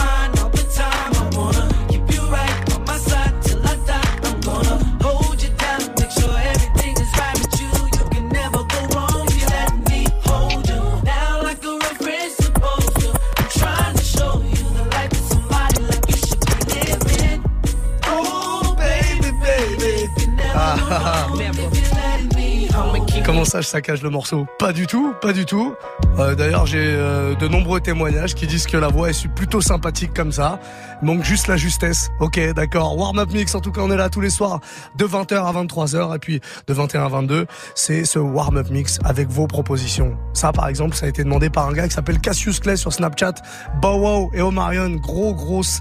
ça, 23.46 23.60
je 23.60 23.66
saccage 23.66 24.02
le 24.02 24.10
morceau 24.10 24.46
Pas 24.58 24.72
du 24.72 24.86
tout, 24.86 25.14
pas 25.20 25.32
du 25.32 25.44
tout. 25.44 25.74
Euh, 26.18 26.34
D'ailleurs, 26.34 26.66
j'ai 26.66 26.82
euh, 26.82 27.34
de 27.34 27.48
nombreux 27.48 27.80
témoignages 27.80 28.34
qui 28.34 28.46
disent 28.46 28.66
que 28.66 28.76
la 28.76 28.88
voix 28.88 29.10
est 29.10 29.28
plutôt 29.28 29.60
sympathique 29.60 30.12
comme 30.14 30.32
ça. 30.32 30.58
Manque 31.02 31.24
juste 31.24 31.46
la 31.46 31.56
justesse. 31.56 32.10
Ok, 32.20 32.40
d'accord. 32.54 32.96
Warm 32.98 33.18
Up 33.18 33.30
Mix, 33.32 33.54
en 33.54 33.60
tout 33.60 33.72
cas, 33.72 33.80
on 33.82 33.90
est 33.90 33.96
là 33.96 34.10
tous 34.10 34.20
les 34.20 34.30
soirs 34.30 34.60
de 34.96 35.04
20h 35.04 35.34
à 35.34 35.52
23h 35.52 36.16
et 36.16 36.18
puis 36.18 36.40
de 36.66 36.74
21 36.74 37.04
à 37.04 37.08
22. 37.08 37.46
C'est 37.74 38.04
ce 38.04 38.18
Warm 38.18 38.56
Up 38.56 38.70
Mix 38.70 38.98
avec 39.04 39.28
vos 39.28 39.46
propositions. 39.46 40.16
Ça, 40.32 40.52
par 40.52 40.68
exemple, 40.68 40.96
ça 40.96 41.06
a 41.06 41.08
été 41.08 41.22
demandé 41.22 41.48
par 41.48 41.68
un 41.68 41.72
gars 41.72 41.86
qui 41.86 41.94
s'appelle 41.94 42.20
Cassius 42.20 42.60
Clay 42.60 42.76
sur 42.76 42.92
Snapchat. 42.92 43.34
Bow 43.80 43.96
Wow 43.96 44.30
et 44.34 44.42
Omarion, 44.42 44.90
gros, 44.90 45.34
grosse 45.34 45.80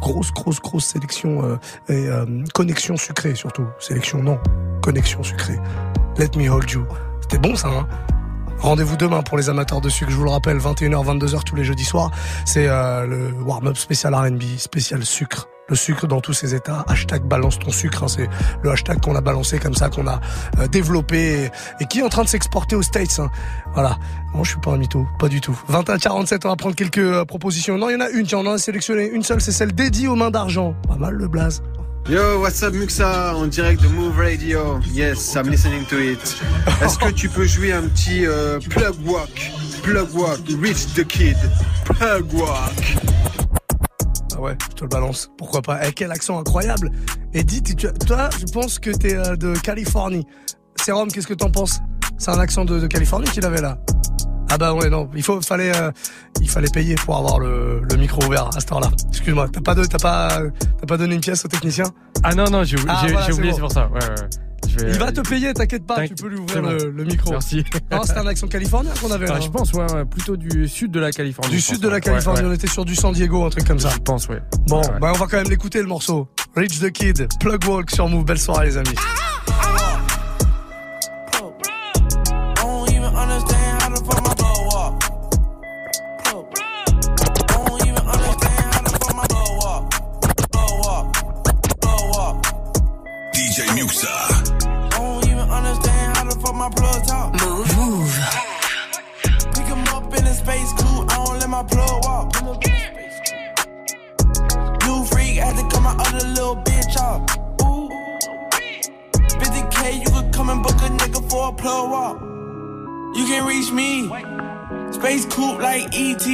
grosse, 0.00 0.32
grosse, 0.32 0.60
grosse 0.60 0.86
sélection 0.86 1.44
euh, 1.44 1.56
et 1.88 2.08
euh, 2.08 2.26
connexion 2.54 2.96
sucrée 2.96 3.34
surtout. 3.34 3.66
Sélection 3.78 4.22
non, 4.22 4.38
connexion 4.82 5.22
sucrée. 5.22 5.58
Let 6.18 6.30
me 6.36 6.48
hold 6.50 6.70
you. 6.70 6.84
C'était 7.20 7.38
bon 7.38 7.54
ça, 7.54 7.68
hein 7.68 7.86
Rendez-vous 8.60 8.96
demain 8.96 9.22
pour 9.22 9.38
les 9.38 9.48
amateurs 9.48 9.80
de 9.80 9.88
sucre, 9.88 10.10
je 10.10 10.16
vous 10.16 10.24
le 10.24 10.30
rappelle, 10.30 10.58
21h, 10.58 11.18
22h 11.18 11.44
tous 11.44 11.56
les 11.56 11.64
jeudis 11.64 11.84
soirs. 11.84 12.10
C'est 12.44 12.68
euh, 12.68 13.06
le 13.06 13.32
warm-up 13.42 13.78
spécial 13.78 14.14
R&B, 14.14 14.42
spécial 14.58 15.02
sucre. 15.04 15.48
Le 15.70 15.76
sucre 15.76 16.06
dans 16.06 16.20
tous 16.20 16.32
ses 16.32 16.54
états. 16.54 16.84
Hashtag 16.88 17.22
balance 17.22 17.58
ton 17.58 17.70
sucre. 17.70 18.02
hein, 18.04 18.08
c'est 18.08 18.28
le 18.62 18.70
hashtag 18.70 19.00
qu'on 19.00 19.14
a 19.14 19.20
balancé 19.20 19.58
comme 19.58 19.74
ça, 19.74 19.88
qu'on 19.88 20.06
a 20.08 20.20
euh, 20.58 20.66
développé 20.66 21.50
et, 21.80 21.84
qui 21.86 22.00
est 22.00 22.02
en 22.02 22.08
train 22.08 22.24
de 22.24 22.28
s'exporter 22.28 22.74
aux 22.76 22.82
States. 22.82 23.18
hein. 23.20 23.30
Voilà. 23.72 23.96
Moi, 24.34 24.42
je 24.44 24.50
suis 24.50 24.60
pas 24.60 24.72
un 24.72 24.76
mytho. 24.78 25.06
Pas 25.18 25.28
du 25.28 25.40
tout. 25.40 25.58
20 25.68 25.88
à 25.88 25.98
47, 25.98 26.44
on 26.44 26.48
va 26.48 26.56
prendre 26.56 26.74
quelques 26.74 26.98
euh, 26.98 27.24
propositions. 27.24 27.78
Non, 27.78 27.88
il 27.88 27.92
y 27.94 27.96
en 27.96 28.00
a 28.00 28.10
une. 28.10 28.26
Tiens, 28.26 28.38
on 28.38 28.46
en 28.46 28.52
a 28.54 28.58
sélectionné 28.58 29.08
une 29.08 29.22
seule. 29.22 29.40
C'est 29.40 29.52
celle 29.52 29.72
dédiée 29.72 30.08
aux 30.08 30.16
mains 30.16 30.30
d'argent. 30.30 30.74
Pas 30.88 30.96
mal 30.96 31.14
le 31.14 31.28
blaze. 31.28 31.62
Yo, 32.08 32.40
what's 32.40 32.62
up 32.62 32.74
Muxa, 32.74 33.36
en 33.36 33.46
direct 33.46 33.80
de 33.82 33.88
Move 33.88 34.16
Radio. 34.18 34.80
Yes, 34.92 35.34
I'm 35.36 35.48
listening 35.48 35.84
to 35.86 35.98
it. 36.00 36.36
Est-ce 36.82 36.98
que 36.98 37.10
tu 37.10 37.28
peux 37.28 37.46
jouer 37.46 37.72
un 37.72 37.82
petit 37.82 38.26
euh, 38.26 38.58
plug 38.70 38.94
walk, 39.04 39.52
plug 39.82 40.08
walk, 40.14 40.40
reach 40.60 40.86
the 40.94 41.04
kid, 41.06 41.36
plug 41.84 42.32
walk. 42.32 42.96
Ah 44.36 44.40
ouais, 44.40 44.56
je 44.70 44.74
te 44.76 44.82
le 44.84 44.88
balance. 44.88 45.30
Pourquoi 45.38 45.62
pas? 45.62 45.80
Eh, 45.86 45.92
Quel 45.92 46.10
accent 46.12 46.38
incroyable 46.38 46.90
Edith, 47.34 47.76
tu, 47.76 47.86
toi, 48.06 48.28
je 48.38 48.44
pense 48.52 48.78
que 48.78 48.90
t'es 48.90 49.14
euh, 49.16 49.36
de 49.36 49.54
Californie. 49.58 50.26
Sérum, 50.76 51.08
qu'est-ce 51.10 51.26
que 51.26 51.34
t'en 51.34 51.50
penses? 51.50 51.80
C'est 52.18 52.30
un 52.30 52.38
accent 52.38 52.64
de, 52.64 52.78
de 52.80 52.86
Californie 52.86 53.26
qu'il 53.28 53.44
avait 53.44 53.60
là 53.60 53.78
Ah 54.50 54.58
bah 54.58 54.74
ouais, 54.74 54.88
non, 54.90 55.08
il 55.14 55.22
faut, 55.22 55.40
fallait, 55.40 55.74
euh, 55.76 55.90
il 56.40 56.48
fallait 56.50 56.68
payer 56.72 56.94
pour 56.96 57.16
avoir 57.16 57.38
le, 57.38 57.80
le 57.88 57.96
micro 57.96 58.22
ouvert 58.24 58.48
à 58.48 58.60
cette 58.60 58.70
heure-là. 58.72 58.90
Excuse-moi, 59.08 59.48
t'as 59.52 59.60
pas, 59.60 59.74
de, 59.74 59.84
t'as 59.84 59.98
pas, 59.98 60.40
t'as 60.78 60.86
pas 60.86 60.96
donné 60.96 61.14
une 61.14 61.20
pièce 61.20 61.44
au 61.44 61.48
technicien? 61.48 61.84
Ah 62.22 62.34
non, 62.34 62.44
non, 62.50 62.64
j'ai 62.64 62.76
Ah, 62.88 63.00
j'ai- 63.02 63.12
voilà, 63.12 63.26
j'ai 63.26 63.32
c'est 63.32 63.38
oublié, 63.38 63.50
bon. 63.52 63.56
c'est 63.56 63.60
pour 63.62 63.72
ça. 63.72 63.88
Ouais, 63.88 63.98
ouais, 64.00 64.28
vais. 64.68 64.92
Il 64.92 64.98
va 64.98 65.12
te 65.12 65.20
payer, 65.20 65.52
t'inquiète 65.54 65.86
pas, 65.86 66.06
tu 66.06 66.14
peux 66.14 66.28
lui 66.28 66.36
ouvrir 66.38 66.62
bon. 66.62 66.70
le, 66.70 66.90
le 66.90 67.04
micro. 67.04 67.30
Merci. 67.30 67.64
Non, 67.90 68.02
c'était 68.04 68.18
un 68.18 68.26
accent 68.26 68.46
californien 68.48 68.92
qu'on 69.00 69.10
avait 69.10 69.26
là. 69.26 69.34
Ah, 69.36 69.40
je 69.40 69.48
pense, 69.48 69.72
ouais, 69.72 69.90
ouais, 69.92 70.04
plutôt 70.04 70.36
du 70.36 70.68
sud 70.68 70.90
de 70.90 71.00
la 71.00 71.10
Californie. 71.12 71.50
Du 71.50 71.60
sud 71.60 71.74
pense, 71.76 71.80
de 71.82 71.88
la. 71.88 72.00
Californie, 72.00 72.40
Ouais, 72.42 72.46
on 72.48 72.52
était 72.52 72.66
sur 72.68 72.84
du 72.84 72.94
San 72.94 73.12
Diego, 73.12 73.44
un 73.44 73.50
truc 73.50 73.66
comme 73.66 73.78
ça. 73.80 73.90
Je 73.90 73.98
pense, 73.98 74.28
ouais. 74.28 74.40
Bon, 74.68 74.80
Ouais, 74.80 74.86
ouais. 74.88 74.98
bah 75.00 75.12
on 75.14 75.18
va 75.18 75.26
quand 75.26 75.36
même 75.38 75.48
l'écouter 75.50 75.80
le 75.80 75.88
morceau. 75.88 76.28
Reach 76.56 76.80
the 76.80 76.90
Kid, 76.90 77.28
Plug 77.40 77.64
Walk 77.66 77.90
sur 77.90 78.08
Move. 78.08 78.24
Belle 78.24 78.38
soirée 78.38 78.66
les 78.66 78.76
amis. 78.76 78.88
I 79.48 79.69
my 96.60 96.68
plug 96.68 97.06
talk. 97.06 97.32
Move. 97.40 97.74
Move. 97.78 98.14
Pick 99.54 99.64
him 99.64 99.82
up 99.96 100.12
in 100.12 100.26
a 100.26 100.34
space 100.34 100.70
coupe. 100.74 101.10
I 101.10 101.24
don't 101.24 101.38
let 101.38 101.48
my 101.48 101.62
plug 101.62 102.04
walk. 102.04 102.26
New 104.84 105.04
freak 105.06 105.36
had 105.40 105.56
to 105.56 105.62
cut 105.72 105.82
my 105.82 105.96
other 106.04 106.26
little 106.28 106.56
bitch 106.56 106.94
off. 107.00 107.22
Ooh. 107.62 107.88
50k, 109.40 110.04
you 110.04 110.10
could 110.10 110.34
come 110.34 110.50
and 110.50 110.62
book 110.62 110.76
a 110.82 110.90
nigga 111.00 111.30
for 111.30 111.48
a 111.48 111.52
plug 111.54 111.90
walk. 111.90 112.20
You 113.16 113.24
can 113.24 113.46
reach 113.46 113.72
me. 113.72 114.08
Space 114.92 115.24
coupe 115.24 115.60
like 115.60 115.84
ET. 115.94 116.26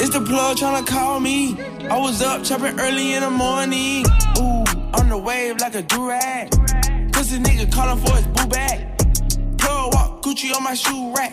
It's 0.00 0.10
the 0.10 0.24
plug 0.26 0.56
tryna 0.56 0.84
call 0.88 1.20
me. 1.20 1.56
I 1.88 2.00
was 2.00 2.20
up 2.20 2.42
chopping 2.42 2.80
early 2.80 3.12
in 3.12 3.20
the 3.20 3.30
morning. 3.30 4.06
Ooh, 4.38 4.64
on 4.98 5.08
the 5.08 5.18
wave 5.18 5.60
like 5.60 5.76
a 5.76 5.84
durag. 5.84 6.50
Pussy 7.12 7.38
nigga 7.38 7.70
calling 7.72 8.04
for 8.04 8.16
his 8.16 8.26
boo 8.26 8.48
bag. 8.48 8.93
Plug 10.34 10.50
Gucci 10.50 10.56
on 10.56 10.62
my 10.62 10.74
shoe 10.74 11.12
rack. 11.14 11.32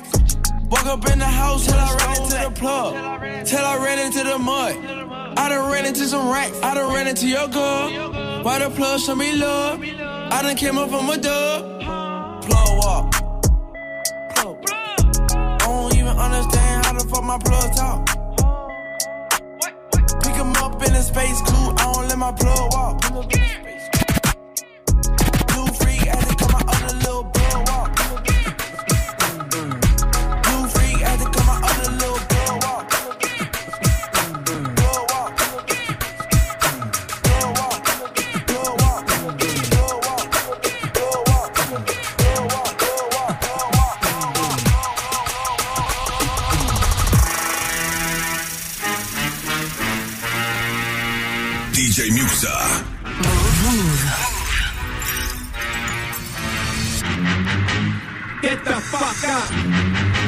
Walk 0.69 0.85
up 0.85 1.09
in 1.11 1.19
the 1.19 1.25
house 1.25 1.65
till 1.65 1.75
I 1.75 1.95
ran 1.95 2.21
into 2.21 2.37
the 2.37 2.51
plug. 2.59 2.93
Till 3.45 3.65
I 3.65 3.77
ran 3.77 3.99
into 3.99 4.23
the 4.23 4.37
mud. 4.37 4.75
I 5.37 5.49
done 5.49 5.71
ran 5.71 5.85
into 5.85 6.05
some 6.05 6.29
racks. 6.29 6.59
I 6.61 6.75
done 6.75 6.93
ran 6.93 7.07
into 7.07 7.27
your 7.27 7.47
girl. 7.47 8.43
Why 8.43 8.59
the 8.59 8.69
plug 8.69 8.99
show 8.99 9.15
me 9.15 9.35
love? 9.35 9.81
I 9.81 10.41
done 10.43 10.55
came 10.55 10.77
up 10.77 10.89
from 10.89 11.09
a 11.09 11.17
dub. 11.17 11.81
Plug 12.43 12.69
walk. 12.79 13.15
I 15.33 15.57
don't 15.59 15.95
even 15.95 16.17
understand 16.17 16.85
how 16.85 16.93
the 16.93 17.07
fuck 17.09 17.23
my 17.23 17.39
plug 17.39 17.75
talk. 17.75 18.07
Pick 20.23 20.35
him 20.35 20.51
up 20.57 20.75
in 20.87 20.93
a 20.93 21.01
space 21.01 21.41
coupe, 21.41 21.79
I 21.79 21.93
don't 21.93 22.07
let 22.07 22.17
my 22.17 22.31
plug 22.33 22.73
walk. 22.73 23.70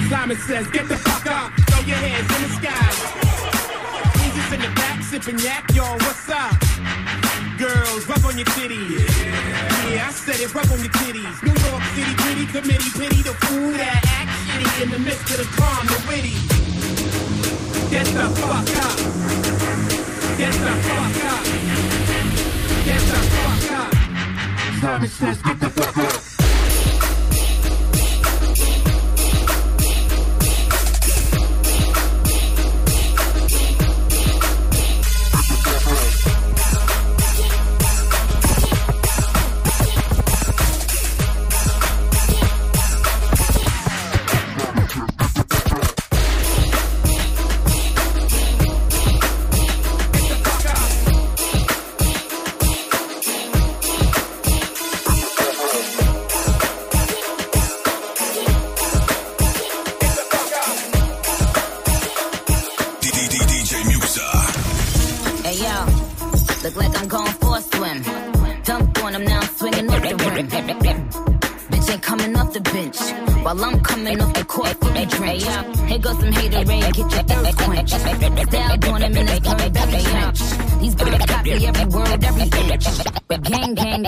Simon 0.09 0.37
says, 0.37 0.67
get 0.67 0.87
the 0.87 0.97
fuck 0.97 1.25
up. 1.27 1.51
Throw 1.69 1.81
your 1.85 1.97
hands 1.97 2.27
in 2.35 2.41
the 2.43 2.51
sky. 2.59 2.87
Jesus 4.19 4.53
in 4.53 4.61
the 4.61 4.71
back, 4.75 5.01
sipping 5.03 5.39
yak, 5.39 5.63
yo, 5.73 5.83
what's 5.83 6.29
up? 6.29 6.55
Girls, 7.57 8.07
rub 8.07 8.25
on 8.25 8.37
your 8.37 8.47
titties. 8.57 9.07
Yeah, 9.91 10.07
I 10.07 10.11
said 10.11 10.39
it, 10.39 10.53
rub 10.53 10.69
on 10.71 10.79
your 10.79 10.91
titties. 10.91 11.43
New 11.43 11.55
York 11.55 11.83
City, 11.95 12.13
gritty 12.15 12.45
committee, 12.47 12.91
pity 12.97 13.21
the 13.21 13.33
fool 13.45 13.71
that 13.71 14.01
act 14.19 14.31
shitty 14.47 14.83
in 14.83 14.89
the 14.91 14.99
midst 14.99 15.29
of 15.31 15.37
the 15.37 15.47
calm, 15.55 15.85
the 15.87 15.99
witty. 16.07 16.35
Get 17.89 18.05
the 18.07 18.27
fuck 18.41 18.69
up. 18.83 18.97
Get 20.37 20.53
the 20.53 20.73
fuck 20.87 21.17
up. 21.31 21.43
Get 22.85 23.01
the 23.11 23.19
fuck 23.33 23.71
up. 23.79 23.91
Simon 24.81 25.09
says, 25.09 25.41
get 25.41 25.59
the 25.59 25.69
fuck 25.69 25.97
up. 25.97 26.32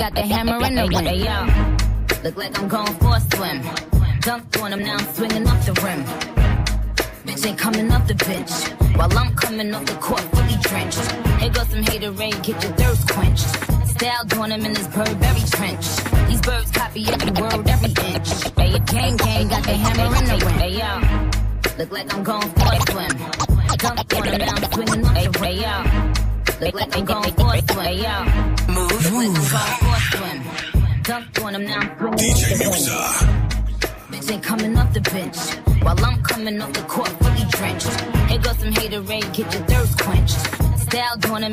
Got 0.05 0.13
the 0.13 0.21
hammer 0.21 0.63
in 0.63 0.75
the 0.75 0.85
wind. 0.93 1.07
Hey 1.07 1.23
yo, 1.25 1.37
look 2.23 2.37
like 2.37 2.59
I'm 2.59 2.67
going 2.67 2.93
for 3.01 3.15
a 3.15 3.21
swim. 3.33 3.57
Dunked 4.21 4.61
on 4.61 4.73
him 4.73 4.83
now, 4.83 4.97
I'm 4.97 5.07
swinging 5.15 5.47
off 5.47 5.65
the 5.65 5.73
rim. 5.81 6.03
Bitch 7.25 7.43
ain't 7.47 7.57
coming 7.57 7.91
off 7.91 8.05
the 8.07 8.13
bench. 8.13 8.51
While 8.97 9.17
I'm 9.17 9.33
coming 9.33 9.73
off 9.73 9.85
the 9.87 9.95
court, 9.95 10.21
fully 10.21 10.57
drenched. 10.61 11.01
Here 11.41 11.49
goes 11.49 11.69
some 11.69 11.81
hater 11.81 12.11
rain, 12.11 12.37
get 12.43 12.61
your 12.63 12.73
thirst 12.73 13.09
quenched. 13.09 13.49
Style 13.93 14.41
on 14.41 14.51
him 14.51 14.65
in 14.65 14.75
his 14.75 14.87
Burberry 14.89 15.43
trench. 15.57 15.87
These 16.29 16.41
birds 16.41 16.69
copy 16.69 17.07
every 17.07 17.31
word, 17.41 17.67
every 17.67 17.93
inch. 18.13 18.29
Hey, 18.59 18.77
gang 18.85 19.17
gang 19.17 19.47
got 19.47 19.63
the 19.63 19.73
hammer 19.73 20.15
in 20.19 20.25
the 20.29 20.37
wind. 20.45 20.59
Hey 20.61 20.73
yo, 20.81 20.91
look 21.79 21.91
like 21.91 22.13
I'm 22.13 22.23
going 22.23 22.49
for 22.57 22.69
a 22.73 22.79
swim. 22.91 23.13
Dunk 23.81 24.13
on 24.13 24.27
him 24.27 24.37
now, 24.37 24.53
I'm 24.53 24.71
swinging 24.71 25.03
off 25.03 25.23
the 25.23 25.31
rim. 25.31 25.43
Hey 25.43 25.55
yo, 25.65 26.14
like 26.61 26.73
going 27.05 27.33
move, 28.69 29.05
DJ. 32.17 32.55
Bitch 34.09 34.31
ain't 34.31 34.43
coming 34.43 34.77
off 34.77 34.93
the 34.93 35.01
bench. 35.01 35.37
While 35.83 36.03
I'm 36.03 36.21
coming 36.23 36.61
off 36.61 36.73
the 36.73 36.81
court, 36.83 37.09
fully 37.09 37.45
drenched. 37.49 38.15
Some 38.65 38.73
get 39.33 39.53
your 39.53 39.63
thirst 39.69 39.99
quenched. 39.99 40.37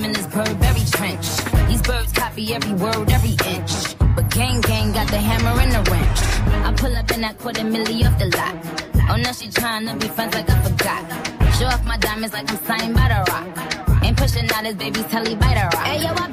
In 0.03 0.13
Burberry 0.29 0.85
trench. 0.93 1.27
These 1.69 1.83
birds 1.83 2.13
copy 2.13 2.55
every 2.55 2.73
word, 2.73 3.11
every 3.11 3.37
inch. 3.53 3.99
But 4.17 4.31
gang 4.31 4.63
gang 4.63 4.93
got 4.93 5.09
the 5.09 5.19
hammer 5.19 5.61
and 5.61 5.73
the 5.73 5.91
wrench. 5.91 6.21
I 6.65 6.73
pull 6.75 6.97
up 6.97 7.11
in 7.11 7.21
that 7.21 7.37
quarter 7.39 7.61
milli 7.61 8.03
the 8.19 8.35
lot. 8.35 8.55
Oh, 9.11 9.17
now 9.17 9.33
she 9.33 9.51
be 9.99 10.09
friends 10.09 10.35
like 10.35 10.49
I 10.49 10.63
forgot. 10.63 11.55
Show 11.57 11.67
off 11.67 11.85
my 11.85 11.99
diamonds 11.99 12.33
like 12.33 12.51
I'm 12.51 12.65
signed 12.65 12.95
by 12.95 13.09
the 13.09 13.31
rock 13.31 13.72
his 14.67 14.77
baby's 14.77 15.05
telly 15.07 15.35
me 15.35 15.41
to 15.41 15.47
ride. 15.47 15.75
I 15.75 16.32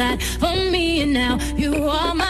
For 0.00 0.56
me, 0.70 1.02
and 1.02 1.12
now 1.12 1.38
you 1.56 1.86
are 1.86 2.14
my. 2.14 2.29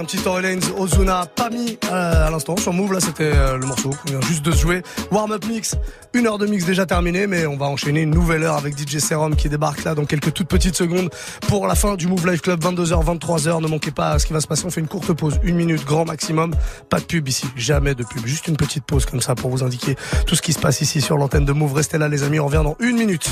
un 0.00 0.04
petit 0.04 0.16
Tory 0.16 0.42
Lanez, 0.42 0.64
Ozuna, 0.78 1.26
Pami 1.36 1.78
euh, 1.90 2.26
à 2.26 2.30
l'instant 2.30 2.56
sur 2.56 2.72
Move. 2.72 2.94
Là, 2.94 3.00
c'était 3.00 3.32
euh, 3.34 3.58
le 3.58 3.66
morceau 3.66 3.90
qu'on 3.90 4.10
vient 4.10 4.20
juste 4.22 4.42
de 4.42 4.50
se 4.50 4.62
jouer. 4.62 4.82
Warm 5.10 5.32
Up 5.32 5.44
Mix, 5.46 5.76
une 6.14 6.26
heure 6.26 6.38
de 6.38 6.46
mix 6.46 6.64
déjà 6.64 6.86
terminée, 6.86 7.26
mais 7.26 7.44
on 7.44 7.58
va 7.58 7.66
enchaîner 7.66 8.00
une 8.00 8.10
nouvelle 8.10 8.42
heure 8.42 8.56
avec 8.56 8.78
DJ 8.78 8.98
Serum 8.98 9.36
qui 9.36 9.50
débarque 9.50 9.84
là 9.84 9.94
dans 9.94 10.06
quelques 10.06 10.32
toutes 10.32 10.48
petites 10.48 10.74
secondes 10.74 11.10
pour 11.48 11.66
la 11.66 11.74
fin 11.74 11.96
du 11.96 12.06
Move 12.06 12.26
Live 12.26 12.40
Club, 12.40 12.64
22h, 12.64 13.04
23h. 13.04 13.62
Ne 13.62 13.68
manquez 13.68 13.90
pas 13.90 14.18
ce 14.18 14.24
qui 14.24 14.32
va 14.32 14.40
se 14.40 14.46
passer. 14.46 14.64
On 14.64 14.70
fait 14.70 14.80
une 14.80 14.88
courte 14.88 15.12
pause, 15.12 15.38
une 15.42 15.56
minute 15.56 15.84
grand 15.84 16.06
maximum. 16.06 16.54
Pas 16.88 17.00
de 17.00 17.04
pub 17.04 17.28
ici, 17.28 17.46
jamais 17.54 17.94
de 17.94 18.02
pub. 18.02 18.24
Juste 18.24 18.48
une 18.48 18.56
petite 18.56 18.84
pause 18.84 19.04
comme 19.04 19.20
ça 19.20 19.34
pour 19.34 19.50
vous 19.50 19.62
indiquer 19.62 19.96
tout 20.26 20.34
ce 20.34 20.40
qui 20.40 20.54
se 20.54 20.58
passe 20.58 20.80
ici 20.80 21.02
sur 21.02 21.18
l'antenne 21.18 21.44
de 21.44 21.52
Move. 21.52 21.74
Restez 21.74 21.98
là, 21.98 22.08
les 22.08 22.22
amis. 22.22 22.40
On 22.40 22.46
revient 22.46 22.62
dans 22.64 22.76
une 22.80 22.96
minute. 22.96 23.28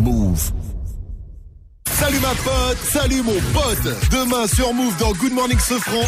Move. 0.00 0.52
Salut 1.90 2.20
ma 2.20 2.34
pote, 2.34 2.78
salut 2.90 3.22
mon 3.22 3.38
pote. 3.52 4.10
Demain 4.10 4.46
sur 4.46 4.72
Move 4.72 4.96
dans 4.98 5.12
Good 5.12 5.32
Morning 5.32 5.58
Sofran, 5.58 6.02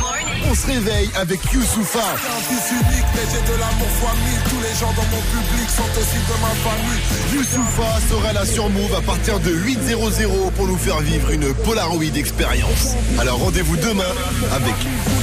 on 0.51 0.55
se 0.55 0.67
réveille 0.67 1.11
avec 1.17 1.41
Youssoufa. 1.53 1.99
un 1.99 2.41
fils 2.49 2.71
unique, 2.73 3.05
mais 3.15 3.23
j'ai 3.31 3.53
de 3.53 3.59
l'amour 3.59 3.89
fois 4.01 4.13
mille. 4.25 4.41
Tous 4.51 4.61
les 4.61 4.75
gens 4.79 4.93
dans 4.93 5.09
mon 5.11 5.23
public 5.23 5.71
sont 5.71 6.01
aussi 6.01 6.19
de 6.19 6.41
ma 6.43 6.55
famille. 6.65 7.35
Youssoufa 7.35 8.01
sera 8.09 8.33
là 8.33 8.47
sur 8.47 8.69
Move 8.71 8.95
à 8.95 9.03
partir 9.03 9.39
de 9.41 9.51
8.00 9.51 10.53
pour 10.57 10.67
nous 10.67 10.79
faire 10.79 11.01
vivre 11.01 11.31
une 11.31 11.53
Polaroid 11.55 12.03
expérience. 12.17 12.95
Alors 13.21 13.39
rendez-vous 13.39 13.77
demain 13.77 14.05
avec 14.53 14.75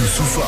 Youssoufa. 0.01 0.47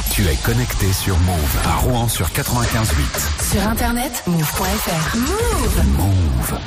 Tu 0.11 0.27
es 0.27 0.35
connecté 0.35 0.91
sur 0.91 1.17
Move 1.19 1.57
à 1.65 1.75
Rouen 1.77 2.09
sur 2.09 2.27
95.8. 2.27 3.53
Sur 3.53 3.65
internet, 3.65 4.23
move.fr. 4.27 5.17
Move 5.17 5.87
Move. 5.97 6.61